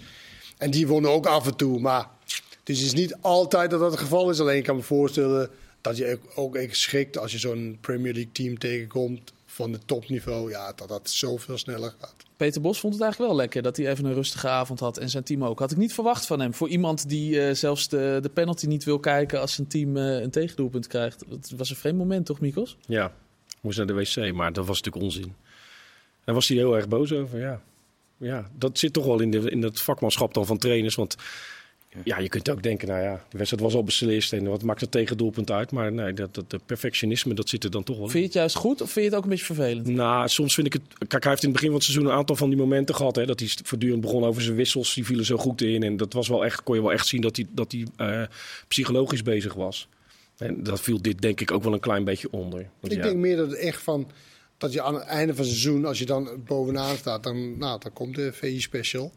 en 0.58 0.72
die 0.72 0.88
wonnen 0.88 1.12
ook 1.12 1.26
af 1.26 1.48
en 1.48 1.56
toe. 1.56 1.80
Maar 1.80 2.10
dus 2.64 2.78
het 2.78 2.86
is 2.86 2.94
niet 2.94 3.16
altijd 3.22 3.70
dat 3.70 3.80
dat 3.80 3.92
het 3.92 4.00
geval 4.00 4.30
is. 4.30 4.40
Alleen 4.40 4.58
ik 4.58 4.64
kan 4.64 4.76
me 4.76 4.82
voorstellen 4.82 5.50
dat 5.82 5.98
je 5.98 6.20
ook 6.36 6.56
echt 6.56 6.78
schrikt 6.78 7.18
als 7.18 7.32
je 7.32 7.38
zo'n 7.38 7.78
Premier 7.82 8.14
League 8.14 8.32
team 8.32 8.58
tegenkomt 8.58 9.34
van 9.46 9.72
het 9.72 9.88
topniveau. 9.88 10.50
Ja, 10.50 10.74
dat 10.76 10.88
dat 10.88 11.10
zoveel 11.10 11.58
sneller 11.58 11.94
gaat. 12.00 12.25
Peter 12.38 12.62
Bos 12.62 12.80
vond 12.80 12.94
het 12.94 13.02
eigenlijk 13.02 13.32
wel 13.32 13.42
lekker 13.42 13.62
dat 13.62 13.78
hij 13.78 13.88
even 13.88 14.06
een 14.06 14.14
rustige 14.14 14.48
avond 14.48 14.80
had. 14.80 14.98
En 14.98 15.10
zijn 15.10 15.24
team 15.24 15.44
ook. 15.44 15.60
Had 15.60 15.72
ik 15.72 15.78
niet 15.78 15.94
verwacht 15.94 16.26
van 16.26 16.40
hem. 16.40 16.54
Voor 16.54 16.68
iemand 16.68 17.10
die 17.10 17.36
uh, 17.36 17.54
zelfs 17.54 17.88
de, 17.88 18.20
de 18.22 18.30
penalty 18.30 18.66
niet 18.66 18.84
wil 18.84 19.00
kijken 19.00 19.40
als 19.42 19.54
zijn 19.54 19.68
team 19.68 19.98
uh, 19.98 20.22
een 20.22 20.32
tegendoelpunt 20.32 20.88
krijgt. 20.88 21.26
Het 21.30 21.54
was 21.58 21.70
een 21.70 21.76
vreemd 21.76 21.98
moment, 21.98 22.26
toch, 22.26 22.40
Mikos? 22.40 22.78
Ja, 22.88 23.14
moest 23.62 23.78
naar 23.78 23.88
de 23.88 23.94
wc, 23.94 24.34
maar 24.34 24.54
dat 24.54 24.66
was 24.66 24.82
natuurlijk 24.82 25.06
onzin. 25.06 25.36
Daar 26.24 26.36
was 26.36 26.48
hij 26.48 26.58
heel 26.58 26.76
erg 26.76 26.88
boos 26.88 27.12
over, 27.12 27.40
ja. 27.40 27.62
Ja, 28.18 28.50
dat 28.58 28.80
zit 28.80 28.94
toch 28.94 29.06
wel 29.06 29.20
in, 29.20 29.32
de, 29.32 29.50
in 29.50 29.64
het 29.64 29.82
vakmanschap 29.82 30.34
dan 30.34 30.46
van 30.46 30.58
trainers. 30.58 30.96
Want 30.96 31.16
ja, 32.04 32.20
je 32.20 32.30
kunt 32.30 32.50
ook 32.50 32.64
denken, 32.64 32.88
nou 32.88 33.02
ja, 33.02 33.26
de 33.30 33.38
wedstrijd 33.38 33.64
was 33.64 33.76
al 33.76 33.84
beslist 33.84 34.34
en 34.34 34.48
wat 34.48 34.64
maakt 34.64 34.82
het 34.82 34.92
tegendoelpunt 34.92 35.52
uit? 35.52 35.72
Maar 35.72 35.92
nee, 35.92 36.14
dat, 36.14 36.34
dat, 36.34 36.50
dat 36.50 36.66
perfectionisme, 36.66 37.34
dat 37.34 37.50
zit 37.50 37.64
er 37.64 37.72
dan 37.72 37.84
toch 37.84 37.98
wel 37.98 38.08
Vind 38.08 38.20
je 38.20 38.26
het 38.26 38.34
juist 38.34 38.56
goed 38.56 38.82
of 38.82 38.92
vind 38.92 39.06
je 39.06 39.12
het 39.12 39.16
ook 39.16 39.24
een 39.24 39.30
beetje 39.30 39.46
vervelend? 39.46 39.88
Nou, 39.88 40.28
soms 40.28 40.54
vind 40.54 40.68
ik 40.68 40.74
het... 40.74 41.08
Kijk, 41.08 41.24
hij 41.24 41.32
heeft 41.32 41.44
in 41.44 41.50
het 41.50 41.58
begin 41.58 41.68
van 41.68 41.78
het 41.78 41.84
seizoen 41.84 42.06
een 42.06 42.18
aantal 42.18 42.36
van 42.36 42.50
die 42.50 42.58
momenten 42.58 42.96
gehad. 42.96 43.16
Hè, 43.16 43.26
dat 43.26 43.40
hij 43.40 43.50
voortdurend 43.64 44.02
begon 44.02 44.24
over 44.24 44.42
zijn 44.42 44.56
wissels, 44.56 44.94
die 44.94 45.06
vielen 45.06 45.26
zo 45.26 45.38
goed 45.38 45.62
in. 45.62 45.84
En 45.84 45.98
dat 45.98 46.14
was 46.14 46.28
wel 46.28 46.46
echt, 46.46 46.64
kon 46.64 46.76
je 46.76 46.82
wel 46.82 46.92
echt 46.92 47.08
zien 47.08 47.22
dat 47.22 47.36
hij, 47.36 47.48
dat 47.52 47.72
hij 47.72 47.88
uh, 47.98 48.28
psychologisch 48.68 49.24
bezig 49.24 49.54
was. 49.54 49.88
En 50.38 50.64
dat 50.64 50.82
viel 50.82 51.02
dit 51.02 51.22
denk 51.22 51.42
ik 51.42 51.52
ook 51.52 51.64
wel 51.64 51.74
een 51.74 51.80
klein 51.80 52.04
beetje 52.04 52.28
onder. 52.32 52.70
Want, 52.80 52.94
ik 52.94 53.02
denk 53.02 53.16
meer 53.16 53.38
dat 53.38 53.50
het 53.50 53.60
echt 53.60 53.82
van... 53.82 54.12
Dat 54.58 54.74
je 54.74 54.82
aan 54.82 54.94
het 54.94 55.04
einde 55.04 55.36
van 55.36 55.44
het 55.44 55.54
seizoen, 55.54 55.86
als 55.86 56.00
je 56.00 56.06
dan 56.06 56.30
bovenaan 56.46 56.96
staat, 56.96 57.24
dan, 57.24 57.58
nou, 57.58 57.80
dan 57.80 57.94
komt 57.94 58.16
de 58.16 58.34
VI 58.34 58.60
Special. 58.62 59.12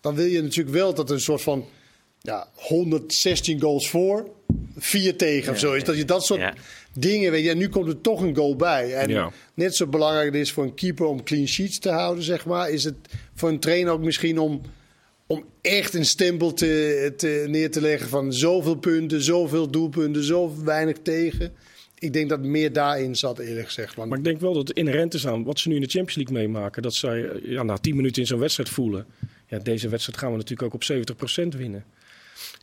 Dan 0.00 0.14
wil 0.14 0.26
je 0.26 0.42
natuurlijk 0.42 0.76
wel 0.76 0.94
dat 0.94 1.08
er 1.08 1.14
een 1.14 1.20
soort 1.20 1.42
van 1.42 1.64
ja, 2.20 2.48
116 2.54 3.60
goals 3.60 3.90
voor, 3.90 4.30
4 4.76 5.16
tegen 5.16 5.52
of 5.52 5.58
zo 5.58 5.72
is. 5.72 5.84
Dat 5.84 5.96
je 5.96 6.04
dat 6.04 6.24
soort 6.24 6.52
dingen 6.92 7.30
weet. 7.30 7.46
En 7.46 7.58
nu 7.58 7.68
komt 7.68 7.88
er 7.88 8.00
toch 8.00 8.20
een 8.20 8.36
goal 8.36 8.56
bij. 8.56 8.94
En 8.94 9.32
net 9.54 9.76
zo 9.76 9.86
belangrijk 9.86 10.26
het 10.26 10.42
is 10.42 10.52
voor 10.52 10.64
een 10.64 10.74
keeper 10.74 11.06
om 11.06 11.22
clean 11.22 11.48
sheets 11.48 11.78
te 11.78 11.90
houden, 11.90 12.24
zeg 12.24 12.46
maar, 12.46 12.70
is 12.70 12.84
het 12.84 12.96
voor 13.34 13.48
een 13.48 13.60
trainer 13.60 13.92
ook 13.92 14.04
misschien 14.04 14.38
om, 14.38 14.60
om 15.26 15.44
echt 15.60 15.94
een 15.94 16.06
stempel 16.06 16.52
te, 16.52 17.12
te, 17.16 17.44
neer 17.48 17.70
te 17.70 17.80
leggen 17.80 18.08
van 18.08 18.32
zoveel 18.32 18.76
punten, 18.76 19.22
zoveel 19.22 19.70
doelpunten, 19.70 20.24
zo 20.24 20.54
weinig 20.64 20.96
tegen. 21.02 21.52
Ik 21.98 22.12
denk 22.12 22.28
dat 22.28 22.40
meer 22.40 22.72
daarin 22.72 23.16
zat, 23.16 23.38
eerlijk 23.38 23.66
gezegd. 23.66 23.96
Maar 23.96 24.18
ik 24.18 24.24
denk 24.24 24.40
wel 24.40 24.54
dat 24.54 24.68
het 24.68 24.76
inherent 24.76 25.14
is 25.14 25.26
aan 25.26 25.44
wat 25.44 25.58
ze 25.58 25.68
nu 25.68 25.74
in 25.74 25.80
de 25.80 25.88
Champions 25.88 26.16
League 26.16 26.46
meemaken. 26.46 26.82
Dat 26.82 26.94
zij 26.94 27.30
ja, 27.42 27.62
na 27.62 27.76
10 27.76 27.96
minuten 27.96 28.22
in 28.22 28.28
zo'n 28.28 28.38
wedstrijd 28.38 28.68
voelen. 28.68 29.06
Ja, 29.46 29.58
deze 29.58 29.88
wedstrijd 29.88 30.18
gaan 30.18 30.30
we 30.30 30.36
natuurlijk 30.36 30.74
ook 30.74 30.74
op 30.74 31.06
70% 31.54 31.56
winnen. 31.56 31.84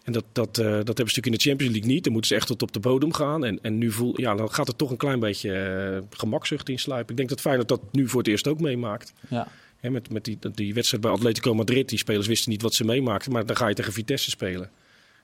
En 0.07 0.13
dat, 0.13 0.25
dat, 0.31 0.57
uh, 0.57 0.65
dat 0.65 0.73
hebben 0.73 0.95
ze 0.95 1.01
natuurlijk 1.01 1.25
in 1.25 1.31
de 1.31 1.39
Champions 1.39 1.73
League 1.73 1.91
niet. 1.91 2.03
Dan 2.03 2.11
moeten 2.11 2.31
ze 2.31 2.37
echt 2.37 2.47
tot 2.47 2.61
op 2.61 2.71
de 2.71 2.79
bodem 2.79 3.13
gaan. 3.13 3.45
En, 3.45 3.59
en 3.61 3.77
nu 3.77 3.91
voel, 3.91 4.21
ja, 4.21 4.35
dan 4.35 4.51
gaat 4.51 4.67
er 4.67 4.75
toch 4.75 4.91
een 4.91 4.97
klein 4.97 5.19
beetje 5.19 5.49
uh, 5.93 6.17
gemakzucht 6.17 6.69
in 6.69 6.79
sluipen. 6.79 7.09
Ik 7.09 7.17
denk 7.17 7.29
dat 7.29 7.41
Feyenoord 7.41 7.67
dat 7.67 7.81
nu 7.91 8.07
voor 8.07 8.19
het 8.19 8.29
eerst 8.29 8.47
ook 8.47 8.59
meemaakt. 8.59 9.13
Ja. 9.29 9.47
met 9.81 10.09
met 10.09 10.25
die, 10.25 10.37
die 10.53 10.73
wedstrijd 10.73 11.03
bij 11.03 11.11
Atletico 11.11 11.53
Madrid, 11.53 11.89
die 11.89 11.97
spelers 11.97 12.27
wisten 12.27 12.51
niet 12.51 12.61
wat 12.61 12.73
ze 12.73 12.83
meemaakten. 12.83 13.31
Maar 13.31 13.45
dan 13.45 13.55
ga 13.55 13.67
je 13.67 13.73
tegen 13.73 13.93
Vitesse 13.93 14.29
spelen. 14.29 14.69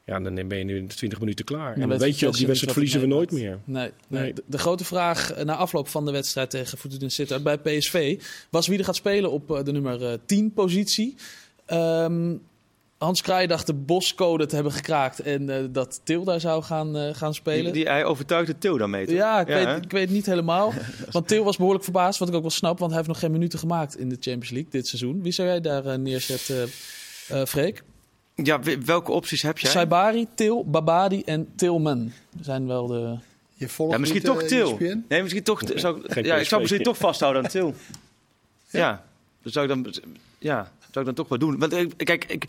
Ja, 0.05 0.19
dan 0.19 0.47
ben 0.47 0.57
je 0.57 0.63
nu 0.63 0.77
in 0.77 0.87
20 0.87 1.19
minuten 1.19 1.45
klaar. 1.45 1.73
en 1.73 1.89
dan 1.89 1.97
weet 1.97 2.19
je 2.19 2.27
ook, 2.27 2.35
die 2.35 2.47
wedstrijd 2.47 2.73
verliezen 2.73 3.01
we 3.01 3.07
nooit 3.07 3.31
meer. 3.31 3.59
Nee, 3.65 3.91
nee. 4.07 4.33
De, 4.45 4.57
grote 4.57 4.85
vraag 4.85 5.31
eh, 5.31 5.45
na 5.45 5.55
afloop 5.55 5.87
van 5.87 6.05
de 6.05 6.11
wedstrijd 6.11 6.49
tegen 6.49 6.77
Fortuna 6.77 7.09
Sittard 7.09 7.43
bij 7.43 7.57
PSV... 7.57 8.21
was 8.49 8.67
wie 8.67 8.77
er 8.77 8.85
gaat 8.85 8.95
spelen 8.95 9.31
op 9.31 9.61
de 9.65 9.71
nummer 9.71 10.19
10 10.25 10.53
positie. 10.53 11.15
Um, 11.67 12.41
Hans 13.03 13.21
Kraai 13.21 13.47
dacht 13.47 13.67
de 13.67 13.73
boscode 13.73 14.45
te 14.45 14.55
hebben 14.55 14.73
gekraakt 14.73 15.19
en 15.19 15.49
uh, 15.49 15.55
dat 15.71 16.01
Til 16.03 16.23
daar 16.23 16.39
zou 16.39 16.63
gaan, 16.63 16.97
uh, 16.97 17.09
gaan 17.13 17.33
spelen. 17.33 17.63
Die, 17.63 17.73
die, 17.73 17.85
hij 17.85 18.05
overtuigde 18.05 18.57
Til 18.57 18.77
daarmee, 18.77 19.05
toch? 19.05 19.15
Ja, 19.15 19.39
ik, 19.39 19.47
weet, 19.47 19.83
ik 19.83 19.91
weet 19.91 20.01
het 20.01 20.11
niet 20.11 20.25
helemaal. 20.25 20.73
want 21.11 21.27
Til 21.27 21.43
was 21.43 21.57
behoorlijk 21.57 21.83
verbaasd, 21.83 22.19
wat 22.19 22.27
ik 22.27 22.35
ook 22.35 22.41
wel 22.41 22.49
snap, 22.49 22.79
want 22.79 22.91
hij 22.91 22.99
heeft 22.99 23.11
nog 23.11 23.19
geen 23.19 23.31
minuten 23.31 23.59
gemaakt 23.59 23.97
in 23.97 24.09
de 24.09 24.17
Champions 24.19 24.49
League 24.49 24.71
dit 24.71 24.87
seizoen. 24.87 25.21
Wie 25.21 25.31
zou 25.31 25.47
jij 25.47 25.61
daar 25.61 25.85
uh, 25.85 25.93
neerzetten, 25.93 26.69
Freek? 27.47 27.83
Ja, 28.35 28.59
welke 28.85 29.11
opties 29.11 29.41
heb 29.41 29.57
jij? 29.57 29.71
Saibari, 29.71 30.27
Til, 30.35 30.65
Babadi 30.65 31.21
en 31.21 31.47
Tilman 31.55 32.11
zijn 32.41 32.67
wel 32.67 32.87
de... 32.87 33.17
Je 33.53 33.69
volgt 33.69 33.93
ja, 33.93 33.99
misschien 33.99 34.21
toch 34.21 34.43
Til. 34.43 34.77
Nee, 35.07 35.21
misschien 35.21 35.43
toch... 35.43 35.61
Zou, 35.75 36.01
ja, 36.21 36.35
ik 36.35 36.47
zou 36.47 36.61
misschien 36.61 36.83
toch 36.83 36.97
vasthouden 36.97 37.43
aan 37.43 37.49
Til. 37.49 37.65
ja. 38.69 38.79
ja. 38.79 39.05
Dat 39.41 39.53
zou 39.53 39.65
ik 39.65 39.83
dan... 39.83 39.93
Ja, 40.39 40.71
zou 40.79 40.99
ik 40.99 41.05
dan 41.05 41.13
toch 41.13 41.27
wel 41.27 41.37
doen. 41.37 41.59
Want 41.59 41.95
kijk, 41.95 42.25
ik, 42.25 42.45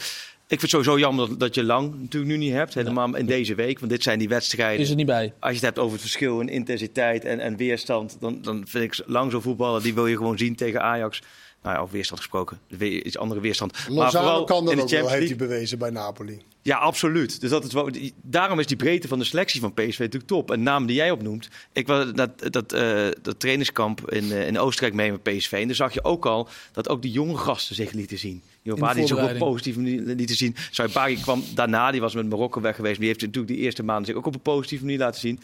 ik 0.46 0.61
vind 0.61 0.61
het 0.61 0.70
sowieso 0.70 0.98
jammer 0.98 1.28
dat, 1.28 1.40
dat 1.40 1.54
je 1.54 1.64
lang 1.64 2.00
natuurlijk 2.00 2.33
nu 2.33 2.38
niet 2.38 2.52
hebt. 2.52 2.74
Helemaal 2.74 3.16
in 3.16 3.26
deze 3.26 3.54
week. 3.54 3.78
Want 3.78 3.90
dit 3.90 4.02
zijn 4.02 4.18
die 4.18 4.28
wedstrijden. 4.28 4.80
Is 4.80 4.90
er 4.90 4.96
niet 4.96 5.07
bij. 5.07 5.33
Als 5.38 5.50
je 5.50 5.57
het 5.57 5.64
hebt 5.64 5.78
over 5.78 5.92
het 5.92 6.00
verschil 6.00 6.40
in 6.40 6.48
intensiteit 6.48 7.24
en, 7.24 7.40
en 7.40 7.57
weerstand. 7.57 8.16
Dan, 8.20 8.38
dan 8.42 8.64
vind 8.66 8.85
ik 8.85 9.07
lang 9.07 9.30
zo 9.30 9.40
voetballen. 9.40 9.83
Die 9.83 9.94
wil 9.94 10.07
je 10.07 10.16
gewoon 10.16 10.38
zien 10.38 10.54
tegen 10.54 10.83
Ajax. 10.83 11.22
Nou 11.62 11.76
ja, 11.76 11.83
over 11.83 11.94
weerstand 11.94 12.20
gesproken. 12.20 12.59
Iets 12.78 13.18
andere 13.18 13.40
weerstand. 13.40 13.72
Lozano 13.72 14.00
maar 14.00 14.11
vooral 14.11 14.44
kan 14.44 14.64
dat 14.64 14.80
ook 14.80 14.88
wel, 14.88 15.09
heeft 15.09 15.28
hij 15.28 15.37
bewezen 15.37 15.78
bij 15.78 15.90
Napoli. 15.90 16.42
Ja, 16.62 16.76
absoluut. 16.76 17.40
Dus 17.40 17.50
dat 17.50 17.64
is 17.64 17.72
wel, 17.72 17.90
daarom 18.22 18.59
is 18.59 18.66
die 18.66 18.76
breedte 18.76 19.09
van 19.09 19.18
de 19.18 19.24
selectie 19.24 19.61
van 19.61 19.74
PSV 19.74 19.98
natuurlijk 19.98 20.26
top. 20.26 20.50
Een 20.50 20.62
naam 20.62 20.87
die 20.87 20.96
jij 20.96 21.11
opnoemt. 21.11 21.48
Ik 21.72 21.87
was 21.87 22.12
dat, 22.12 22.52
dat, 22.52 22.74
uh, 22.74 23.09
dat 23.22 23.40
trainingskamp 23.40 24.11
in, 24.11 24.24
uh, 24.24 24.46
in 24.46 24.59
Oostenrijk 24.59 24.94
mee 24.94 25.11
met 25.11 25.22
PSV. 25.22 25.52
En 25.52 25.66
daar 25.66 25.76
zag 25.76 25.94
je 25.94 26.04
ook 26.04 26.26
al 26.26 26.48
dat 26.72 26.88
ook 26.88 27.02
die 27.02 27.12
jonge 27.12 27.37
gasten 27.37 27.74
zich 27.74 27.92
lieten 27.92 28.18
zien. 28.18 28.42
Die 28.64 28.94
die 28.94 29.07
zich 29.07 29.18
ook 29.18 29.38
positief 29.38 29.77
lieten 29.77 30.37
zien. 30.37 30.57
Saibari 30.70 31.20
kwam 31.20 31.42
daarna, 31.55 31.90
die 31.90 32.00
was 32.00 32.14
met 32.14 32.29
Marokko 32.29 32.61
weg 32.61 32.77
geweest. 32.77 32.98
Die 32.98 33.07
heeft 33.07 33.20
natuurlijk 33.20 33.53
die 33.55 33.62
eerste 33.62 33.83
maanden 33.83 34.07
zich 34.07 34.14
ook 34.14 34.27
op 34.27 34.35
een 34.35 34.40
positieve 34.40 34.85
manier 34.85 34.98
laten 34.98 35.20
zien. 35.20 35.40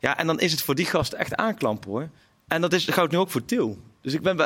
Ja, 0.00 0.18
en 0.18 0.26
dan 0.26 0.40
is 0.40 0.52
het 0.52 0.62
voor 0.62 0.74
die 0.74 0.86
gasten 0.86 1.18
echt 1.18 1.34
aanklampen 1.34 1.90
hoor. 1.90 2.08
En 2.48 2.60
dat, 2.60 2.72
is, 2.72 2.84
dat 2.84 2.94
geldt 2.94 3.12
nu 3.12 3.18
ook 3.18 3.30
voor 3.30 3.44
Til. 3.44 3.78
Dus 4.00 4.12
ik 4.14 4.22
ben 4.22 4.36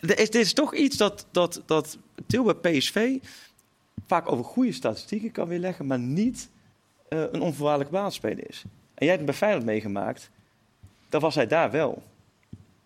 dit 0.00 0.34
is 0.34 0.52
toch 0.52 0.74
iets 0.74 0.96
dat, 0.96 1.26
dat, 1.30 1.62
dat 1.66 1.98
Til 2.26 2.44
bij 2.44 2.78
PSV 2.78 3.18
vaak 4.06 4.32
over 4.32 4.44
goede 4.44 4.72
statistieken 4.72 5.32
kan 5.32 5.48
weerleggen, 5.48 5.86
maar 5.86 5.98
niet 5.98 6.50
uh, 7.08 7.24
een 7.32 7.40
onvoorwaardelijk 7.40 7.90
baanspeler 7.90 8.48
is. 8.48 8.62
En 8.94 9.06
jij 9.06 9.16
hebt 9.16 9.18
het 9.18 9.26
bij 9.26 9.34
Feyenoord 9.34 9.64
meegemaakt. 9.64 10.30
Dan 11.08 11.20
was 11.20 11.34
hij 11.34 11.46
daar 11.46 11.70
wel. 11.70 12.02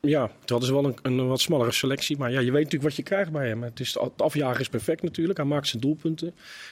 Ja, 0.08 0.30
het 0.40 0.50
hadden 0.50 0.68
ze 0.68 0.74
wel 0.74 0.84
een, 0.84 0.96
een, 1.02 1.26
wat 1.26 1.40
smallere 1.40 1.72
selectie. 1.72 2.18
Maar 2.18 2.30
ja, 2.30 2.38
je 2.38 2.50
weet 2.50 2.64
natuurlijk 2.64 2.82
wat 2.82 2.96
je 2.96 3.02
krijgt 3.02 3.32
bij 3.32 3.48
hem. 3.48 3.62
Het, 3.62 3.80
is, 3.80 3.94
het 3.94 4.22
afjagen 4.22 4.60
is 4.60 4.68
perfect 4.68 5.02
natuurlijk. 5.02 5.38
Hij 5.38 5.46
maakt 5.46 5.68
zijn 5.68 5.82
doelpunten. 5.82 6.26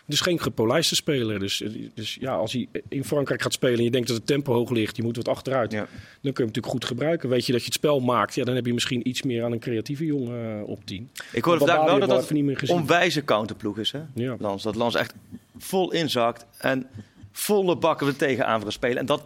Het 0.05 0.15
is 0.15 0.21
geen 0.21 0.41
gepolijste 0.41 0.95
speler. 0.95 1.39
Dus, 1.39 1.63
dus 1.95 2.17
ja, 2.21 2.35
als 2.35 2.53
hij 2.53 2.69
in 2.89 3.05
Frankrijk 3.05 3.43
gaat 3.43 3.53
spelen 3.53 3.79
en 3.79 3.85
je 3.85 3.91
denkt 3.91 4.09
dat 4.09 4.17
het 4.17 4.27
tempo 4.27 4.53
hoog 4.53 4.71
ligt, 4.71 4.97
je 4.97 5.03
moet 5.03 5.17
wat 5.17 5.29
achteruit. 5.29 5.71
Dan 5.71 5.87
kun 5.89 5.89
je 6.21 6.33
hem 6.33 6.47
natuurlijk 6.47 6.67
goed 6.67 6.85
gebruiken. 6.85 7.29
Weet 7.29 7.47
je 7.47 7.53
dat 7.53 7.61
je 7.61 7.67
het 7.67 7.75
spel 7.75 8.01
maakt, 8.01 8.35
ja, 8.35 8.45
dan 8.45 8.55
heb 8.55 8.67
je 8.67 8.75
misschien 8.75 9.09
iets 9.09 9.23
meer 9.23 9.45
aan 9.45 9.53
een 9.53 9.59
creatieve 9.59 10.05
jongen 10.05 10.59
uh, 10.59 10.69
op 10.69 10.87
10. 10.87 11.11
Ik 11.33 11.45
hoorde 11.45 11.59
vandaag 11.59 11.85
wel 11.85 11.99
dat 11.99 12.09
dat 12.09 12.31
een 12.31 12.69
onwijze 12.69 13.25
counterploeg 13.25 13.79
is. 13.79 13.93
Hè? 13.93 14.01
Ja. 14.15 14.37
Lans, 14.39 14.63
dat 14.63 14.75
Lans 14.75 14.95
echt 14.95 15.15
vol 15.59 15.93
inzakt 15.93 16.47
en 16.59 16.87
volle 17.33 17.77
bakken 17.77 18.07
we 18.07 18.17
tegen 18.17 18.47
aan 18.47 18.73
spelen. 18.73 18.99
En 18.99 19.07
dat, 19.07 19.23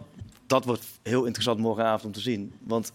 dat 0.47 0.65
wordt 0.65 0.85
heel 1.03 1.23
interessant 1.23 1.59
morgenavond 1.59 2.05
om 2.05 2.11
te 2.11 2.19
zien. 2.19 2.53
Want 2.59 2.93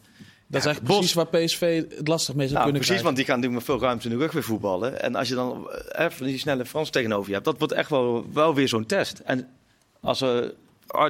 dat 0.55 0.63
is 0.63 0.69
eigenlijk 0.69 0.97
precies 0.97 1.13
waar 1.13 1.27
PSV 1.27 1.85
het 1.97 2.09
lastig 2.09 2.35
mee 2.35 2.47
zou 2.47 2.59
nou, 2.59 2.65
kunnen 2.65 2.87
precies, 2.87 3.05
want 3.05 3.17
die 3.17 3.25
gaan 3.25 3.35
natuurlijk 3.41 3.67
met 3.67 3.77
veel 3.77 3.87
ruimte 3.87 4.09
in 4.09 4.17
de 4.17 4.23
rug 4.23 4.33
weer 4.33 4.43
voetballen. 4.43 5.03
En 5.03 5.15
als 5.15 5.29
je 5.29 5.35
dan 5.35 5.71
even 5.93 6.27
eh, 6.27 6.27
die 6.27 6.39
snelle 6.39 6.65
Frans 6.65 6.91
tegenover 6.91 7.29
je 7.29 7.33
hebt, 7.33 7.45
dat 7.45 7.59
wordt 7.59 7.73
echt 7.73 7.91
wel, 7.91 8.27
wel 8.33 8.55
weer 8.55 8.69
zo'n 8.69 8.87
test. 8.87 9.19
En 9.25 9.49
als 10.01 10.21
we 10.21 10.55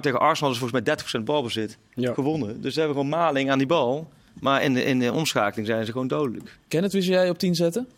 tegen 0.00 0.20
Arsenal 0.20 0.52
is 0.52 0.58
volgens 0.58 0.84
mij 0.84 1.20
30% 1.20 1.24
balbezit 1.24 1.78
ja. 1.94 2.12
gewonnen. 2.12 2.60
Dus 2.60 2.72
ze 2.72 2.78
hebben 2.78 2.96
gewoon 2.96 3.12
maling 3.12 3.50
aan 3.50 3.58
die 3.58 3.66
bal. 3.66 4.08
Maar 4.40 4.62
in 4.62 4.74
de, 4.74 4.84
in 4.84 4.98
de 4.98 5.12
omschakeling 5.12 5.66
zijn 5.66 5.86
ze 5.86 5.92
gewoon 5.92 6.08
dodelijk. 6.08 6.58
Kenneth, 6.68 6.92
wie 6.92 7.02
zou 7.02 7.14
jij 7.16 7.30
op 7.30 7.38
10 7.38 7.54
zetten? 7.54 7.88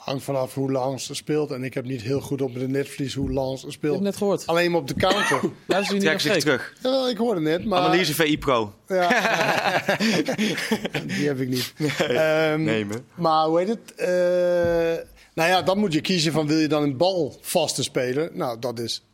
Hangt 0.00 0.22
vanaf 0.24 0.54
hoe 0.54 0.70
Lans 0.70 1.16
speelt. 1.16 1.50
En 1.50 1.64
ik 1.64 1.74
heb 1.74 1.84
niet 1.84 2.02
heel 2.02 2.20
goed 2.20 2.42
op 2.42 2.54
de 2.54 2.68
netvlies 2.68 3.14
hoe 3.14 3.32
Lans 3.32 3.60
speelt. 3.68 3.82
Ik 3.82 3.92
heb 3.92 4.00
net 4.00 4.16
gehoord. 4.16 4.46
Alleen 4.46 4.74
op 4.74 4.88
de 4.88 4.94
counter. 4.94 5.40
Daar 5.66 5.80
is 5.80 5.88
hij 5.88 5.98
niet 5.98 6.20
zich 6.20 6.36
terug. 6.36 6.74
Ja, 6.82 7.08
ik 7.08 7.16
hoorde 7.16 7.40
net. 7.40 7.64
Maar... 7.64 7.80
Analyse 7.80 8.14
VI 8.14 8.38
Pro. 8.38 8.74
Ja. 8.86 9.08
Die 11.16 11.26
heb 11.26 11.40
ik 11.40 11.48
niet. 11.48 11.72
Nee, 11.76 12.52
um, 12.52 12.62
nee 12.62 12.86
maar 13.14 13.46
hoe 13.46 13.58
heet 13.58 13.68
het? 13.68 13.92
Uh, 13.96 14.06
nou 15.34 15.50
ja, 15.50 15.62
dan 15.62 15.78
moet 15.78 15.92
je 15.92 16.00
kiezen 16.00 16.32
van 16.32 16.46
wil 16.46 16.58
je 16.58 16.68
dan 16.68 16.82
een 16.82 16.96
bal 16.96 17.38
vaste 17.40 17.82
spelen? 17.82 18.30
Nou, 18.32 18.58
dat 18.58 18.78
is 18.78 19.04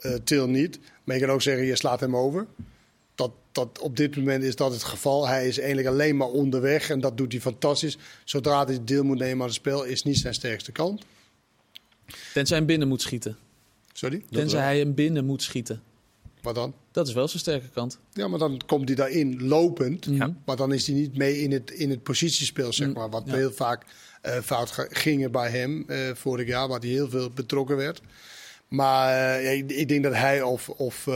uh, 0.00 0.12
Til 0.24 0.48
niet. 0.48 0.78
Maar 1.04 1.16
je 1.16 1.22
kan 1.22 1.34
ook 1.34 1.42
zeggen, 1.42 1.66
je 1.66 1.76
slaat 1.76 2.00
hem 2.00 2.16
over 2.16 2.46
dat 3.54 3.78
op 3.78 3.96
dit 3.96 4.16
moment 4.16 4.44
is 4.44 4.56
dat 4.56 4.72
het 4.72 4.82
geval. 4.82 5.28
Hij 5.28 5.48
is 5.48 5.58
eigenlijk 5.58 5.88
alleen 5.88 6.16
maar 6.16 6.28
onderweg 6.28 6.90
en 6.90 7.00
dat 7.00 7.16
doet 7.16 7.32
hij 7.32 7.40
fantastisch. 7.40 7.98
Zodra 8.24 8.64
hij 8.64 8.84
deel 8.84 9.04
moet 9.04 9.18
nemen 9.18 9.40
aan 9.40 9.46
het 9.46 9.54
spel, 9.54 9.84
is 9.84 10.02
niet 10.02 10.18
zijn 10.18 10.34
sterkste 10.34 10.72
kant. 10.72 11.04
Tenzij 12.32 12.56
hij 12.56 12.66
binnen 12.66 12.88
moet 12.88 13.02
schieten. 13.02 13.36
Sorry? 13.92 14.24
Tenzij 14.30 14.60
hij 14.60 14.78
hem 14.78 14.94
binnen 14.94 15.24
moet 15.24 15.42
schieten. 15.42 15.82
Wat 16.42 16.54
dan? 16.54 16.74
Dat 16.90 17.08
is 17.08 17.14
wel 17.14 17.28
zijn 17.28 17.40
sterke 17.40 17.68
kant. 17.68 17.98
Ja, 18.12 18.28
maar 18.28 18.38
dan 18.38 18.60
komt 18.66 18.88
hij 18.88 18.96
daarin 18.96 19.46
lopend. 19.46 20.06
Ja. 20.10 20.36
Maar 20.44 20.56
dan 20.56 20.72
is 20.72 20.86
hij 20.86 20.96
niet 20.96 21.16
mee 21.16 21.40
in 21.40 21.52
het, 21.52 21.70
in 21.70 21.90
het 21.90 22.02
positiespel, 22.02 22.72
zeg 22.72 22.88
mm. 22.88 22.92
maar. 22.92 23.10
Wat 23.10 23.30
heel 23.30 23.52
vaak 23.52 23.84
uh, 24.22 24.38
fout 24.38 24.72
ging 24.90 25.30
bij 25.30 25.50
hem 25.50 25.84
uh, 25.86 25.98
vorig 26.14 26.46
jaar, 26.46 26.68
waar 26.68 26.80
hij 26.80 26.88
heel 26.88 27.08
veel 27.08 27.30
betrokken 27.30 27.76
werd. 27.76 28.00
Maar 28.68 29.40
uh, 29.42 29.52
ik, 29.52 29.70
ik, 29.70 29.88
denk 29.88 30.02
dat 30.02 30.14
hij 30.14 30.42
of. 30.42 30.68
of 30.68 31.06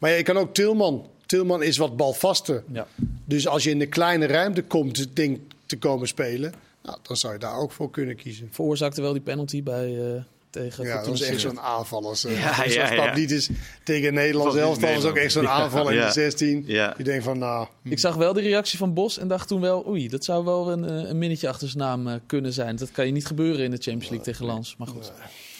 maar 0.00 0.10
ja, 0.10 0.16
je 0.16 0.22
kan 0.22 0.36
ook 0.36 0.54
Tilman 0.54 1.10
Tilman 1.26 1.62
is 1.62 1.76
wat 1.76 1.96
balvaster. 1.96 2.64
Ja. 2.72 2.86
Dus 3.24 3.48
als 3.48 3.64
je 3.64 3.70
in 3.70 3.78
de 3.78 3.86
kleine 3.86 4.26
ruimte 4.26 4.62
komt 4.62 4.96
het 4.96 5.16
ding 5.16 5.40
te 5.66 5.78
komen 5.78 6.08
spelen, 6.08 6.52
nou, 6.82 6.98
dan 7.02 7.16
zou 7.16 7.32
je 7.32 7.38
daar 7.38 7.56
ook 7.56 7.72
voor 7.72 7.90
kunnen 7.90 8.16
kiezen. 8.16 8.48
Veroorzaakte 8.50 9.00
wel 9.00 9.12
die 9.12 9.22
penalty 9.22 9.62
bij 9.62 9.90
uh, 9.90 10.22
tegen. 10.50 10.84
Ja, 10.84 10.96
dat 10.96 11.06
was 11.06 11.20
echt 11.20 11.40
zo'n 11.40 11.60
aanvaller. 11.60 12.22
Uh, 12.26 12.40
ja, 12.40 12.62
dus 12.64 12.74
ja, 12.74 12.92
ja. 12.92 13.14
niet 13.14 13.30
is 13.30 13.48
tegen 13.84 14.14
Nederland 14.14 14.52
zelf, 14.52 14.78
dat 14.78 14.94
was 14.94 15.04
ook 15.04 15.16
echt 15.16 15.32
zo'n 15.32 15.48
aanval 15.48 15.90
in 15.90 16.00
de 16.00 16.10
16. 16.10 16.64
Ja. 16.66 16.94
Je 16.96 17.04
denkt 17.04 17.24
van, 17.24 17.38
nou. 17.38 17.66
Hm. 17.82 17.90
Ik 17.90 17.98
zag 17.98 18.14
wel 18.14 18.32
de 18.32 18.40
reactie 18.40 18.78
van 18.78 18.94
Bos 18.94 19.18
en 19.18 19.28
dacht 19.28 19.48
toen 19.48 19.60
wel, 19.60 19.86
oei, 19.86 20.08
dat 20.08 20.24
zou 20.24 20.44
wel 20.44 20.70
een, 20.72 20.84
eh, 20.84 21.08
een 21.10 21.18
minnetje 21.18 21.48
achter 21.48 21.68
zijn 21.68 21.82
naam 21.82 22.20
kunnen 22.26 22.52
zijn. 22.52 22.76
Dat 22.76 22.90
kan 22.90 23.06
je 23.06 23.12
niet 23.12 23.26
gebeuren 23.26 23.64
in 23.64 23.70
de 23.70 23.76
Champions 23.76 24.08
League 24.08 24.32
tegen 24.32 24.46
Lans. 24.46 24.74
Maar 24.78 24.88
goed. 24.88 25.12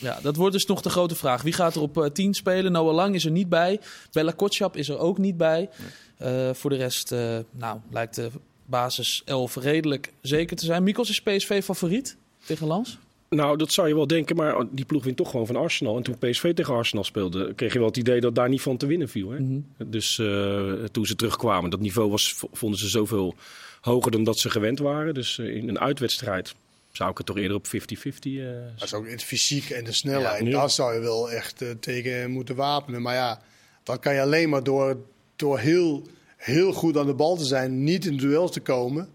Ja, 0.05 0.19
dat 0.23 0.37
wordt 0.37 0.53
dus 0.53 0.67
nog 0.67 0.81
de 0.81 0.90
grote 0.90 1.14
vraag. 1.14 1.43
Wie 1.43 1.53
gaat 1.53 1.75
er 1.75 1.81
op 1.81 2.11
10 2.12 2.27
uh, 2.27 2.33
spelen? 2.33 2.73
Noah 2.73 2.95
Lang 2.95 3.14
is 3.14 3.25
er 3.25 3.31
niet 3.31 3.49
bij. 3.49 3.81
Bella 4.12 4.33
Kotschap 4.37 4.77
is 4.77 4.88
er 4.88 4.99
ook 4.99 5.19
niet 5.19 5.37
bij. 5.37 5.71
Uh, 6.23 6.51
voor 6.53 6.71
de 6.71 6.77
rest 6.77 7.12
uh, 7.12 7.38
nou, 7.51 7.79
lijkt 7.90 8.14
de 8.14 8.31
basis 8.67 9.23
11 9.25 9.57
redelijk 9.57 10.12
zeker 10.21 10.57
te 10.57 10.64
zijn. 10.64 10.83
Mikos 10.83 11.11
is 11.11 11.23
PSV 11.23 11.62
favoriet 11.64 12.17
tegen 12.45 12.67
Lans? 12.67 12.99
Nou, 13.29 13.57
dat 13.57 13.73
zou 13.73 13.88
je 13.88 13.95
wel 13.95 14.07
denken, 14.07 14.37
maar 14.37 14.64
die 14.71 14.85
ploeg 14.85 15.05
wint 15.05 15.17
toch 15.17 15.31
gewoon 15.31 15.47
van 15.47 15.57
Arsenal. 15.57 15.97
En 15.97 16.03
toen 16.03 16.19
PSV 16.19 16.55
tegen 16.55 16.75
Arsenal 16.75 17.05
speelde, 17.05 17.55
kreeg 17.55 17.73
je 17.73 17.79
wel 17.79 17.88
het 17.88 17.97
idee 17.97 18.21
dat 18.21 18.35
daar 18.35 18.49
niet 18.49 18.62
van 18.62 18.77
te 18.77 18.87
winnen 18.87 19.09
viel. 19.09 19.31
Hè? 19.31 19.38
Mm 19.38 19.47
-hmm. 19.77 19.90
Dus 19.90 20.19
uh, 20.19 20.73
toen 20.85 21.07
ze 21.07 21.17
terugkwamen, 21.17 21.71
dat 21.71 21.81
niveau 21.81 22.11
was, 22.11 22.35
vonden 22.53 22.79
ze 22.79 22.88
zoveel 22.88 23.35
hoger 23.81 24.11
dan 24.11 24.25
dat 24.25 24.38
ze 24.38 24.51
gewend 24.51 24.79
waren. 24.79 25.14
Dus 25.14 25.38
in 25.38 25.69
een 25.69 25.81
uitwedstrijd 25.81 26.55
zou 26.97 27.11
ik 27.11 27.17
het 27.17 27.27
toch 27.27 27.37
eerder 27.37 27.57
op 27.57 27.67
50-50 27.67 27.71
uh, 27.71 28.57
eh, 28.57 28.65
Dat 28.77 28.85
is 28.85 28.95
ook 28.95 29.09
het 29.09 29.23
fysiek 29.23 29.71
en 29.71 29.85
de 29.85 29.93
snelheid. 29.93 30.45
Ja, 30.45 30.51
Daar 30.51 30.71
zou 30.71 30.95
je 30.95 31.01
wel 31.01 31.31
echt 31.31 31.63
uh, 31.63 31.71
tegen 31.81 32.31
moeten 32.31 32.57
wapenen. 32.57 33.03
Maar 33.03 33.15
ja, 33.15 33.43
dat 33.83 33.99
kan 33.99 34.15
je 34.15 34.21
alleen 34.21 34.49
maar 34.49 34.63
door, 34.63 34.97
door 35.37 35.59
heel, 35.59 36.03
heel 36.37 36.73
goed 36.73 36.97
aan 36.97 37.07
de 37.07 37.15
bal 37.15 37.37
te 37.37 37.45
zijn, 37.45 37.85
niet 37.85 38.07
in 38.07 38.17
duels 38.17 38.53
te 38.53 38.61
komen. 38.61 39.09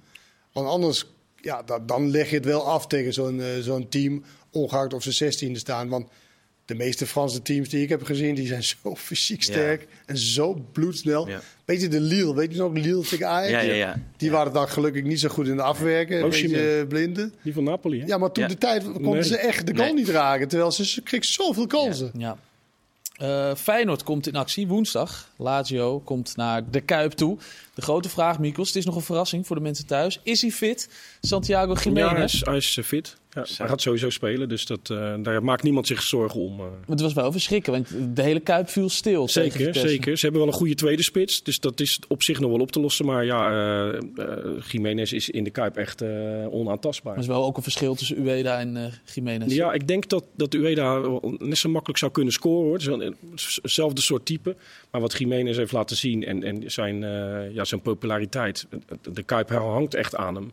Want 0.51 0.67
anders, 0.67 1.05
ja, 1.35 1.63
dat, 1.63 1.87
dan 1.87 2.09
leg 2.09 2.29
je 2.29 2.35
het 2.35 2.45
wel 2.45 2.65
af 2.65 2.87
tegen 2.87 3.13
zo'n 3.13 3.39
uh, 3.39 3.45
zo'n 3.59 3.89
team, 3.89 4.23
ongeacht 4.51 4.93
of 4.93 5.03
ze 5.03 5.47
16e 5.49 5.51
staan. 5.51 5.89
Want 5.89 6.09
de 6.69 6.75
meeste 6.75 7.07
Franse 7.07 7.41
teams 7.41 7.69
die 7.69 7.83
ik 7.83 7.89
heb 7.89 8.03
gezien, 8.03 8.35
die 8.35 8.47
zijn 8.47 8.63
zo 8.83 8.95
fysiek 8.95 9.43
sterk 9.43 9.87
en 10.05 10.17
zo 10.17 10.65
bloedsnel. 10.71 11.27
Ja. 11.27 11.41
Weet 11.65 11.81
je 11.81 11.87
de 11.87 11.99
Lille, 11.99 12.35
weet 12.35 12.51
je 12.51 12.57
nog 12.57 12.73
Lille 12.73 13.01
tegen 13.01 13.27
Ajax? 13.27 13.51
Ja, 13.51 13.59
ja, 13.59 13.73
ja. 13.73 13.99
Die 14.17 14.31
waren 14.31 14.53
dan 14.53 14.69
gelukkig 14.69 15.03
niet 15.03 15.19
zo 15.19 15.29
goed 15.29 15.47
in 15.47 15.55
de 15.55 15.61
afwerken, 15.61 16.23
een 16.23 16.29
beetje 16.29 16.85
blinde. 16.87 17.31
Die 17.41 17.53
van 17.53 17.63
Napoli, 17.63 17.99
hè? 17.99 18.05
Ja, 18.05 18.17
maar 18.17 18.31
toen 18.31 18.47
de 18.47 18.57
tijd 18.57 18.83
konden 18.91 19.25
ze 19.25 19.37
echt 19.37 19.67
de 19.67 19.75
goal 19.75 19.93
niet 19.93 20.09
raken, 20.09 20.47
terwijl 20.47 20.71
ze 20.71 21.01
kreeg 21.01 21.25
zoveel 21.25 21.67
kansen. 21.67 22.11
Ja. 22.17 22.37
Uh, 23.21 23.55
Feyenoord 23.55 24.03
komt 24.03 24.27
in 24.27 24.35
actie 24.35 24.67
woensdag. 24.67 25.28
Lazio 25.39 25.99
komt 25.99 26.35
naar 26.35 26.69
de 26.71 26.81
Kuip 26.81 27.11
toe. 27.11 27.37
De 27.79 27.81
grote 27.81 28.09
vraag, 28.09 28.39
Mikos, 28.39 28.67
het 28.67 28.75
is 28.75 28.85
nog 28.85 28.95
een 28.95 29.01
verrassing 29.01 29.47
voor 29.47 29.55
de 29.55 29.61
mensen 29.61 29.85
thuis. 29.85 30.19
Is 30.23 30.41
hij 30.41 30.51
fit? 30.51 30.89
Santiago 31.21 31.73
Jiménez? 31.73 32.09
Ja, 32.09 32.15
hij 32.15 32.23
is, 32.23 32.41
hij 32.45 32.57
is 32.57 32.77
eh, 32.77 32.83
fit. 32.83 33.17
Ja, 33.33 33.45
hij 33.57 33.67
gaat 33.67 33.81
sowieso 33.81 34.09
spelen, 34.09 34.49
dus 34.49 34.65
dat, 34.65 34.89
uh, 34.91 35.13
daar 35.21 35.43
maakt 35.43 35.63
niemand 35.63 35.87
zich 35.87 36.01
zorgen 36.01 36.39
om. 36.39 36.59
Uh. 36.59 36.65
Het 36.87 37.01
was 37.01 37.13
wel 37.13 37.31
verschrikken, 37.31 37.71
want 37.73 38.15
de 38.15 38.21
hele 38.21 38.39
Kuip 38.39 38.69
viel 38.69 38.89
stil. 38.89 39.27
Zeker, 39.27 39.75
zeker. 39.75 40.17
Ze 40.17 40.23
hebben 40.23 40.41
wel 40.41 40.49
een 40.49 40.57
goede 40.57 40.75
tweede 40.75 41.03
spits, 41.03 41.43
dus 41.43 41.59
dat 41.59 41.79
is 41.79 41.99
op 42.07 42.23
zich 42.23 42.39
nog 42.39 42.51
wel 42.51 42.59
op 42.59 42.71
te 42.71 42.79
lossen. 42.79 43.05
Maar 43.05 43.25
ja, 43.25 43.51
uh, 43.91 43.99
Jiménez 44.67 45.11
is 45.11 45.29
in 45.29 45.43
de 45.43 45.49
Kuip 45.49 45.77
echt 45.77 46.01
onaantastbaar. 46.49 47.13
Er 47.13 47.19
is 47.19 47.27
wel 47.27 47.45
ook 47.45 47.57
een 47.57 47.63
verschil 47.63 47.95
tussen 47.95 48.17
Ueda 48.17 48.59
en 48.59 48.75
uh, 48.75 48.85
Jiménez. 49.13 49.53
Ja, 49.53 49.73
ik 49.73 49.87
denk 49.87 50.09
dat, 50.09 50.23
dat 50.35 50.53
Ueda 50.53 51.01
net 51.37 51.57
zo 51.57 51.69
makkelijk 51.69 51.99
zou 51.99 52.11
kunnen 52.11 52.33
scoren. 52.33 52.87
Hoor. 52.89 53.13
hetzelfde 53.61 54.01
soort 54.01 54.25
type. 54.25 54.55
Maar 54.91 55.01
wat 55.01 55.17
Jiménez 55.17 55.57
heeft 55.57 55.71
laten 55.71 55.97
zien 55.97 56.25
en, 56.25 56.43
en 56.43 56.71
zijn, 56.71 56.99
ja, 57.53 57.63
zijn 57.63 57.81
populariteit, 57.81 58.67
de 59.11 59.23
Kuip 59.23 59.49
hangt 59.49 59.93
echt 59.93 60.15
aan 60.15 60.35
hem. 60.35 60.51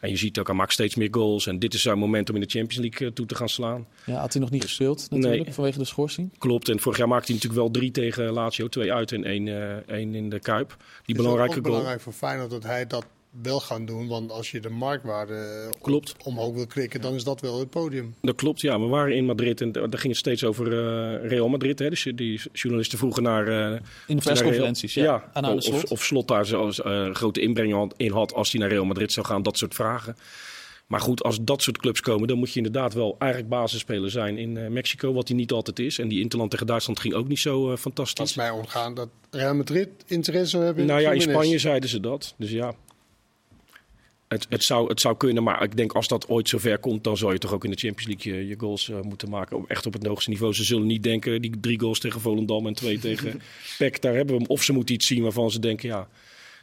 En 0.00 0.10
je 0.10 0.16
ziet 0.16 0.38
ook, 0.38 0.46
hij 0.46 0.56
maakt 0.56 0.72
steeds 0.72 0.94
meer 0.94 1.08
goals. 1.10 1.46
En 1.46 1.58
dit 1.58 1.74
is 1.74 1.82
zijn 1.82 1.98
moment 1.98 2.28
om 2.28 2.34
in 2.34 2.40
de 2.40 2.48
Champions 2.48 2.76
League 2.76 3.12
toe 3.12 3.26
te 3.26 3.34
gaan 3.34 3.48
slaan. 3.48 3.86
Ja, 4.06 4.20
had 4.20 4.32
hij 4.32 4.42
nog 4.42 4.50
niet 4.50 4.60
dus, 4.60 4.70
gespeeld 4.70 5.10
natuurlijk, 5.10 5.52
vanwege 5.52 5.78
de 5.78 5.84
schorsing. 5.84 6.38
Klopt, 6.38 6.68
en 6.68 6.80
vorig 6.80 6.98
jaar 6.98 7.08
maakte 7.08 7.32
hij 7.32 7.34
natuurlijk 7.34 7.62
wel 7.62 7.70
drie 7.70 7.90
tegen 7.90 8.32
Lazio. 8.32 8.68
Twee 8.68 8.92
uit 8.92 9.12
en 9.12 9.24
één, 9.24 9.48
één 9.88 10.14
in 10.14 10.30
de 10.30 10.40
Kuip. 10.40 10.76
Die 11.04 11.16
belangrijke 11.16 11.52
goal. 11.52 11.62
belangrijk 11.62 12.00
voor 12.00 12.12
Feyenoord 12.12 12.50
dat 12.50 12.62
hij 12.62 12.86
dat 12.86 13.06
wel 13.42 13.60
gaan 13.60 13.86
doen. 13.86 14.08
Want 14.08 14.30
als 14.30 14.50
je 14.50 14.60
de 14.60 14.68
marktwaarde 14.68 15.70
klopt. 15.82 16.14
omhoog 16.24 16.54
wil 16.54 16.66
klikken, 16.66 17.00
dan 17.00 17.14
is 17.14 17.24
dat 17.24 17.40
wel 17.40 17.58
het 17.58 17.70
podium. 17.70 18.14
Dat 18.22 18.34
klopt, 18.34 18.60
ja. 18.60 18.80
We 18.80 18.86
waren 18.86 19.16
in 19.16 19.24
Madrid 19.24 19.60
en 19.60 19.72
daar 19.72 19.88
ging 19.90 20.02
het 20.02 20.16
steeds 20.16 20.44
over 20.44 20.66
uh, 20.66 21.28
Real 21.28 21.48
Madrid. 21.48 21.78
Hè. 21.78 21.88
Dus 21.90 22.12
die 22.14 22.40
journalisten 22.52 22.98
vroegen 22.98 23.22
naar... 23.22 23.48
Uh, 23.48 23.78
in 24.06 24.16
de 24.16 24.22
persconferenties, 24.22 24.94
ja. 24.94 25.30
ja 25.34 25.54
of, 25.54 25.62
slot. 25.62 25.90
Of, 25.90 26.02
Slot 26.02 26.28
daar 26.28 26.46
zelfs 26.46 26.78
uh, 26.78 27.14
grote 27.14 27.40
inbreng 27.40 27.92
in 27.96 28.12
had 28.12 28.34
als 28.34 28.52
hij 28.52 28.60
naar 28.60 28.70
Real 28.70 28.84
Madrid 28.84 29.12
zou 29.12 29.26
gaan. 29.26 29.42
Dat 29.42 29.58
soort 29.58 29.74
vragen. 29.74 30.16
Maar 30.86 31.00
goed, 31.00 31.22
als 31.22 31.38
dat 31.40 31.62
soort 31.62 31.78
clubs 31.78 32.00
komen, 32.00 32.28
dan 32.28 32.38
moet 32.38 32.50
je 32.50 32.56
inderdaad 32.56 32.94
wel 32.94 33.16
eigenlijk 33.18 33.50
basisspeler 33.50 34.10
zijn 34.10 34.38
in 34.38 34.56
uh, 34.56 34.68
Mexico, 34.68 35.12
wat 35.12 35.28
hij 35.28 35.36
niet 35.36 35.52
altijd 35.52 35.78
is. 35.78 35.98
En 35.98 36.08
die 36.08 36.20
Interland 36.20 36.50
tegen 36.50 36.66
Duitsland 36.66 37.00
ging 37.00 37.14
ook 37.14 37.28
niet 37.28 37.38
zo 37.38 37.70
uh, 37.70 37.76
fantastisch. 37.76 38.14
Dat 38.14 38.26
is 38.26 38.34
mij 38.34 38.50
omgaan 38.50 38.94
dat 38.94 39.08
Real 39.30 39.54
Madrid 39.54 39.88
interesse 40.06 40.58
hebben. 40.58 40.86
Nou 40.86 41.00
ja, 41.00 41.12
in 41.12 41.20
Spanje 41.20 41.58
zeiden 41.58 41.88
ze 41.88 42.00
dat. 42.00 42.34
Dus 42.38 42.50
ja, 42.50 42.74
het, 44.34 44.46
het, 44.48 44.64
zou, 44.64 44.88
het 44.88 45.00
zou 45.00 45.16
kunnen, 45.16 45.42
maar 45.42 45.62
ik 45.62 45.76
denk 45.76 45.92
als 45.92 46.08
dat 46.08 46.28
ooit 46.28 46.48
zover 46.48 46.78
komt, 46.78 47.04
dan 47.04 47.16
zou 47.16 47.32
je 47.32 47.38
toch 47.38 47.52
ook 47.52 47.64
in 47.64 47.70
de 47.70 47.76
Champions 47.76 48.06
League 48.06 48.32
je, 48.32 48.48
je 48.48 48.58
goals 48.58 48.88
uh, 48.88 49.00
moeten 49.00 49.28
maken. 49.28 49.64
Echt 49.68 49.86
op 49.86 49.92
het 49.92 50.06
hoogste 50.06 50.30
niveau. 50.30 50.54
Ze 50.54 50.64
zullen 50.64 50.86
niet 50.86 51.02
denken, 51.02 51.42
die 51.42 51.60
drie 51.60 51.80
goals 51.80 51.98
tegen 51.98 52.20
Volendam 52.20 52.66
en 52.66 52.74
twee 52.74 52.98
tegen 52.98 53.40
PEC, 53.78 54.02
daar 54.02 54.14
hebben 54.14 54.34
we 54.34 54.40
hem. 54.40 54.50
Of 54.50 54.62
ze 54.62 54.72
moeten 54.72 54.94
iets 54.94 55.06
zien 55.06 55.22
waarvan 55.22 55.50
ze 55.50 55.58
denken, 55.58 55.88
ja, 55.88 56.08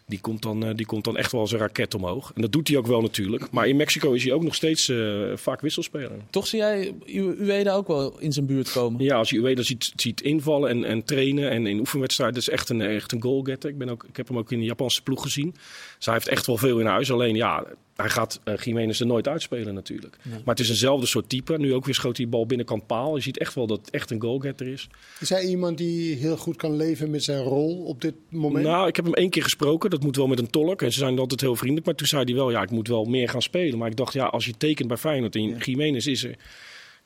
die 0.05 0.19
komt, 0.19 0.41
dan, 0.41 0.65
eh, 0.65 0.75
die 0.75 0.85
komt 0.85 1.03
dan 1.03 1.17
echt 1.17 1.31
wel 1.31 1.41
als 1.41 1.51
een 1.51 1.59
raket 1.59 1.93
omhoog. 1.93 2.31
En 2.35 2.41
dat 2.41 2.51
doet 2.51 2.67
hij 2.67 2.77
ook 2.77 2.87
wel 2.87 3.01
natuurlijk. 3.01 3.51
Maar 3.51 3.67
in 3.67 3.75
Mexico 3.75 4.11
is 4.11 4.23
hij 4.23 4.33
ook 4.33 4.43
nog 4.43 4.55
steeds 4.55 4.87
uh, 4.87 5.31
vaak 5.35 5.61
wisselspeler. 5.61 6.11
Toch 6.29 6.47
zie 6.47 6.59
jij 6.59 6.93
Ueda 7.15 7.73
ook 7.73 7.87
wel 7.87 8.19
in 8.19 8.31
zijn 8.31 8.45
buurt 8.45 8.71
komen? 8.71 9.03
Ja, 9.03 9.15
als 9.15 9.29
je 9.29 9.39
Ueda 9.39 9.61
ziet, 9.61 9.93
ziet 9.95 10.21
invallen 10.21 10.69
en, 10.69 10.83
en 10.83 11.03
trainen 11.03 11.49
en 11.49 11.67
in 11.67 11.79
oefenwedstrijden, 11.79 12.37
is 12.37 12.49
echt 12.49 12.69
een, 12.69 12.81
echt 12.81 13.11
een 13.11 13.21
goalgetter. 13.21 13.69
Ik, 13.69 13.77
ben 13.77 13.89
ook, 13.89 14.03
ik 14.03 14.17
heb 14.17 14.27
hem 14.27 14.37
ook 14.37 14.51
in 14.51 14.59
de 14.59 14.65
Japanse 14.65 15.01
ploeg 15.01 15.21
gezien. 15.21 15.51
Dus 15.95 16.05
hij 16.05 16.13
heeft 16.13 16.27
echt 16.27 16.45
wel 16.45 16.57
veel 16.57 16.79
in 16.79 16.85
huis. 16.85 17.11
Alleen 17.11 17.35
ja, 17.35 17.65
hij 18.01 18.09
gaat 18.09 18.39
uh, 18.45 18.57
Jiménez 18.57 18.99
er 18.99 19.05
nooit 19.05 19.27
uitspelen 19.27 19.73
natuurlijk. 19.73 20.17
Maar 20.23 20.55
het 20.55 20.59
is 20.59 20.69
eenzelfde 20.69 21.05
soort 21.05 21.29
type. 21.29 21.57
Nu 21.57 21.73
ook 21.73 21.85
weer 21.85 21.93
schoot 21.93 22.15
die 22.15 22.27
bal 22.27 22.45
binnenkant 22.45 22.87
paal. 22.87 23.15
Je 23.15 23.21
ziet 23.21 23.37
echt 23.37 23.53
wel 23.53 23.67
dat 23.67 23.77
het 23.77 23.89
echt 23.89 24.11
een 24.11 24.21
goalgetter 24.21 24.67
is. 24.67 24.87
Is 25.19 25.29
hij 25.29 25.45
iemand 25.45 25.77
die 25.77 26.15
heel 26.15 26.37
goed 26.37 26.55
kan 26.55 26.75
leven 26.75 27.09
met 27.09 27.23
zijn 27.23 27.43
rol 27.43 27.83
op 27.83 28.01
dit 28.01 28.13
moment? 28.29 28.65
Nou, 28.65 28.87
ik 28.87 28.95
heb 28.95 29.05
hem 29.05 29.13
één 29.13 29.29
keer 29.29 29.43
gesproken. 29.43 29.89
Dat 29.89 30.03
moet 30.03 30.15
wel 30.15 30.27
met 30.27 30.39
een 30.39 30.49
tolk. 30.49 30.81
En 30.81 30.91
ze 30.91 30.99
zijn 30.99 31.19
altijd 31.19 31.41
heel 31.41 31.55
vriendelijk. 31.55 31.85
Maar 31.85 31.95
toen 31.95 32.07
zei 32.07 32.23
hij 32.23 32.33
wel, 32.33 32.51
ja, 32.51 32.61
ik 32.61 32.71
moet 32.71 32.87
wel 32.87 33.05
meer 33.05 33.29
gaan 33.29 33.41
spelen. 33.41 33.77
Maar 33.77 33.89
ik 33.89 33.95
dacht, 33.95 34.13
ja, 34.13 34.25
als 34.25 34.45
je 34.45 34.57
tekent 34.57 34.87
bij 34.87 34.97
Feyenoord 34.97 35.35
en 35.35 35.57
Jiménez 35.57 36.05
is 36.05 36.23
er 36.23 36.35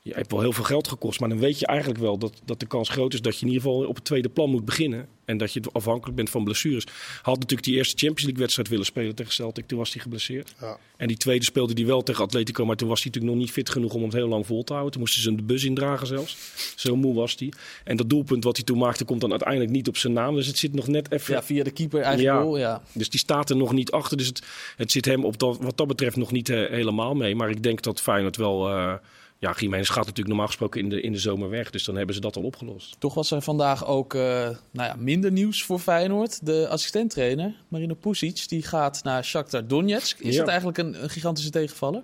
je 0.06 0.14
hebt 0.14 0.30
wel 0.30 0.40
heel 0.40 0.52
veel 0.52 0.64
geld 0.64 0.88
gekost, 0.88 1.20
maar 1.20 1.28
dan 1.28 1.38
weet 1.38 1.58
je 1.58 1.66
eigenlijk 1.66 2.00
wel 2.00 2.18
dat, 2.18 2.32
dat 2.44 2.60
de 2.60 2.66
kans 2.66 2.88
groot 2.88 3.14
is 3.14 3.20
dat 3.20 3.34
je 3.34 3.46
in 3.46 3.52
ieder 3.52 3.62
geval 3.62 3.86
op 3.86 3.94
het 3.94 4.04
tweede 4.04 4.28
plan 4.28 4.50
moet 4.50 4.64
beginnen. 4.64 5.08
En 5.24 5.38
dat 5.38 5.52
je 5.52 5.62
afhankelijk 5.72 6.16
bent 6.16 6.30
van 6.30 6.44
blessures. 6.44 6.84
Had 7.22 7.34
natuurlijk 7.34 7.62
die 7.62 7.76
eerste 7.76 7.96
Champions 7.96 8.22
League 8.22 8.40
wedstrijd 8.40 8.68
willen 8.68 8.84
spelen 8.84 9.14
tegen 9.14 9.32
Celtic, 9.32 9.66
toen 9.66 9.78
was 9.78 9.92
hij 9.92 10.02
geblesseerd. 10.02 10.54
Ja. 10.60 10.78
En 10.96 11.08
die 11.08 11.16
tweede 11.16 11.44
speelde 11.44 11.72
hij 11.74 11.86
wel 11.86 12.02
tegen 12.02 12.24
Atletico, 12.24 12.64
maar 12.64 12.76
toen 12.76 12.88
was 12.88 13.02
hij 13.02 13.06
natuurlijk 13.06 13.34
nog 13.34 13.44
niet 13.44 13.52
fit 13.54 13.70
genoeg 13.70 13.94
om 13.94 14.02
het 14.02 14.12
heel 14.12 14.28
lang 14.28 14.46
vol 14.46 14.64
te 14.64 14.72
houden. 14.72 14.92
Toen 14.92 15.00
moesten 15.00 15.22
ze 15.22 15.28
hem 15.28 15.36
de 15.36 15.42
bus 15.42 15.64
indragen 15.64 16.06
zelfs. 16.06 16.36
Zo 16.76 16.96
moe 16.96 17.14
was 17.14 17.34
hij. 17.38 17.52
En 17.84 17.96
dat 17.96 18.10
doelpunt 18.10 18.44
wat 18.44 18.56
hij 18.56 18.64
toen 18.64 18.78
maakte 18.78 19.04
komt 19.04 19.20
dan 19.20 19.30
uiteindelijk 19.30 19.70
niet 19.70 19.88
op 19.88 19.96
zijn 19.96 20.12
naam. 20.12 20.34
Dus 20.34 20.46
het 20.46 20.58
zit 20.58 20.74
nog 20.74 20.86
net 20.86 21.12
even... 21.12 21.34
Ja, 21.34 21.42
via 21.42 21.64
de 21.64 21.70
keeper 21.70 22.00
eigenlijk 22.00 22.56
ja. 22.56 22.58
ja. 22.58 22.82
Dus 22.92 23.10
die 23.10 23.20
staat 23.20 23.50
er 23.50 23.56
nog 23.56 23.72
niet 23.72 23.90
achter. 23.90 24.16
Dus 24.16 24.26
het, 24.26 24.42
het 24.76 24.92
zit 24.92 25.04
hem 25.04 25.24
op 25.24 25.38
dat, 25.38 25.58
wat 25.60 25.76
dat 25.76 25.86
betreft 25.86 26.16
nog 26.16 26.32
niet 26.32 26.48
uh, 26.48 26.68
helemaal 26.70 27.14
mee. 27.14 27.34
Maar 27.34 27.50
ik 27.50 27.62
denk 27.62 27.82
dat 27.82 28.00
Feyenoord 28.00 28.36
wel... 28.36 28.70
Uh, 28.70 28.94
ja, 29.38 29.54
Jiménez 29.58 29.88
gaat 29.88 29.96
natuurlijk 29.96 30.28
normaal 30.28 30.46
gesproken 30.46 30.80
in 30.80 30.88
de, 30.88 31.00
in 31.00 31.12
de 31.12 31.18
zomer 31.18 31.48
weg. 31.48 31.70
Dus 31.70 31.84
dan 31.84 31.96
hebben 31.96 32.14
ze 32.14 32.20
dat 32.20 32.36
al 32.36 32.42
opgelost. 32.42 32.96
Toch 32.98 33.14
was 33.14 33.30
er 33.30 33.42
vandaag 33.42 33.86
ook 33.86 34.14
uh, 34.14 34.22
nou 34.22 34.58
ja, 34.70 34.94
minder 34.98 35.32
nieuws 35.32 35.62
voor 35.64 35.78
Feyenoord. 35.78 36.46
De 36.46 36.68
assistenttrainer, 36.68 37.54
Marino 37.68 37.94
Pusic, 37.94 38.48
die 38.48 38.62
gaat 38.62 39.00
naar 39.04 39.24
Shakhtar 39.24 39.66
Donetsk. 39.66 40.18
Is 40.18 40.36
dat 40.36 40.48
eigenlijk 40.48 40.78
een, 40.78 41.02
een 41.02 41.10
gigantische 41.10 41.50
tegenvaller? 41.50 42.02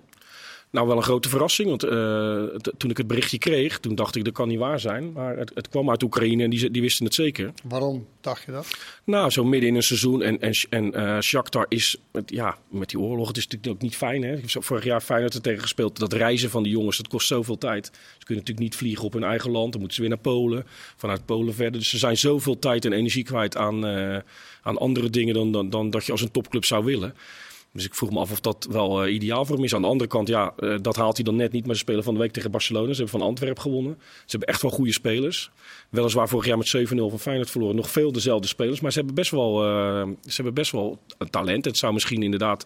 Nou, 0.73 0.87
wel 0.87 0.97
een 0.97 1.03
grote 1.03 1.29
verrassing. 1.29 1.69
Want 1.69 1.85
uh, 1.85 2.71
toen 2.77 2.89
ik 2.89 2.97
het 2.97 3.07
berichtje 3.07 3.37
kreeg, 3.37 3.79
toen 3.79 3.95
dacht 3.95 4.15
ik 4.15 4.23
dat 4.25 4.33
kan 4.33 4.47
niet 4.47 4.59
waar 4.59 4.79
zijn. 4.79 5.11
Maar 5.11 5.37
het, 5.37 5.51
het 5.55 5.69
kwam 5.69 5.89
uit 5.89 6.03
Oekraïne 6.03 6.43
en 6.43 6.49
die, 6.49 6.71
die, 6.71 6.81
wisten 6.81 7.05
het 7.05 7.13
zeker. 7.13 7.51
Waarom 7.63 8.07
dacht 8.21 8.43
je 8.45 8.51
dat? 8.51 8.67
Nou, 9.03 9.29
zo 9.29 9.43
midden 9.43 9.69
in 9.69 9.75
een 9.75 9.83
seizoen. 9.83 10.21
En, 10.21 10.41
en, 10.41 10.53
en 10.69 10.97
uh, 10.97 11.19
Shakhtar 11.19 11.65
is, 11.69 11.97
met, 12.11 12.29
ja, 12.29 12.57
met 12.69 12.89
die 12.89 12.99
oorlog, 12.99 13.27
het 13.27 13.37
is 13.37 13.43
natuurlijk 13.47 13.73
ook 13.73 13.81
niet 13.81 13.95
fijn. 13.95 14.23
Hè? 14.23 14.35
Ik 14.35 14.51
heb 14.51 14.63
vorig 14.63 14.83
jaar 14.83 15.01
Feyenoord 15.01 15.33
er 15.33 15.41
tegen 15.41 15.61
gespeeld. 15.61 15.99
Dat 15.99 16.13
reizen 16.13 16.49
van 16.49 16.63
die 16.63 16.71
jongens, 16.71 16.97
dat 16.97 17.07
kost 17.07 17.27
zoveel 17.27 17.57
tijd. 17.57 17.85
Ze 17.85 18.25
kunnen 18.25 18.43
natuurlijk 18.43 18.59
niet 18.59 18.75
vliegen 18.75 19.05
op 19.05 19.13
hun 19.13 19.23
eigen 19.23 19.51
land. 19.51 19.71
Dan 19.71 19.79
moeten 19.79 19.95
ze 19.95 20.01
weer 20.01 20.15
naar 20.15 20.33
Polen. 20.33 20.65
Vanuit 20.95 21.25
Polen 21.25 21.53
verder. 21.53 21.79
Dus 21.79 21.89
ze 21.89 21.97
zijn 21.97 22.17
zoveel 22.17 22.59
tijd 22.59 22.85
en 22.85 22.93
energie 22.93 23.23
kwijt 23.23 23.57
aan, 23.57 23.85
uh, 23.85 24.17
aan 24.61 24.77
andere 24.77 25.09
dingen 25.09 25.33
dan, 25.33 25.51
dan, 25.51 25.69
dan 25.69 25.89
dat 25.89 26.05
je 26.05 26.11
als 26.11 26.21
een 26.21 26.31
topclub 26.31 26.65
zou 26.65 26.85
willen. 26.85 27.13
Dus 27.73 27.85
ik 27.85 27.95
vroeg 27.95 28.11
me 28.11 28.19
af 28.19 28.31
of 28.31 28.39
dat 28.39 28.67
wel 28.69 29.05
uh, 29.05 29.13
ideaal 29.13 29.45
voor 29.45 29.55
hem 29.55 29.63
is. 29.63 29.75
Aan 29.75 29.81
de 29.81 29.87
andere 29.87 30.09
kant, 30.09 30.27
ja, 30.27 30.53
uh, 30.59 30.75
dat 30.81 30.95
haalt 30.95 31.15
hij 31.15 31.23
dan 31.23 31.35
net 31.35 31.51
niet. 31.51 31.65
Maar 31.65 31.75
ze 31.75 31.81
spelen 31.81 32.03
van 32.03 32.13
de 32.13 32.19
week 32.19 32.31
tegen 32.31 32.51
Barcelona. 32.51 32.93
Ze 32.93 33.01
hebben 33.01 33.19
van 33.19 33.27
Antwerpen 33.27 33.61
gewonnen. 33.61 33.97
Ze 33.99 34.25
hebben 34.25 34.47
echt 34.47 34.61
wel 34.61 34.71
goede 34.71 34.93
spelers. 34.93 35.51
Weliswaar 35.89 36.27
vorig 36.29 36.45
jaar 36.45 36.57
met 36.57 36.75
7-0 36.77 36.95
van 36.95 37.19
Feyenoord 37.19 37.49
verloren. 37.49 37.75
Nog 37.75 37.89
veel 37.89 38.11
dezelfde 38.11 38.47
spelers. 38.47 38.81
Maar 38.81 38.91
ze 38.91 38.97
hebben 38.97 39.15
best 39.15 39.31
wel, 39.31 39.65
uh, 39.65 40.07
ze 40.21 40.35
hebben 40.35 40.53
best 40.53 40.71
wel 40.71 40.99
een 41.17 41.29
talent. 41.29 41.65
Het 41.65 41.77
zou 41.77 41.93
misschien 41.93 42.23
inderdaad 42.23 42.65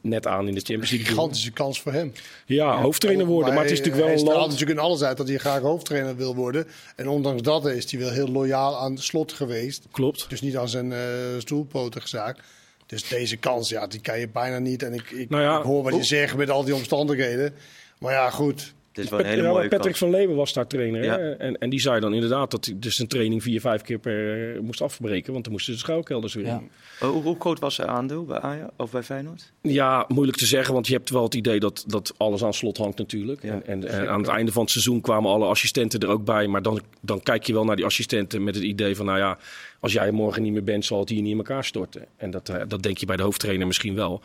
net 0.00 0.26
aan 0.26 0.48
in 0.48 0.54
de 0.54 0.60
Champions 0.60 0.90
League. 0.90 1.08
Een 1.08 1.14
gigantische 1.14 1.50
kans 1.50 1.80
voor 1.80 1.92
hem. 1.92 2.12
Ja, 2.46 2.64
ja 2.64 2.80
hoofdtrainer 2.80 3.26
worden. 3.26 3.54
Maar, 3.54 3.62
het 3.62 3.72
is 3.72 3.78
natuurlijk 3.78 4.04
wel 4.04 4.14
een 4.14 4.24
land... 4.24 4.50
natuurlijk 4.50 4.78
in 4.78 4.84
alles 4.84 5.02
uit 5.02 5.16
dat 5.16 5.28
hij 5.28 5.38
graag 5.38 5.60
hoofdtrainer 5.60 6.16
wil 6.16 6.34
worden. 6.34 6.66
En 6.96 7.08
ondanks 7.08 7.42
dat 7.42 7.66
is 7.66 7.90
hij 7.90 8.00
wel 8.00 8.10
heel 8.10 8.28
loyaal 8.28 8.78
aan 8.78 8.94
de 8.94 9.02
slot 9.02 9.32
geweest. 9.32 9.86
Klopt. 9.90 10.26
Dus 10.28 10.40
niet 10.40 10.56
aan 10.56 10.68
zijn 10.68 10.92
stoelpoten 11.38 12.00
gezaakt. 12.00 12.40
Dus 12.88 13.08
deze 13.08 13.36
kans, 13.36 13.68
ja, 13.68 13.86
die 13.86 14.00
kan 14.00 14.18
je 14.18 14.28
bijna 14.28 14.58
niet. 14.58 14.82
En 14.82 14.94
ik, 14.94 15.10
ik, 15.10 15.30
nou 15.30 15.58
ik 15.58 15.64
hoor 15.64 15.82
wat 15.82 15.96
je 15.96 16.04
zegt 16.04 16.36
met 16.36 16.50
al 16.50 16.64
die 16.64 16.74
omstandigheden. 16.74 17.54
Maar 17.98 18.12
ja, 18.12 18.30
goed. 18.30 18.74
Het 18.92 19.04
is 19.04 19.10
wel 19.10 19.20
een 19.20 19.26
hele 19.26 19.48
mooie 19.48 19.68
Patrick 19.68 19.96
van 19.96 20.10
Leeuwen 20.10 20.36
was 20.36 20.52
daar 20.52 20.66
trainer. 20.66 21.04
Ja. 21.04 21.18
En, 21.18 21.58
en 21.58 21.70
die 21.70 21.80
zei 21.80 22.00
dan 22.00 22.14
inderdaad 22.14 22.50
dat 22.50 22.64
hij 22.64 22.74
dus 22.78 22.96
zijn 22.96 23.08
training 23.08 23.42
vier, 23.42 23.60
vijf 23.60 23.82
keer 23.82 23.98
per 23.98 24.54
uh, 24.54 24.60
moest 24.60 24.82
afbreken. 24.82 25.32
Want 25.32 25.44
dan 25.44 25.52
moesten 25.52 25.72
de 25.72 25.78
schuilkelders 25.78 26.34
weer 26.34 26.44
ja. 26.44 26.62
Oh, 27.00 27.10
hoe, 27.10 27.22
hoe, 27.22 27.36
groot 27.38 27.58
was 27.58 27.74
zijn 27.74 27.88
aandeel 27.88 28.24
bij 28.24 28.40
Ajax 28.40 28.72
of 28.76 28.90
bij 28.90 29.02
Feyenoord? 29.02 29.52
Ja, 29.62 30.04
moeilijk 30.08 30.38
te 30.38 30.46
zeggen. 30.46 30.74
Want 30.74 30.86
je 30.86 30.92
hebt 30.92 31.10
wel 31.10 31.22
het 31.22 31.34
idee 31.34 31.60
dat, 31.60 31.84
dat 31.86 32.14
alles 32.16 32.44
aan 32.44 32.54
slot 32.54 32.76
hangt 32.76 32.98
natuurlijk. 32.98 33.42
Ja. 33.42 33.60
En, 33.64 33.88
en, 33.88 34.08
aan 34.08 34.20
het 34.20 34.28
einde 34.28 34.52
van 34.52 34.62
het 34.62 34.70
seizoen 34.70 35.00
kwamen 35.00 35.30
alle 35.30 35.46
assistenten 35.46 36.00
er 36.00 36.08
ook 36.08 36.24
bij. 36.24 36.46
Maar 36.46 36.62
dan, 36.62 36.80
dan 37.00 37.22
kijk 37.22 37.46
je 37.46 37.52
wel 37.52 37.64
naar 37.64 37.76
die 37.76 37.84
assistenten 37.84 38.44
met 38.44 38.54
het 38.54 38.64
idee 38.64 38.96
van... 38.96 39.06
nou 39.06 39.18
ja, 39.18 39.38
als 39.80 39.92
jij 39.92 40.10
morgen 40.10 40.42
niet 40.42 40.52
meer 40.52 40.64
bent, 40.64 40.84
zal 40.84 41.00
het 41.00 41.08
hier 41.08 41.22
niet 41.22 41.30
in 41.30 41.36
elkaar 41.36 41.64
storten. 41.64 42.06
En 42.16 42.30
dat, 42.30 42.48
uh, 42.48 42.56
dat 42.68 42.82
denk 42.82 42.98
je 42.98 43.06
bij 43.06 43.16
de 43.16 43.22
hoofdtrainer 43.22 43.66
misschien 43.66 43.94
wel. 43.94 44.22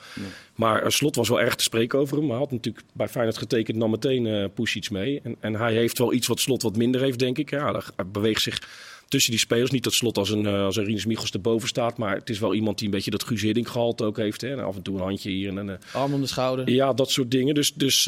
Maar 0.55 0.83
uh, 0.83 0.89
Slot 0.89 1.15
was 1.15 1.29
wel 1.29 1.41
erg 1.41 1.55
te 1.55 1.63
spreken 1.63 1.99
over 1.99 2.17
hem. 2.17 2.29
Hij 2.29 2.37
had 2.37 2.51
natuurlijk 2.51 2.85
bij 2.93 3.07
Feyenoord 3.07 3.37
getekend, 3.37 3.77
nam 3.77 3.89
meteen 3.89 4.25
uh, 4.25 4.45
push 4.53 4.75
iets 4.75 4.89
mee. 4.89 5.19
En, 5.23 5.35
en 5.39 5.55
hij 5.55 5.73
heeft 5.73 5.97
wel 5.97 6.13
iets 6.13 6.27
wat 6.27 6.39
Slot 6.39 6.61
wat 6.61 6.75
minder 6.75 7.01
heeft, 7.01 7.19
denk 7.19 7.37
ik. 7.37 7.49
Ja, 7.49 7.81
hij 7.95 8.05
beweegt 8.05 8.41
zich 8.41 8.69
tussen 9.07 9.31
die 9.31 9.39
spelers. 9.39 9.71
Niet 9.71 9.83
dat 9.83 9.93
Slot 9.93 10.17
als 10.17 10.29
een, 10.29 10.45
als 10.47 10.75
een 10.75 10.83
Rinus 10.83 11.05
Michels 11.05 11.31
erboven 11.31 11.67
staat. 11.67 11.97
Maar 11.97 12.15
het 12.15 12.29
is 12.29 12.39
wel 12.39 12.53
iemand 12.53 12.77
die 12.77 12.87
een 12.87 12.93
beetje 12.93 13.11
dat 13.11 13.23
Guus 13.23 13.41
Hiddink 13.41 13.67
gehalte 13.67 14.03
ook 14.03 14.17
heeft. 14.17 14.41
Hè. 14.41 14.51
En 14.51 14.59
af 14.59 14.75
en 14.75 14.81
toe 14.81 14.95
een 14.95 15.03
handje 15.03 15.29
hier. 15.29 15.49
En 15.49 15.57
een, 15.57 15.77
Arm 15.93 16.13
om 16.13 16.21
de 16.21 16.27
schouder. 16.27 16.69
Ja, 16.69 16.93
dat 16.93 17.11
soort 17.11 17.31
dingen. 17.31 17.55
Dus, 17.55 17.73
dus 17.73 18.03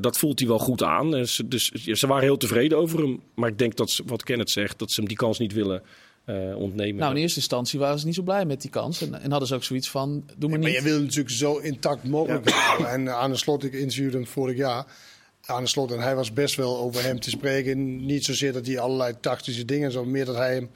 dat 0.00 0.18
voelt 0.18 0.38
hij 0.38 0.48
wel 0.48 0.58
goed 0.58 0.82
aan. 0.82 1.10
Dus, 1.10 1.42
dus 1.44 1.70
ze 1.70 2.06
waren 2.06 2.22
heel 2.22 2.36
tevreden 2.36 2.78
over 2.78 2.98
hem. 2.98 3.20
Maar 3.34 3.48
ik 3.48 3.58
denk 3.58 3.76
dat, 3.76 3.90
ze, 3.90 4.02
wat 4.06 4.22
Kenneth 4.22 4.50
zegt, 4.50 4.78
dat 4.78 4.90
ze 4.90 5.00
hem 5.00 5.08
die 5.08 5.18
kans 5.18 5.38
niet 5.38 5.52
willen 5.52 5.82
uh, 6.30 6.56
ontnemen. 6.56 6.96
Nou, 6.96 7.14
in 7.14 7.20
eerste 7.20 7.38
instantie 7.38 7.78
waren 7.78 7.98
ze 7.98 8.06
niet 8.06 8.14
zo 8.14 8.22
blij 8.22 8.44
met 8.44 8.60
die 8.60 8.70
kans. 8.70 9.02
En, 9.02 9.20
en 9.20 9.30
hadden 9.30 9.48
ze 9.48 9.54
ook 9.54 9.64
zoiets 9.64 9.90
van, 9.90 10.24
doe 10.36 10.50
maar 10.50 10.58
niet. 10.58 10.68
Maar 10.68 10.76
je 10.76 10.88
wil 10.88 11.00
natuurlijk 11.00 11.34
zo 11.34 11.56
intact 11.56 12.04
mogelijk 12.04 12.48
ja. 12.48 12.86
En 12.86 13.14
aan 13.14 13.30
de 13.30 13.36
slot, 13.36 13.64
ik 13.64 13.72
interviewde 13.72 14.16
hem 14.16 14.26
vorig 14.26 14.56
jaar. 14.56 14.86
Aan 15.44 15.62
de 15.62 15.68
slot, 15.68 15.92
en 15.92 16.00
hij 16.00 16.14
was 16.14 16.32
best 16.32 16.54
wel 16.54 16.78
over 16.78 17.02
hem 17.02 17.20
te 17.20 17.30
spreken. 17.30 18.06
Niet 18.06 18.24
zozeer 18.24 18.52
dat 18.52 18.66
hij 18.66 18.78
allerlei 18.78 19.14
tactische 19.20 19.64
dingen 19.64 19.92
zo, 19.92 20.04
meer 20.04 20.24
dat 20.24 20.36
hij 20.36 20.54
hem 20.54 20.70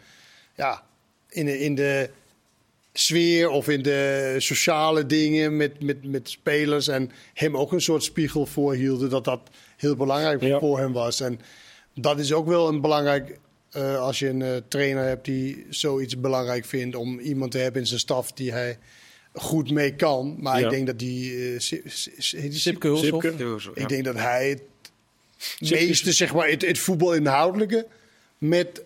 ja, 0.57 0.83
in, 1.29 1.45
de, 1.45 1.59
in 1.59 1.75
de 1.75 2.11
sfeer 2.93 3.49
of 3.49 3.69
in 3.69 3.83
de 3.83 4.35
sociale 4.39 5.07
dingen 5.07 5.57
met, 5.57 5.83
met, 5.83 6.05
met 6.05 6.31
spelers 6.31 6.89
en 6.89 7.11
hem 7.35 7.57
ook 7.57 7.73
een 7.73 7.81
soort 7.81 8.03
spiegel 8.03 8.47
voorhielden. 8.47 9.11
Dat 9.11 9.25
dat 9.25 9.41
heel 9.77 9.97
belangrijk 9.97 10.43
ja. 10.43 10.59
voor 10.59 10.79
hem 10.79 10.93
was. 10.93 11.21
En 11.21 11.41
dat 11.95 12.19
is 12.19 12.33
ook 12.33 12.47
wel 12.47 12.69
een 12.69 12.81
belangrijk 12.81 13.39
uh, 13.77 13.99
als 13.99 14.19
je 14.19 14.29
een 14.29 14.41
uh, 14.41 14.57
trainer 14.69 15.05
hebt 15.05 15.25
die 15.25 15.67
zoiets 15.71 16.21
belangrijk 16.21 16.65
vindt 16.65 16.97
om 16.97 17.19
iemand 17.19 17.51
te 17.51 17.59
hebben 17.59 17.81
in 17.81 17.87
zijn 17.87 18.01
staf 18.01 18.33
die 18.33 18.53
hij 18.53 18.79
goed 19.33 19.71
mee 19.71 19.97
kan. 19.97 20.37
Maar 20.39 20.59
ja. 20.59 20.65
ik 20.65 20.71
denk 20.71 20.87
dat 20.87 20.99
die 20.99 21.33
uh, 21.33 21.59
Sipke 21.59 22.87
Hulshoff, 22.87 23.71
ik 23.75 23.89
denk 23.89 24.05
dat 24.05 24.17
hij 24.17 24.49
het 24.49 25.71
meeste, 25.71 26.13
zeg 26.13 26.35
maar, 26.35 26.49
het, 26.49 26.67
het 26.67 26.79
voetbal 26.79 27.15
inhoudelijke 27.15 27.87
met, 28.39 28.85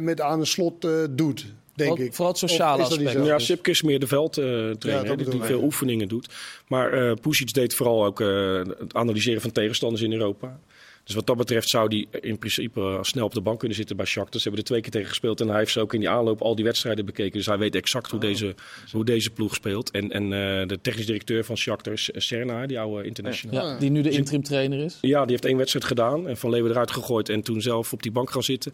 met 0.00 0.20
aan 0.20 0.40
de 0.40 0.44
slot 0.44 0.86
doet. 1.10 1.46
denk 1.74 1.98
ik. 1.98 2.14
Vooral 2.14 2.32
het 2.32 2.38
sociale 2.38 2.82
aspect. 2.82 3.24
Ja, 3.24 3.38
Sipke 3.38 3.70
is 3.70 3.82
meer 3.82 4.00
de 4.00 4.06
veldtrainer, 4.06 5.20
uh, 5.20 5.30
die, 5.30 5.42
veel 5.42 5.62
oefeningen 5.62 6.08
doet. 6.08 6.28
Maar 6.68 7.08
uh, 7.08 7.12
Pusic 7.20 7.52
deed 7.52 7.74
vooral 7.74 8.04
ook 8.04 8.20
uh, 8.20 8.62
het 8.78 8.94
analyseren 8.94 9.40
van 9.40 9.52
tegenstanders 9.52 10.02
in 10.02 10.12
Europa. 10.12 10.58
Dus 11.06 11.14
wat 11.14 11.26
dat 11.26 11.36
betreft 11.36 11.68
zou 11.68 11.88
hij 11.88 12.20
in 12.20 12.38
principe 12.38 12.98
snel 13.00 13.24
op 13.24 13.34
de 13.34 13.40
bank 13.40 13.58
kunnen 13.58 13.76
zitten 13.76 13.96
bij 13.96 14.06
Shakhtar. 14.06 14.40
Ze 14.40 14.48
hebben 14.48 14.60
er 14.60 14.66
twee 14.66 14.80
keer 14.80 14.90
tegen 14.90 15.08
gespeeld 15.08 15.40
en 15.40 15.48
hij 15.48 15.58
heeft 15.58 15.72
ze 15.72 15.80
ook 15.80 15.94
in 15.94 16.00
die 16.00 16.08
aanloop 16.08 16.42
al 16.42 16.54
die 16.54 16.64
wedstrijden 16.64 17.04
bekeken. 17.04 17.32
Dus 17.32 17.46
hij 17.46 17.58
weet 17.58 17.74
exact 17.74 18.10
hoe, 18.10 18.20
oh. 18.20 18.26
deze, 18.26 18.54
hoe 18.92 19.04
deze 19.04 19.30
ploeg 19.30 19.54
speelt. 19.54 19.90
En, 19.90 20.10
en 20.10 20.22
uh, 20.22 20.30
de 20.66 20.78
technisch 20.82 21.06
directeur 21.06 21.44
van 21.44 21.56
Shakhtar 21.56 21.92
is 21.92 22.10
Serna, 22.12 22.66
die 22.66 22.80
oude 22.80 23.06
international. 23.06 23.66
Ja, 23.66 23.78
die 23.78 23.90
nu 23.90 24.02
de 24.02 24.08
dus 24.08 24.18
interim 24.18 24.42
trainer 24.42 24.78
is. 24.78 24.98
Ja, 25.00 25.20
die 25.20 25.30
heeft 25.30 25.44
één 25.44 25.56
wedstrijd 25.56 25.84
gedaan 25.84 26.28
en 26.28 26.36
Van 26.36 26.50
Leeuwen 26.50 26.70
eruit 26.70 26.90
gegooid 26.90 27.28
en 27.28 27.42
toen 27.42 27.60
zelf 27.60 27.92
op 27.92 28.02
die 28.02 28.12
bank 28.12 28.30
gaan 28.30 28.42
zitten. 28.42 28.72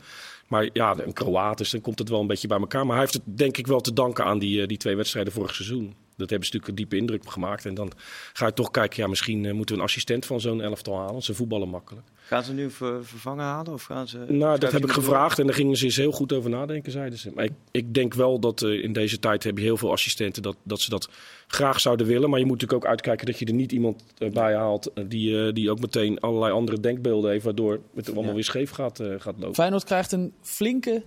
Maar 0.48 0.68
ja, 0.72 0.96
een 0.98 1.12
Kroaat, 1.12 1.58
dus 1.58 1.70
dan 1.70 1.80
komt 1.80 1.98
het 1.98 2.08
wel 2.08 2.20
een 2.20 2.26
beetje 2.26 2.48
bij 2.48 2.58
elkaar. 2.58 2.86
Maar 2.86 2.96
hij 2.96 3.04
heeft 3.04 3.14
het 3.14 3.38
denk 3.38 3.56
ik 3.56 3.66
wel 3.66 3.80
te 3.80 3.92
danken 3.92 4.24
aan 4.24 4.38
die, 4.38 4.66
die 4.66 4.78
twee 4.78 4.96
wedstrijden 4.96 5.32
vorig 5.32 5.54
seizoen. 5.54 5.94
Dat 6.16 6.30
hebben 6.30 6.48
ze 6.48 6.54
natuurlijk 6.54 6.68
een 6.68 6.74
diepe 6.74 6.96
indruk 6.96 7.30
gemaakt. 7.30 7.66
En 7.66 7.74
dan 7.74 7.92
ga 8.32 8.46
je 8.46 8.52
toch 8.52 8.70
kijken, 8.70 9.02
ja, 9.02 9.08
misschien 9.08 9.44
uh, 9.44 9.52
moeten 9.52 9.74
we 9.74 9.80
een 9.80 9.86
assistent 9.86 10.26
van 10.26 10.40
zo'n 10.40 10.60
elftal 10.60 10.98
halen. 10.98 11.22
Ze 11.22 11.34
voetballen 11.34 11.68
makkelijk. 11.68 12.06
Gaan 12.22 12.44
ze 12.44 12.52
nu 12.52 12.70
ver, 12.70 13.04
vervangen 13.04 13.44
halen? 13.44 13.72
Of 13.72 13.84
gaan 13.84 14.08
ze, 14.08 14.18
nou, 14.28 14.58
dat 14.58 14.72
heb 14.72 14.84
ik 14.84 14.90
gevraagd 14.90 15.38
en 15.38 15.46
daar 15.46 15.54
gingen 15.54 15.76
ze 15.76 15.84
eens 15.84 15.96
heel 15.96 16.12
goed 16.12 16.32
over 16.32 16.50
nadenken, 16.50 16.92
zeiden 16.92 17.18
ze. 17.18 17.30
Maar 17.34 17.44
ik, 17.44 17.52
ik 17.70 17.94
denk 17.94 18.14
wel 18.14 18.38
dat 18.38 18.62
uh, 18.62 18.84
in 18.84 18.92
deze 18.92 19.18
tijd 19.18 19.44
heb 19.44 19.58
je 19.58 19.64
heel 19.64 19.76
veel 19.76 19.90
assistenten 19.90 20.42
dat, 20.42 20.56
dat 20.62 20.80
ze 20.80 20.90
dat 20.90 21.08
graag 21.46 21.80
zouden 21.80 22.06
willen. 22.06 22.30
Maar 22.30 22.38
je 22.38 22.46
moet 22.46 22.60
natuurlijk 22.60 22.84
ook 22.84 22.90
uitkijken 22.90 23.26
dat 23.26 23.38
je 23.38 23.44
er 23.44 23.52
niet 23.54 23.72
iemand 23.72 24.04
uh, 24.18 24.30
bij 24.30 24.54
haalt 24.54 24.90
die, 25.06 25.52
die 25.52 25.70
ook 25.70 25.80
meteen 25.80 26.20
allerlei 26.20 26.52
andere 26.52 26.80
denkbeelden 26.80 27.30
heeft, 27.30 27.44
waardoor 27.44 27.80
het 27.94 28.06
allemaal 28.06 28.24
ja. 28.24 28.34
weer 28.34 28.44
scheef 28.44 28.70
gaat, 28.70 29.00
gaat 29.18 29.34
lopen. 29.38 29.54
Feyenoord 29.54 29.84
krijgt 29.84 30.12
een 30.12 30.32
flinke 30.40 31.02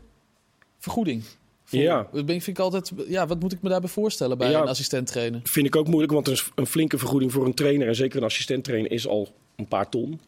vergoeding. 0.80 1.24
Ja. 1.70 2.07
Vind 2.11 2.47
ik 2.47 2.59
altijd, 2.59 2.91
ja, 3.07 3.28
wat 3.28 3.39
moet 3.39 3.53
ik 3.53 3.61
me 3.61 3.70
daarbij 3.70 3.89
voorstellen 3.89 4.38
bij 4.38 4.53
een 4.53 4.68
assistent 4.68 5.07
trainer? 5.07 5.39
Vind 5.43 5.66
ik 5.68 5.76
ook 5.76 5.88
moeilijk, 5.88 6.11
want 6.11 6.28
een, 6.28 6.38
een 6.55 6.68
flinke 6.68 6.97
vergoeding 6.97 7.32
voor 7.32 7.45
een 7.45 7.53
trainer 7.53 7.88
en 7.88 7.95
zeker 7.95 8.18
een 8.18 8.24
assistent 8.24 8.63
trainer 8.63 8.91
is 8.91 9.07
al 9.07 9.36
een 9.55 9.68
paar 9.68 9.89
ton. 9.89 10.20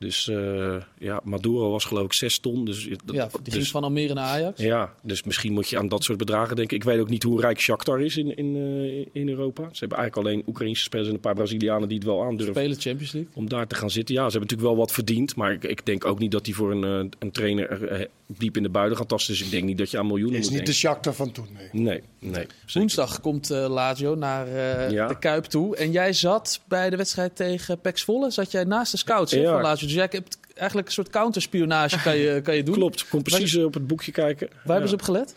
Dus 0.00 0.26
uh, 0.26 0.76
ja, 0.98 1.20
Maduro 1.24 1.70
was 1.70 1.84
geloof 1.84 2.04
ik 2.04 2.12
6 2.12 2.38
ton. 2.38 2.64
Dus, 2.64 2.84
ja, 2.84 2.96
die 3.06 3.42
dus, 3.42 3.54
ging 3.54 3.66
van 3.66 3.82
Almere 3.82 4.14
naar 4.14 4.24
Ajax. 4.24 4.60
Ja, 4.60 4.94
dus 5.02 5.22
misschien 5.22 5.52
moet 5.52 5.68
je 5.68 5.78
aan 5.78 5.88
dat 5.88 6.04
soort 6.04 6.18
bedragen 6.18 6.56
denken. 6.56 6.76
Ik 6.76 6.84
weet 6.84 7.00
ook 7.00 7.08
niet 7.08 7.22
hoe 7.22 7.40
rijk 7.40 7.60
Shakhtar 7.60 8.00
is 8.00 8.16
in, 8.16 8.36
in, 8.36 8.56
uh, 8.56 9.06
in 9.12 9.28
Europa. 9.28 9.62
Ze 9.62 9.78
hebben 9.78 9.98
eigenlijk 9.98 10.28
alleen 10.28 10.42
Oekraïnse 10.46 10.82
spelers 10.82 11.08
en 11.08 11.14
een 11.14 11.20
paar 11.20 11.34
Brazilianen 11.34 11.88
die 11.88 11.96
het 11.96 12.06
wel 12.06 12.22
aandurven. 12.22 12.54
Spelen 12.54 12.80
Champions 12.80 13.12
League. 13.12 13.30
Om 13.34 13.48
daar 13.48 13.66
te 13.66 13.74
gaan 13.74 13.90
zitten. 13.90 14.14
Ja, 14.14 14.24
ze 14.24 14.30
hebben 14.30 14.48
natuurlijk 14.48 14.68
wel 14.68 14.78
wat 14.86 14.92
verdiend. 14.92 15.36
Maar 15.36 15.52
ik, 15.52 15.64
ik 15.64 15.86
denk 15.86 16.04
ook 16.04 16.18
niet 16.18 16.30
dat 16.30 16.44
die 16.44 16.54
voor 16.54 16.70
een, 16.70 17.04
uh, 17.04 17.10
een 17.18 17.30
trainer 17.30 18.08
diep 18.26 18.56
in 18.56 18.62
de 18.62 18.68
buiden 18.68 18.96
gaat 18.96 19.08
tasten. 19.08 19.34
Dus 19.34 19.44
ik 19.44 19.50
denk 19.50 19.64
niet 19.64 19.78
dat 19.78 19.90
je 19.90 19.98
aan 19.98 20.06
miljoenen 20.06 20.34
moet 20.34 20.44
Het 20.44 20.52
is 20.52 20.58
niet 20.58 20.66
de 20.66 20.74
Shakhtar 20.74 21.14
van 21.14 21.32
toen, 21.32 21.48
nee. 21.56 21.68
Nee, 21.72 22.02
nee 22.18 22.46
Woensdag 22.72 23.20
komt 23.20 23.48
Lazio 23.48 24.14
naar 24.14 24.48
ja. 24.92 25.06
de 25.06 25.18
Kuip 25.18 25.44
toe. 25.44 25.76
En 25.76 25.90
jij 25.90 26.12
zat 26.12 26.60
bij 26.68 26.90
de 26.90 26.96
wedstrijd 26.96 27.36
tegen 27.36 27.80
Pex 27.80 28.04
Volle. 28.04 28.30
Zat 28.30 28.50
jij 28.50 28.64
naast 28.64 28.92
de 28.92 28.98
scouts 28.98 29.32
ja. 29.32 29.52
van 29.52 29.62
Lazio. 29.62 29.88
Dus 29.90 29.98
jij 29.98 30.08
hebt 30.10 30.38
eigenlijk 30.54 30.88
een 30.88 30.94
soort 30.94 31.10
counterspionage 31.10 32.02
kan 32.02 32.16
je, 32.16 32.40
kan 32.42 32.56
je 32.56 32.62
doen. 32.62 32.74
Klopt, 32.74 33.08
kom 33.08 33.22
precies 33.22 33.56
op 33.56 33.74
het 33.74 33.86
boekje 33.86 34.12
kijken. 34.12 34.48
Waar 34.48 34.58
ja. 34.64 34.70
hebben 34.72 34.88
ze 34.88 34.94
op 34.94 35.02
gelet? 35.02 35.34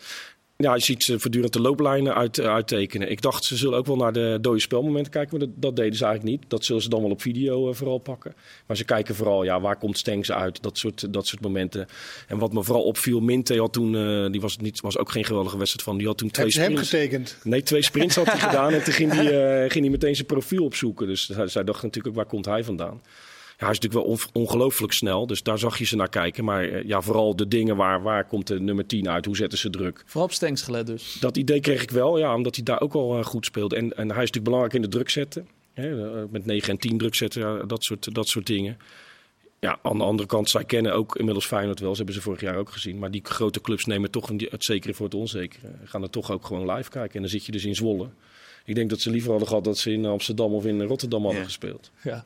Ja, 0.56 0.74
je 0.74 0.80
ziet 0.80 1.02
ze 1.02 1.18
voortdurend 1.18 1.52
de 1.52 1.60
looplijnen 1.60 2.14
uit, 2.14 2.38
uh, 2.38 2.46
uittekenen. 2.46 3.10
Ik 3.10 3.22
dacht, 3.22 3.44
ze 3.44 3.56
zullen 3.56 3.78
ook 3.78 3.86
wel 3.86 3.96
naar 3.96 4.12
de 4.12 4.38
dode 4.40 4.60
spelmomenten 4.60 5.12
kijken, 5.12 5.38
maar 5.38 5.46
dat, 5.48 5.62
dat, 5.62 5.76
deden 5.76 5.96
ze 5.96 6.04
eigenlijk 6.04 6.40
niet. 6.40 6.50
Dat 6.50 6.64
zullen 6.64 6.82
ze 6.82 6.88
dan 6.88 7.00
wel 7.02 7.10
op 7.10 7.22
video 7.22 7.68
uh, 7.68 7.74
vooral 7.74 7.98
pakken. 7.98 8.34
Maar 8.66 8.76
ze 8.76 8.84
kijken 8.84 9.14
vooral, 9.14 9.44
ja, 9.44 9.60
waar 9.60 9.76
komt 9.76 9.98
Stengs 9.98 10.32
uit? 10.32 10.62
Dat 10.62 10.78
soort, 10.78 11.12
dat 11.12 11.26
soort 11.26 11.42
momenten. 11.42 11.86
En 12.28 12.38
wat 12.38 12.52
me 12.52 12.62
vooral 12.62 12.84
opviel, 12.84 13.20
Minte 13.20 13.58
had 13.58 13.72
toen, 13.72 13.94
uh, 13.94 14.30
die 14.30 14.40
was, 14.40 14.56
niet, 14.56 14.80
was 14.80 14.98
ook 14.98 15.10
geen 15.10 15.24
geweldige 15.24 15.58
wedstrijd 15.58 15.86
van. 15.86 15.98
Die 15.98 16.06
had 16.06 16.18
toen 16.18 16.30
twee 16.30 16.46
Heb 16.46 16.54
sprints. 16.54 16.90
hem 16.90 17.00
getekend? 17.00 17.36
Nee, 17.42 17.62
twee 17.62 17.82
sprints 17.82 18.16
had 18.16 18.26
hij 18.26 18.38
gedaan 18.48 18.72
en 18.72 18.84
toen 18.84 18.92
ging 18.92 19.12
hij, 19.12 19.70
ging 19.70 19.84
hij 19.84 19.92
meteen 19.92 20.14
zijn 20.14 20.26
profiel 20.26 20.64
opzoeken. 20.64 21.06
Dus 21.06 21.28
zij 21.28 21.64
dacht 21.64 21.82
natuurlijk 21.82 22.06
ook, 22.06 22.14
waar 22.14 22.26
komt 22.26 22.44
hij 22.44 22.64
vandaan? 22.64 23.00
Ja, 23.64 23.70
hij 23.70 23.78
is 23.78 23.86
natuurlijk 23.88 24.32
wel 24.32 24.42
ongelooflijk 24.42 24.92
snel, 24.92 25.26
dus 25.26 25.42
daar 25.42 25.58
zag 25.58 25.78
je 25.78 25.84
ze 25.84 25.96
naar 25.96 26.08
kijken. 26.08 26.44
Maar 26.44 26.64
eh, 26.64 26.84
ja, 26.86 27.00
vooral 27.00 27.36
de 27.36 27.48
dingen 27.48 27.76
waar, 27.76 28.02
waar 28.02 28.26
komt 28.26 28.46
de 28.46 28.60
nummer 28.60 28.86
10 28.86 29.08
uit, 29.08 29.24
hoe 29.24 29.36
zetten 29.36 29.58
ze 29.58 29.70
druk. 29.70 30.02
Vooral 30.06 30.24
op 30.24 30.32
Stengs 30.32 30.62
gelet 30.62 30.86
dus. 30.86 31.16
Dat 31.20 31.36
idee 31.36 31.60
kreeg 31.60 31.82
ik 31.82 31.90
wel, 31.90 32.18
ja, 32.18 32.34
omdat 32.34 32.54
hij 32.54 32.64
daar 32.64 32.80
ook 32.80 32.94
al 32.94 33.18
uh, 33.18 33.24
goed 33.24 33.44
speelde. 33.44 33.76
En, 33.76 33.82
en 33.82 33.96
hij 33.96 34.22
is 34.22 34.30
natuurlijk 34.30 34.44
belangrijk 34.44 34.74
in 34.74 34.82
de 34.82 34.88
druk 34.88 35.10
zetten. 35.10 35.48
Hè, 35.72 36.18
eh, 36.20 36.22
met 36.30 36.46
9 36.46 36.70
en 36.70 36.78
10 36.78 36.98
druk 36.98 37.14
zetten, 37.14 37.40
ja, 37.40 37.62
dat, 37.62 37.84
soort, 37.84 38.14
dat 38.14 38.28
soort 38.28 38.46
dingen. 38.46 38.78
Ja, 39.60 39.78
aan 39.82 39.98
de 39.98 40.04
andere 40.04 40.28
kant, 40.28 40.50
zij 40.50 40.64
kennen 40.64 40.94
ook 40.94 41.16
inmiddels 41.16 41.46
Feyenoord 41.46 41.80
wel. 41.80 41.90
Ze 41.90 41.96
hebben 41.96 42.14
ze 42.14 42.20
vorig 42.20 42.40
jaar 42.40 42.56
ook 42.56 42.70
gezien. 42.70 42.98
Maar 42.98 43.10
die 43.10 43.20
grote 43.24 43.60
clubs 43.60 43.84
nemen 43.84 44.10
toch 44.10 44.28
het 44.38 44.64
zekere 44.64 44.94
voor 44.94 45.06
het 45.06 45.14
onzekere. 45.14 45.68
Gaan 45.84 46.02
er 46.02 46.10
toch 46.10 46.30
ook 46.30 46.44
gewoon 46.44 46.70
live 46.70 46.90
kijken. 46.90 47.14
En 47.14 47.20
dan 47.20 47.30
zit 47.30 47.46
je 47.46 47.52
dus 47.52 47.64
in 47.64 47.74
Zwolle. 47.74 48.08
Ik 48.64 48.74
denk 48.74 48.90
dat 48.90 49.00
ze 49.00 49.10
liever 49.10 49.30
hadden 49.30 49.48
gehad 49.48 49.64
dat 49.64 49.78
ze 49.78 49.92
in 49.92 50.04
Amsterdam 50.04 50.54
of 50.54 50.66
in 50.66 50.82
Rotterdam 50.82 51.24
hadden 51.24 51.44
gespeeld. 51.44 51.90
Ja. 52.02 52.24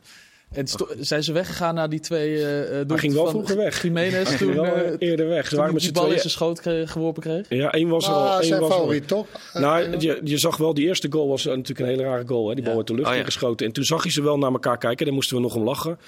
En 0.53 0.67
zijn 0.99 1.25
ze 1.25 1.33
weggegaan 1.33 1.75
naar 1.75 1.89
die 1.89 2.01
twee 2.01 2.33
uh, 2.33 2.43
Hij 2.43 2.99
ging 2.99 3.13
wel 3.13 3.27
vroeger 3.27 3.57
weg. 3.57 3.83
Jiménez 3.83 4.37
toen 4.39 4.55
wel 4.55 4.65
uh, 4.65 4.93
eerder 4.99 5.29
weg. 5.29 5.49
Ze 5.49 5.57
waren 5.57 5.73
met 5.73 5.83
die 5.83 5.93
bal 5.93 6.11
in 6.11 6.19
zijn 6.19 6.31
schoot 6.31 6.61
kreeg, 6.61 6.91
geworpen 6.93 7.23
kreeg. 7.23 7.47
Ja, 7.49 7.73
één 7.73 7.89
was 7.89 8.07
er 8.07 8.13
al. 8.13 8.29
Ah, 8.29 8.43
zijn 8.43 8.61
was 8.61 8.73
favoriet, 8.73 9.09
toch? 9.09 9.27
Nou, 9.53 9.99
je, 9.99 10.21
je, 10.25 10.39
zag 10.39 10.57
wel, 10.57 10.75
die 10.75 10.87
eerste 10.87 11.07
goal 11.11 11.29
was 11.29 11.45
natuurlijk 11.45 11.79
een 11.79 11.87
hele 11.87 12.03
rare 12.03 12.27
goal. 12.27 12.49
Hè? 12.49 12.55
Die 12.55 12.65
bal 12.65 12.75
werd 12.75 12.87
de 12.87 12.95
lucht 12.95 13.11
oh, 13.11 13.17
ja. 13.17 13.25
geschoten. 13.25 13.67
En 13.67 13.73
toen 13.73 13.85
zag 13.85 14.05
je 14.05 14.11
ze 14.11 14.23
wel 14.23 14.39
naar 14.39 14.53
elkaar 14.53 14.79
kijken. 14.79 15.05
Daar 15.07 15.15
moesten 15.15 15.37
we 15.37 15.43
nog 15.43 15.55
om 15.55 15.63
lachen. 15.63 15.99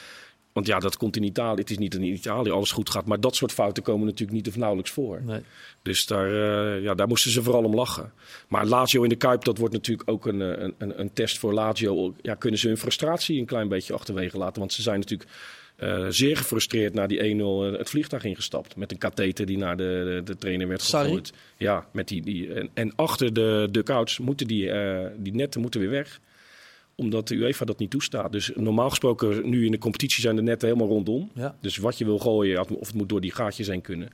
Want 0.53 0.66
ja, 0.66 0.78
dat 0.78 0.96
komt 0.96 1.16
in 1.16 1.22
Italië. 1.22 1.61
Het 1.61 1.70
is 1.70 1.78
niet 1.78 1.94
in 1.94 2.03
Italië 2.03 2.51
alles 2.51 2.72
goed 2.72 2.90
gaat. 2.90 3.07
Maar 3.07 3.20
dat 3.20 3.36
soort 3.36 3.53
fouten 3.53 3.82
komen 3.82 4.07
natuurlijk 4.07 4.32
niet 4.32 4.48
of 4.48 4.57
nauwelijks 4.57 4.90
voor. 4.90 5.22
Nee. 5.22 5.40
Dus 5.82 6.07
daar, 6.07 6.30
uh, 6.30 6.82
ja, 6.82 6.94
daar 6.94 7.09
moesten 7.09 7.30
ze 7.30 7.42
vooral 7.42 7.64
om 7.64 7.74
lachen. 7.74 8.12
Maar 8.48 8.66
Lazio 8.66 9.03
in 9.03 9.09
de 9.09 9.16
Kuip, 9.16 9.44
dat 9.44 9.59
wordt 9.59 9.74
natuurlijk 9.74 10.11
ook 10.11 10.26
een, 10.26 10.40
een, 10.40 11.01
een 11.01 11.12
test 11.12 11.38
voor 11.38 11.53
Lazio. 11.53 12.14
Ja, 12.22 12.34
kunnen 12.34 12.61
ze 12.61 12.68
hun 12.68 12.76
frustratie 12.76 13.38
een 13.38 13.46
klein 13.46 13.68
beetje 13.68 13.94
achterwege 13.94 14.38
laten? 14.38 14.59
Want 14.59 14.72
ze 14.72 14.82
zijn 14.82 14.98
natuurlijk 14.98 15.30
uh, 15.82 16.07
zeer 16.09 16.36
gefrustreerd 16.36 16.94
naar 16.94 17.09
die 17.09 17.36
1-0 17.74 17.78
het 17.78 17.90
vliegtuig 17.90 18.24
ingestapt. 18.24 18.76
Met 18.76 18.90
een 18.90 18.98
katheter 18.98 19.46
die 19.46 19.59
naar 19.59 19.76
de, 19.76 20.03
de, 20.24 20.32
de 20.32 20.38
trainer 20.38 20.68
werd 20.68 20.82
gegooid. 20.82 21.32
Ja, 21.57 21.86
met 21.92 22.09
die, 22.09 22.22
die, 22.22 22.53
en, 22.55 22.70
en 22.74 22.94
achter 22.96 23.32
de 23.32 23.68
duckouts 23.70 24.18
moeten 24.18 24.46
die, 24.46 24.64
uh, 24.64 25.07
die 25.16 25.34
netten 25.34 25.61
moeten 25.61 25.80
weer 25.80 25.90
weg 25.90 26.20
omdat 27.01 27.28
de 27.28 27.34
UEFA 27.34 27.64
dat 27.64 27.78
niet 27.78 27.90
toestaat. 27.90 28.32
Dus 28.32 28.51
normaal 28.55 28.88
gesproken, 28.88 29.51
nu 29.51 29.64
in 29.64 29.70
de 29.70 29.78
competitie 29.78 30.20
zijn 30.20 30.36
de 30.36 30.42
netten 30.42 30.68
helemaal 30.68 30.88
rondom. 30.88 31.30
Ja. 31.34 31.57
Dus 31.61 31.76
wat 31.76 31.98
je 31.98 32.05
wil 32.05 32.18
gooien, 32.18 32.61
of 32.61 32.86
het 32.86 32.94
moet 32.94 33.09
door 33.09 33.20
die 33.20 33.34
gaatjes 33.34 33.66
heen 33.66 33.80
kunnen 33.80 34.09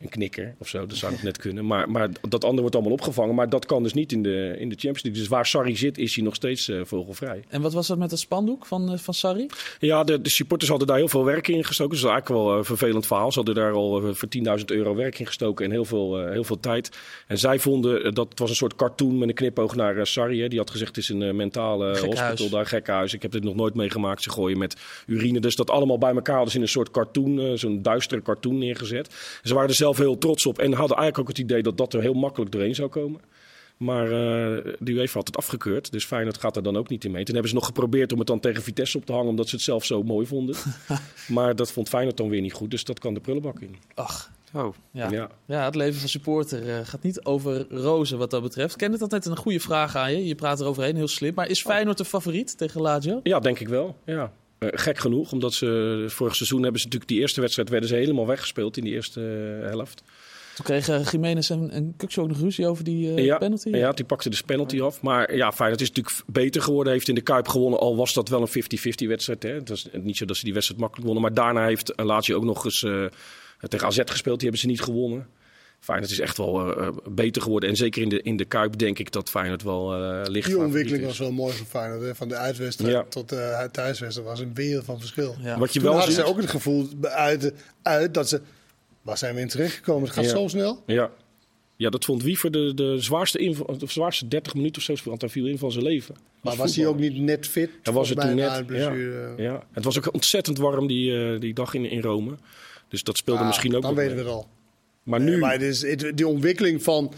een 0.00 0.08
knikker 0.08 0.54
of 0.58 0.68
zo. 0.68 0.86
Dat 0.86 0.96
zou 0.96 1.12
het 1.12 1.22
net 1.22 1.36
kunnen. 1.36 1.66
Maar, 1.66 1.90
maar 1.90 2.08
dat 2.28 2.42
andere 2.42 2.60
wordt 2.60 2.74
allemaal 2.74 2.92
opgevangen. 2.92 3.34
Maar 3.34 3.48
dat 3.48 3.66
kan 3.66 3.82
dus 3.82 3.94
niet 3.94 4.12
in 4.12 4.22
de, 4.22 4.56
in 4.58 4.68
de 4.68 4.74
Champions 4.74 5.02
League. 5.02 5.20
Dus 5.20 5.30
waar 5.30 5.46
Sarri 5.46 5.76
zit, 5.76 5.98
is 5.98 6.14
hij 6.14 6.24
nog 6.24 6.34
steeds 6.34 6.68
uh, 6.68 6.80
vogelvrij. 6.84 7.44
En 7.48 7.60
wat 7.60 7.72
was 7.72 7.86
dat 7.86 7.98
met 7.98 8.10
het 8.10 8.20
spandoek 8.20 8.66
van, 8.66 8.92
uh, 8.92 8.98
van 8.98 9.14
Sarri? 9.14 9.46
Ja, 9.78 10.04
de, 10.04 10.20
de 10.20 10.30
supporters 10.30 10.70
hadden 10.70 10.88
daar 10.88 10.96
heel 10.96 11.08
veel 11.08 11.24
werk 11.24 11.48
in 11.48 11.64
gestoken. 11.64 11.94
Dat 11.94 12.04
is 12.04 12.10
eigenlijk 12.10 12.42
wel 12.42 12.56
een 12.56 12.64
vervelend 12.64 13.06
verhaal. 13.06 13.32
Ze 13.32 13.36
hadden 13.36 13.54
daar 13.54 13.72
al 13.72 14.14
voor 14.14 14.28
10.000 14.58 14.64
euro 14.64 14.94
werk 14.94 15.18
in 15.18 15.26
gestoken 15.26 15.64
en 15.64 15.70
heel 15.70 15.84
veel, 15.84 16.28
heel 16.28 16.44
veel 16.44 16.60
tijd. 16.60 16.90
En 17.26 17.38
zij 17.38 17.58
vonden 17.58 18.14
dat 18.14 18.28
het 18.28 18.38
was 18.38 18.50
een 18.50 18.56
soort 18.56 18.76
cartoon 18.76 19.18
met 19.18 19.28
een 19.28 19.34
knipoog 19.34 19.76
naar 19.76 20.06
Sarri. 20.06 20.40
Hè. 20.40 20.48
Die 20.48 20.58
had 20.58 20.70
gezegd, 20.70 20.96
het 20.96 21.04
is 21.04 21.08
een 21.08 21.36
mentale 21.36 21.98
hospital 22.06 22.48
daar, 22.48 22.66
gekhuis. 22.66 23.14
Ik 23.14 23.22
heb 23.22 23.32
dit 23.32 23.44
nog 23.44 23.54
nooit 23.54 23.74
meegemaakt. 23.74 24.22
Ze 24.22 24.30
gooien 24.30 24.58
met 24.58 24.76
urine. 25.06 25.40
Dus 25.40 25.56
dat 25.56 25.70
allemaal 25.70 25.98
bij 25.98 26.14
elkaar. 26.14 26.44
Dus 26.44 26.54
in 26.54 26.62
een 26.62 26.68
soort 26.68 26.90
cartoon, 26.90 27.58
zo'n 27.58 27.82
duistere 27.82 28.22
cartoon 28.22 28.58
neergezet. 28.58 29.38
Ze 29.42 29.54
waren 29.54 29.68
er 29.68 29.74
zelf 29.74 29.89
heel 29.96 30.18
trots 30.18 30.46
op. 30.46 30.58
En 30.58 30.72
hadden 30.72 30.96
eigenlijk 30.96 31.18
ook 31.18 31.36
het 31.36 31.44
idee 31.44 31.62
dat 31.62 31.76
dat 31.76 31.94
er 31.94 32.00
heel 32.00 32.14
makkelijk 32.14 32.52
doorheen 32.52 32.74
zou 32.74 32.88
komen. 32.88 33.20
Maar 33.76 34.04
uh, 34.04 34.10
de 34.78 34.92
UEFA 34.92 35.18
had 35.18 35.26
het 35.26 35.36
afgekeurd. 35.36 35.92
Dus 35.92 36.04
Feyenoord 36.04 36.38
gaat 36.38 36.56
er 36.56 36.62
dan 36.62 36.76
ook 36.76 36.88
niet 36.88 37.04
in 37.04 37.10
mee. 37.10 37.24
Toen 37.24 37.32
hebben 37.32 37.50
ze 37.52 37.56
nog 37.56 37.66
geprobeerd 37.66 38.12
om 38.12 38.18
het 38.18 38.26
dan 38.26 38.40
tegen 38.40 38.62
Vitesse 38.62 38.98
op 38.98 39.06
te 39.06 39.12
hangen. 39.12 39.28
Omdat 39.28 39.48
ze 39.48 39.54
het 39.54 39.64
zelf 39.64 39.84
zo 39.84 40.02
mooi 40.02 40.26
vonden. 40.26 40.56
maar 41.28 41.56
dat 41.56 41.72
vond 41.72 41.88
Feyenoord 41.88 42.16
dan 42.16 42.28
weer 42.28 42.40
niet 42.40 42.52
goed. 42.52 42.70
Dus 42.70 42.84
dat 42.84 42.98
kan 42.98 43.14
de 43.14 43.20
prullenbak 43.20 43.60
in. 43.60 43.76
Ach. 43.94 44.30
Oh, 44.52 44.74
ja. 44.90 45.10
ja. 45.10 45.30
ja 45.44 45.64
het 45.64 45.74
leven 45.74 46.00
van 46.00 46.08
supporter 46.08 46.66
uh, 46.66 46.78
gaat 46.82 47.02
niet 47.02 47.24
over 47.24 47.66
rozen 47.70 48.18
wat 48.18 48.30
dat 48.30 48.42
betreft. 48.42 48.76
Ken 48.76 48.92
het 48.92 49.02
altijd 49.02 49.26
een 49.26 49.36
goede 49.36 49.60
vraag 49.60 49.96
aan 49.96 50.12
je. 50.12 50.26
Je 50.26 50.34
praat 50.34 50.60
eroverheen, 50.60 50.96
heel 50.96 51.08
slim. 51.08 51.34
Maar 51.34 51.48
is 51.48 51.62
Feyenoord 51.62 51.98
de 51.98 52.04
favoriet 52.04 52.58
tegen 52.58 52.80
Lazio? 52.80 53.20
Ja, 53.22 53.40
denk 53.40 53.58
ik 53.58 53.68
wel. 53.68 53.96
Ja. 54.04 54.32
Uh, 54.60 54.68
gek 54.72 54.98
genoeg, 54.98 55.32
omdat 55.32 55.54
ze 55.54 56.04
vorig 56.08 56.36
seizoen 56.36 56.62
hebben 56.62 56.80
ze 56.80 56.86
natuurlijk 56.86 57.12
die 57.12 57.20
eerste 57.20 57.40
wedstrijd 57.40 57.68
werden 57.68 57.88
ze 57.88 57.94
helemaal 57.94 58.26
weggespeeld 58.26 58.76
in 58.76 58.84
die 58.84 58.92
eerste 58.92 59.20
uh, 59.60 59.68
helft. 59.68 60.02
Toen 60.54 60.64
kregen 60.64 61.02
Jiménez 61.02 61.50
en, 61.50 61.70
en 61.70 61.94
ook 62.18 62.28
nog 62.28 62.40
ruzie 62.40 62.66
over 62.66 62.84
die 62.84 63.14
uh, 63.14 63.24
ja, 63.24 63.38
penalty. 63.38 63.68
Ja, 63.68 63.92
die 63.92 64.04
pakte 64.04 64.30
dus 64.30 64.42
penalty 64.42 64.80
af. 64.80 65.02
Maar 65.02 65.36
ja, 65.36 65.52
het 65.56 65.80
is 65.80 65.88
natuurlijk 65.88 66.22
beter 66.26 66.62
geworden. 66.62 66.92
Heeft 66.92 67.08
in 67.08 67.14
de 67.14 67.20
Kuip 67.20 67.48
gewonnen, 67.48 67.80
al 67.80 67.96
was 67.96 68.14
dat 68.14 68.28
wel 68.28 68.40
een 68.40 68.64
50-50 69.04 69.06
wedstrijd. 69.08 69.42
Hè. 69.42 69.50
Het 69.50 69.68
was 69.68 69.88
niet 69.92 70.16
zo 70.16 70.24
dat 70.24 70.36
ze 70.36 70.44
die 70.44 70.52
wedstrijd 70.52 70.80
makkelijk 70.80 71.06
wonnen. 71.06 71.24
Maar 71.24 71.34
daarna 71.44 71.66
heeft 71.66 71.92
Lazio 71.96 72.36
ook 72.36 72.44
nog 72.44 72.64
eens 72.64 72.82
uh, 72.82 73.04
tegen 73.68 73.86
AZ 73.86 74.00
gespeeld. 74.04 74.40
Die 74.40 74.48
hebben 74.48 74.58
ze 74.60 74.66
niet 74.66 74.80
gewonnen. 74.80 75.26
Feyenoord 75.80 76.10
is 76.10 76.20
echt 76.20 76.36
wel 76.36 76.78
uh, 76.78 76.88
beter 77.08 77.42
geworden. 77.42 77.68
En 77.68 77.76
zeker 77.76 78.02
in 78.02 78.08
de, 78.08 78.22
in 78.22 78.36
de 78.36 78.44
Kuip 78.44 78.78
denk 78.78 78.98
ik 78.98 79.12
dat 79.12 79.30
Feyenoord 79.30 79.62
wel 79.62 80.02
uh, 80.02 80.22
ligt. 80.24 80.46
Die 80.46 80.58
ontwikkeling 80.58 81.04
was 81.04 81.18
wel 81.18 81.32
mooi 81.32 81.54
van 81.54 81.66
Feyenoord. 81.66 82.02
Hè? 82.02 82.14
Van 82.14 82.28
de 82.28 82.36
uitwedstrijd 82.36 82.92
ja. 82.92 83.04
tot 83.08 83.28
de 83.28 83.68
thuiswedstrijd 83.72 84.28
was 84.28 84.40
een 84.40 84.54
wereld 84.54 84.84
van 84.84 84.98
verschil. 85.00 85.36
Ja. 85.40 85.58
Wat 85.58 85.72
je 85.72 85.78
Toen 85.78 85.88
wel 85.88 85.96
hadden 85.96 86.14
ziet... 86.14 86.24
ze 86.24 86.30
ook 86.30 86.36
het 86.36 86.50
gevoel 86.50 86.88
uit, 87.02 87.52
uit 87.82 88.14
dat 88.14 88.28
ze... 88.28 88.40
Waar 89.02 89.18
zijn 89.18 89.34
we 89.34 89.40
in 89.40 89.48
terechtgekomen? 89.48 90.04
Het 90.04 90.12
gaat 90.12 90.24
ja. 90.24 90.30
zo 90.30 90.48
snel. 90.48 90.82
Ja. 90.86 91.10
Ja, 91.76 91.90
dat 91.90 92.04
vond 92.04 92.22
Wiever 92.22 92.50
de, 92.50 92.74
de, 92.74 92.96
zwaarste, 92.98 93.38
inval, 93.38 93.78
de 93.78 93.86
zwaarste 93.86 94.28
30 94.28 94.54
minuten 94.54 94.76
of 94.76 94.98
zo. 94.98 95.10
Want 95.10 95.20
hij 95.20 95.30
viel 95.30 95.46
in 95.46 95.58
van 95.58 95.72
zijn 95.72 95.84
leven. 95.84 96.14
Maar 96.40 96.56
was 96.56 96.76
hij 96.76 96.86
ook 96.86 96.98
niet 96.98 97.16
net 97.16 97.46
fit? 97.46 97.70
Hij 97.82 97.92
was 97.92 98.08
het 98.08 98.20
toen 98.20 98.34
net. 98.34 98.64
Ja, 98.68 98.92
ja, 99.36 99.66
Het 99.72 99.84
was 99.84 99.98
ook 99.98 100.14
ontzettend 100.14 100.58
warm 100.58 100.86
die, 100.86 101.10
uh, 101.10 101.40
die 101.40 101.54
dag 101.54 101.74
in, 101.74 101.84
in 101.84 102.00
Rome. 102.00 102.34
Dus 102.88 103.02
dat 103.02 103.16
speelde 103.16 103.40
ah, 103.40 103.46
misschien 103.46 103.76
ook. 103.76 103.82
Dan 103.82 103.94
weten 103.94 104.16
we 104.16 104.22
het 104.22 104.30
al. 104.30 104.48
Maar 105.02 105.20
nu. 105.20 105.38
maar 105.38 105.60
het 105.60 106.12
die 106.14 106.26
ontwikkeling 106.26 106.82
van. 106.82 107.12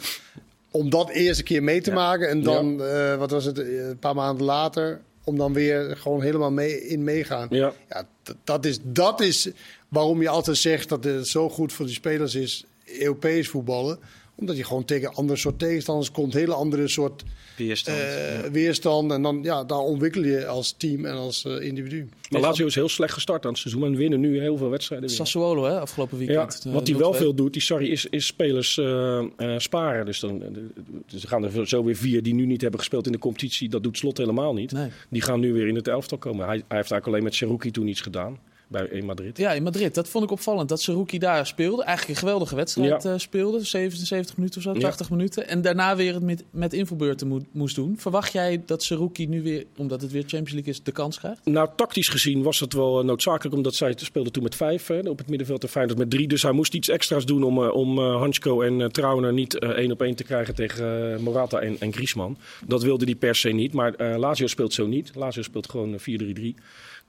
Om 0.70 0.90
dat 0.90 1.10
eerste 1.10 1.42
keer 1.42 1.62
mee 1.62 1.80
te 1.80 1.92
maken. 1.92 2.28
En 2.28 2.42
dan, 2.42 2.82
uh, 2.82 3.16
wat 3.16 3.30
was 3.30 3.44
het, 3.44 3.58
een 3.58 3.98
paar 3.98 4.14
maanden 4.14 4.46
later 4.46 5.00
om 5.24 5.36
dan 5.36 5.52
weer 5.52 5.96
gewoon 5.96 6.22
helemaal 6.22 6.50
mee, 6.50 6.86
in 6.86 7.04
meegaan. 7.04 7.46
Ja. 7.50 7.72
ja 7.88 8.06
dat, 8.44 8.64
is, 8.64 8.78
dat 8.82 9.20
is 9.20 9.48
waarom 9.88 10.22
je 10.22 10.28
altijd 10.28 10.56
zegt 10.56 10.88
dat 10.88 11.04
het 11.04 11.28
zo 11.28 11.48
goed 11.48 11.72
voor 11.72 11.86
die 11.86 11.94
spelers 11.94 12.34
is, 12.34 12.64
Europees 12.98 13.48
voetballen 13.48 13.98
omdat 14.34 14.56
je 14.56 14.64
gewoon 14.64 14.84
tegen 14.84 15.14
andere 15.14 15.38
soort 15.38 15.58
tegenstanders 15.58 16.10
komt. 16.10 16.32
Hele 16.34 16.54
andere 16.54 16.88
soort 16.88 17.22
weerstand. 17.56 17.98
Uh, 17.98 18.50
weerstand. 18.52 19.12
En 19.12 19.22
dan, 19.22 19.42
ja, 19.42 19.64
daar 19.64 19.78
ontwikkel 19.78 20.22
je 20.22 20.46
als 20.46 20.74
team 20.76 21.04
en 21.04 21.14
als 21.14 21.44
uh, 21.44 21.60
individu. 21.60 22.08
Maar 22.30 22.40
Lazio 22.40 22.66
is 22.66 22.74
heel 22.74 22.88
slecht 22.88 23.12
gestart 23.12 23.44
aan 23.44 23.50
het 23.50 23.60
seizoen. 23.60 23.84
En 23.84 23.96
winnen 23.96 24.20
nu 24.20 24.40
heel 24.40 24.56
veel 24.56 24.70
wedstrijden. 24.70 25.08
Weer. 25.08 25.16
Sassuolo, 25.16 25.64
hè, 25.64 25.80
afgelopen 25.80 26.18
weekend. 26.18 26.60
Ja, 26.64 26.70
wat 26.70 26.88
hij 26.88 26.96
wel 26.96 27.12
veel 27.12 27.34
doet, 27.34 27.52
die 27.52 27.62
sorry, 27.62 27.90
is, 27.90 28.06
is 28.06 28.26
spelers 28.26 28.76
uh, 28.76 29.24
sparen. 29.56 30.06
Dus 30.06 30.20
dan 30.20 30.42
dus 31.06 31.24
gaan 31.24 31.44
er 31.44 31.68
zo 31.68 31.84
weer 31.84 31.96
vier 31.96 32.22
die 32.22 32.34
nu 32.34 32.46
niet 32.46 32.60
hebben 32.60 32.80
gespeeld 32.80 33.06
in 33.06 33.12
de 33.12 33.18
competitie. 33.18 33.68
Dat 33.68 33.82
doet 33.82 33.98
Slot 33.98 34.18
helemaal 34.18 34.54
niet. 34.54 34.72
Nee. 34.72 34.88
Die 35.08 35.22
gaan 35.22 35.40
nu 35.40 35.52
weer 35.52 35.68
in 35.68 35.74
het 35.74 35.88
elftal 35.88 36.18
komen. 36.18 36.46
Hij, 36.46 36.54
hij 36.54 36.56
heeft 36.56 36.90
eigenlijk 36.90 37.06
alleen 37.06 37.22
met 37.22 37.36
Cherokee 37.36 37.70
toen 37.70 37.88
iets 37.88 38.00
gedaan 38.00 38.38
bij, 38.72 38.86
in 38.86 39.04
Madrid. 39.04 39.36
Ja, 39.36 39.52
in 39.52 39.62
Madrid. 39.62 39.94
Dat 39.94 40.08
vond 40.08 40.24
ik 40.24 40.30
opvallend. 40.30 40.68
Dat 40.68 40.84
rookie 40.84 41.18
daar 41.18 41.46
speelde. 41.46 41.82
Eigenlijk 41.82 42.18
een 42.18 42.26
geweldige 42.26 42.54
wedstrijd 42.54 43.02
ja. 43.02 43.12
uh, 43.12 43.18
speelde. 43.18 43.64
77 43.64 44.36
minuten 44.36 44.56
of 44.56 44.62
zo, 44.62 44.72
80 44.72 45.10
minuten. 45.10 45.48
En 45.48 45.62
daarna 45.62 45.96
weer 45.96 46.14
het 46.14 46.22
met, 46.22 46.44
met 46.50 46.72
invalbeurten 46.72 47.46
moest 47.52 47.74
doen. 47.74 47.94
Verwacht 47.98 48.32
jij 48.32 48.62
dat 48.66 48.84
rookie 48.84 49.28
nu 49.28 49.42
weer, 49.42 49.64
omdat 49.76 50.02
het 50.02 50.10
weer 50.10 50.22
Champions 50.22 50.52
League 50.52 50.72
is, 50.72 50.82
de 50.82 50.92
kans 50.92 51.18
krijgt? 51.18 51.40
Nou, 51.44 51.68
tactisch 51.76 52.08
gezien 52.08 52.42
was 52.42 52.60
het 52.60 52.72
wel 52.72 52.98
eh, 52.98 53.04
noodzakelijk. 53.04 53.56
Omdat 53.56 53.74
zij 53.74 53.94
speelde 53.96 54.30
toen 54.30 54.42
met 54.42 54.54
vijf. 54.54 54.86
Hè, 54.86 54.98
op 54.98 55.18
het 55.18 55.28
middenveld 55.28 55.62
en 55.62 55.68
Feyenoord 55.68 55.98
met 55.98 56.10
drie. 56.10 56.28
Dus 56.28 56.42
hij 56.42 56.52
moest 56.52 56.74
iets 56.74 56.88
extra's 56.88 57.26
doen 57.26 57.42
om, 57.42 57.62
uh, 57.62 57.74
om 57.74 57.98
uh, 57.98 58.16
Hansko 58.16 58.62
en 58.62 58.92
Trauner 58.92 59.32
niet 59.32 59.58
één 59.58 59.90
op 59.90 60.02
één 60.02 60.14
te 60.14 60.24
krijgen 60.24 60.54
tegen 60.54 61.22
Morata 61.22 61.58
en, 61.58 61.76
en 61.80 61.92
Griezmann. 61.92 62.38
Dat 62.66 62.82
wilde 62.82 63.04
hij 63.04 63.14
per 63.14 63.34
se 63.34 63.48
niet. 63.48 63.72
Maar 63.72 64.18
Lazio 64.18 64.46
speelt 64.46 64.72
zo 64.72 64.86
niet. 64.86 65.10
Lazio 65.14 65.42
speelt 65.42 65.70
gewoon 65.70 65.98
4-3-3. 65.98 66.04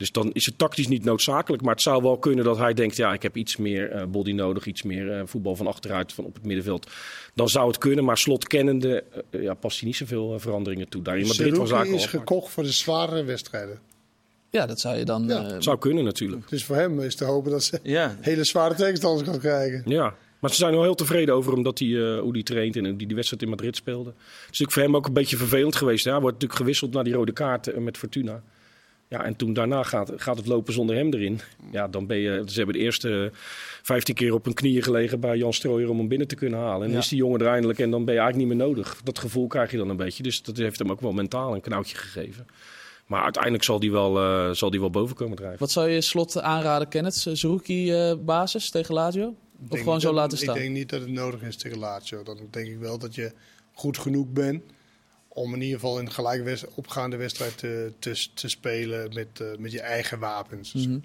Dus 0.04 0.12
dan 0.12 0.32
is 0.32 0.46
het 0.46 0.58
tactisch 0.58 0.88
niet 0.88 1.04
noodzakelijk. 1.04 1.64
Maar 1.64 1.74
het 1.74 1.82
zou 1.82 2.02
wel 2.02 2.18
kunnen 2.18 2.46
dat 2.46 2.58
hij 2.58 2.74
denkt: 2.74 2.96
ja, 2.96 3.14
ik 3.14 3.22
heb 3.22 3.38
iets 3.38 3.58
meer 3.58 3.96
uh, 3.96 4.06
body 4.06 4.32
nodig, 4.32 4.66
iets 4.66 4.84
meer 4.84 5.06
uh, 5.06 5.22
voetbal 5.26 5.56
van 5.56 5.68
achteruit 5.68 6.14
van 6.14 6.26
op 6.26 6.34
het 6.34 6.46
middenveld. 6.46 6.92
Dan 7.34 7.50
zou 7.50 7.68
het 7.68 7.78
kunnen. 7.78 8.04
Maar 8.04 8.18
slot 8.18 8.48
kennende 8.48 9.04
uh, 9.32 9.42
ja, 9.42 9.54
past 9.54 9.80
hij 9.80 9.88
niet 9.88 9.98
zoveel 9.98 10.40
veranderingen 10.40 10.90
toe. 10.90 11.02
Daar 11.02 11.18
in 11.18 11.28
Madrid 11.28 11.58
was 11.58 11.88
is 11.88 12.06
gekocht 12.06 12.52
voor 12.52 12.64
de 12.64 12.72
zware 12.72 13.24
wedstrijden. 13.24 13.80
Ja, 14.50 14.66
dat 14.66 14.80
zou 14.80 14.98
je 14.98 15.06
dan. 15.06 15.28
Ja. 15.28 15.62
zou 15.62 15.78
kunnen 15.78 16.04
natuurlijk. 16.04 16.50
Dus 16.50 16.64
voor 16.64 16.76
hem 16.76 17.02
is 17.02 17.16
te 17.16 17.26
hopen 17.26 17.52
dat 17.52 17.64
ze 17.64 17.80
ja. 17.84 18.18
hele 18.22 18.44
zware 18.44 18.76
tegenstanders 18.76 19.30
kan 19.30 19.40
krijgen. 19.40 19.82
Ja. 19.86 20.16
Maar 20.40 20.50
ze 20.50 20.58
zijn 20.58 20.74
wel 20.74 20.84
heel 20.84 20.96
tevreden 20.96 21.36
over 21.36 21.54
hem 21.54 21.64
dat 21.64 21.80
hij, 21.80 21.88
uh, 21.88 22.20
hoe 22.20 22.34
hij 22.34 22.44
traint 22.44 22.76
en 22.76 22.98
die 22.98 23.08
die 23.08 23.16
wedstrijd 23.16 23.44
in 23.44 23.50
Madrid 23.50 23.76
speelde. 23.76 24.10
Het 24.10 24.20
is 24.30 24.46
natuurlijk 24.46 24.72
voor 24.72 24.82
hem 24.82 24.96
ook 24.96 25.08
een 25.08 25.14
beetje 25.14 25.38
vervelend 25.38 25.76
geweest. 25.76 26.04
Hij 26.04 26.14
wordt 26.14 26.34
natuurlijk 26.34 26.60
gewisseld 26.60 26.94
naar 26.94 27.04
die 27.04 27.14
rode 27.14 27.32
kaart 27.32 27.80
met 27.80 27.98
Fortuna. 27.98 28.44
Ja, 29.14 29.24
en 29.24 29.36
toen 29.36 29.54
daarna 29.54 29.84
gaat, 29.84 30.12
gaat 30.16 30.38
het 30.38 30.46
lopen 30.46 30.74
zonder 30.74 30.96
hem 30.96 31.14
erin. 31.14 31.40
Ja, 31.72 31.88
dan 31.88 32.08
ben 32.08 32.18
je. 32.18 32.44
Ze 32.46 32.58
hebben 32.58 32.76
de 32.76 32.82
eerste 32.82 33.32
15 33.82 34.16
keer 34.16 34.34
op 34.34 34.46
hun 34.46 34.54
knieën 34.54 34.84
gelegen 34.84 35.20
bij 35.20 35.38
Jan 35.38 35.54
Strooijer 35.54 35.90
om 35.90 35.98
hem 35.98 36.08
binnen 36.08 36.28
te 36.28 36.36
kunnen 36.36 36.60
halen. 36.60 36.86
En 36.86 36.92
dan 36.92 37.02
is 37.02 37.08
die 37.08 37.18
jongen 37.18 37.40
er 37.40 37.48
eindelijk 37.48 37.80
en 37.80 37.92
dan 37.92 38.06
ben 38.06 38.14
je 38.14 38.20
eigenlijk 38.20 38.50
niet 38.50 38.58
meer 38.58 38.68
nodig. 38.68 39.02
Dat 39.04 39.20
gevoel 39.20 39.48
krijg 39.48 39.72
je 39.72 39.78
dan 39.78 39.90
een 39.90 39.96
beetje. 39.96 40.24
Dus 40.24 40.44
dat 40.44 40.58
heeft 40.58 40.80
hem 40.80 40.92
ook 40.92 41.02
wel 41.02 41.12
mentaal 41.12 41.54
een 41.54 41.62
knoutje 41.62 41.96
gegeven. 41.96 42.48
Maar 43.06 43.24
uiteindelijk 43.24 43.64
zal 43.64 43.80
die 43.80 43.92
wel, 43.92 44.24
uh, 44.24 44.52
zal 44.52 44.70
die 44.70 44.80
wel 44.80 44.90
boven 44.90 45.16
komen 45.16 45.38
drijven. 45.38 45.60
wat 45.60 45.72
zou 45.72 45.90
je 45.90 46.02
slot 46.02 46.42
aanraden, 46.42 46.88
Kenneth? 46.88 47.26
Zerouki 47.34 48.10
uh, 48.10 48.16
basis 48.26 48.70
tegen 48.70 48.94
Lazio? 48.94 49.36
Of 49.70 49.80
gewoon 49.80 50.02
zo 50.02 50.14
laten 50.14 50.38
staan? 50.38 50.56
Ik 50.56 50.62
denk 50.62 50.74
niet 50.74 50.90
dat 50.90 51.02
het 51.02 51.10
nodig 51.10 51.42
is 51.42 51.58
tegen 51.58 51.80
Lazio. 51.80 52.24
Dan 52.24 52.38
denk 52.50 52.68
ik 52.68 52.78
wel 52.78 52.98
dat 52.98 53.16
je 53.16 53.32
goed 53.74 53.98
genoeg 53.98 54.28
bent 54.28 54.64
om 55.34 55.54
in 55.54 55.62
ieder 55.62 55.80
geval 55.80 56.00
in 56.00 56.06
een 56.06 56.12
gelijk 56.12 56.64
opgaande 56.76 57.16
wedstrijd 57.16 57.58
te, 57.58 57.92
te, 58.00 58.28
te 58.34 58.48
spelen 58.48 59.14
met, 59.14 59.28
uh, 59.42 59.48
met 59.58 59.72
je 59.72 59.82
eigen 59.82 60.20
wapens. 60.20 60.74
Mm 60.74 60.84
-hmm. 60.84 61.02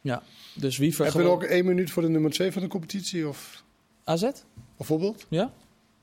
Ja, 0.00 0.22
dus 0.54 0.78
wie 0.78 0.94
Heb 0.96 1.12
je 1.12 1.22
ook 1.22 1.42
één 1.42 1.64
minuut 1.64 1.90
voor 1.90 2.02
de 2.02 2.08
nummer 2.08 2.30
twee 2.30 2.52
van 2.52 2.62
de 2.62 2.68
competitie? 2.68 3.28
Of? 3.28 3.62
AZ? 4.04 4.30
Bijvoorbeeld? 4.76 5.26
Ja, 5.28 5.52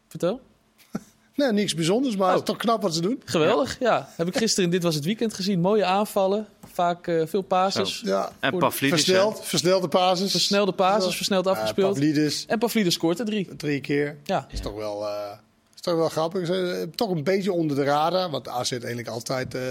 vertel. 0.07 0.41
nee, 1.35 1.51
niks 1.51 1.75
bijzonders, 1.75 2.15
maar 2.15 2.27
oh. 2.27 2.33
het 2.33 2.41
is 2.41 2.47
toch 2.47 2.57
knap 2.57 2.81
wat 2.81 2.93
ze 2.93 3.01
doen. 3.01 3.21
Geweldig, 3.25 3.79
ja. 3.79 4.09
Heb 4.15 4.27
ik 4.27 4.37
gisteren, 4.37 4.69
dit 4.69 4.83
was 4.83 4.95
het 4.95 5.05
weekend 5.05 5.33
gezien, 5.33 5.59
mooie 5.59 5.85
aanvallen. 5.85 6.47
Vaak 6.73 7.07
uh, 7.07 7.25
veel 7.25 7.41
passes. 7.41 8.01
Ja. 8.05 8.31
En 8.39 8.57
Pavlidis. 8.57 9.03
Versneld, 9.03 9.45
versnelde 9.45 9.87
passes. 9.87 10.31
Versnelde 10.31 10.71
passes, 10.71 11.15
versneld 11.15 11.47
afgespeeld. 11.47 11.97
Uh, 11.97 12.01
Pavlidis. 12.01 12.45
En 12.45 12.59
Pavlidis 12.59 12.93
scoort 12.93 13.19
er 13.19 13.25
drie. 13.25 13.55
Drie 13.55 13.81
keer. 13.81 14.17
Ja. 14.23 14.47
Is 14.51 14.59
toch 14.59 14.75
wel... 14.75 15.05
Toch 15.87 15.95
wel 15.95 16.09
grappig. 16.09 16.49
Toch 16.95 17.09
een 17.09 17.23
beetje 17.23 17.51
onder 17.51 17.75
de 17.75 17.83
radar. 17.83 18.29
Wat 18.29 18.47
AZ 18.47 18.71
eigenlijk 18.71 19.07
altijd 19.07 19.55
uh, 19.55 19.61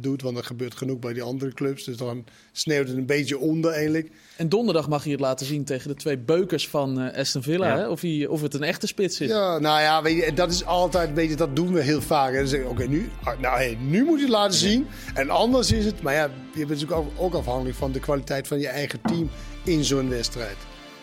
doet. 0.00 0.22
Want 0.22 0.36
er 0.36 0.44
gebeurt 0.44 0.74
genoeg 0.74 0.98
bij 0.98 1.12
die 1.12 1.22
andere 1.22 1.52
clubs. 1.52 1.84
Dus 1.84 1.96
dan 1.96 2.24
sneeuwt 2.52 2.88
het 2.88 2.96
een 2.96 3.06
beetje 3.06 3.38
onder 3.38 3.72
eigenlijk. 3.72 4.10
En 4.36 4.48
donderdag 4.48 4.88
mag 4.88 5.04
je 5.04 5.10
het 5.10 5.20
laten 5.20 5.46
zien 5.46 5.64
tegen 5.64 5.88
de 5.88 5.94
twee 5.94 6.18
beukers 6.18 6.68
van 6.68 7.00
uh, 7.00 7.18
Aston 7.18 7.42
Villa. 7.42 7.76
Hè? 7.76 7.88
Of, 7.88 8.00
hij, 8.00 8.26
of 8.26 8.42
het 8.42 8.54
een 8.54 8.62
echte 8.62 8.86
spits 8.86 9.20
is. 9.20 9.28
Ja, 9.28 9.58
nou 9.58 9.80
ja, 9.80 10.02
weet 10.02 10.24
je, 10.24 10.32
dat 10.32 10.50
is 10.50 10.64
altijd, 10.64 11.14
weet 11.14 11.28
je, 11.28 11.36
dat 11.36 11.56
doen 11.56 11.72
we 11.72 11.82
heel 11.82 12.02
vaak. 12.02 12.34
Dan 12.34 12.46
zeggen 12.46 12.70
oké, 12.70 12.86
nu, 12.86 13.10
ah, 13.24 13.38
nou, 13.38 13.56
hey, 13.56 13.78
nu 13.80 14.04
moet 14.04 14.18
je 14.18 14.24
het 14.24 14.34
laten 14.34 14.58
zien. 14.58 14.86
En 15.14 15.30
anders 15.30 15.72
is 15.72 15.84
het, 15.84 16.02
maar 16.02 16.14
ja, 16.14 16.30
je 16.54 16.66
bent 16.66 16.80
natuurlijk 16.80 17.08
ook 17.16 17.34
afhankelijk 17.34 17.76
van 17.76 17.92
de 17.92 18.00
kwaliteit 18.00 18.48
van 18.48 18.58
je 18.58 18.68
eigen 18.68 19.00
team 19.02 19.30
in 19.64 19.84
zo'n 19.84 20.08
wedstrijd. 20.08 20.56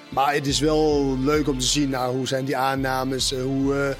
Maar 0.10 0.34
het 0.34 0.48
is 0.48 0.60
wel 0.60 1.18
leuk 1.20 1.48
om 1.48 1.60
te 1.60 1.66
zien, 1.66 1.90
nou, 1.90 2.16
hoe 2.16 2.28
zijn 2.28 2.46
die 2.46 2.58
aannames, 2.58 3.32
hoe 3.32 3.96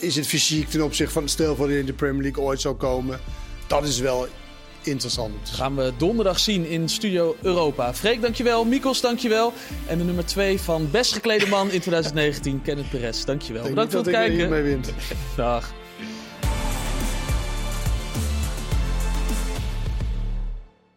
is 0.00 0.16
het 0.16 0.26
fysiek 0.26 0.68
ten 0.68 0.84
opzichte 0.84 1.12
van 1.12 1.28
stel 1.28 1.56
voor 1.56 1.72
in 1.72 1.86
de 1.86 1.92
Premier 1.92 2.22
League 2.22 2.44
ooit 2.44 2.60
zou 2.60 2.74
komen. 2.74 3.20
Dat 3.66 3.84
is 3.84 3.98
wel 3.98 4.26
interessant. 4.82 5.48
Gaan 5.48 5.76
we 5.76 5.92
donderdag 5.96 6.38
zien 6.38 6.66
in 6.66 6.88
Studio 6.88 7.36
Europa. 7.42 7.94
Freek, 7.94 8.22
dankjewel. 8.22 8.64
Mikos, 8.64 9.00
dankjewel. 9.00 9.52
En 9.86 9.98
de 9.98 10.04
nummer 10.04 10.26
2 10.26 10.60
van 10.60 10.90
best 10.90 11.12
geklede 11.12 11.46
man 11.46 11.70
in 11.70 11.80
2019, 11.80 12.62
Kenneth 12.62 12.90
Perez. 12.90 13.24
Dankjewel. 13.24 13.68
Bedankt 13.68 13.92
voor 13.92 14.00
het 14.00 14.10
kijken. 14.10 14.82
Dag. 15.36 15.72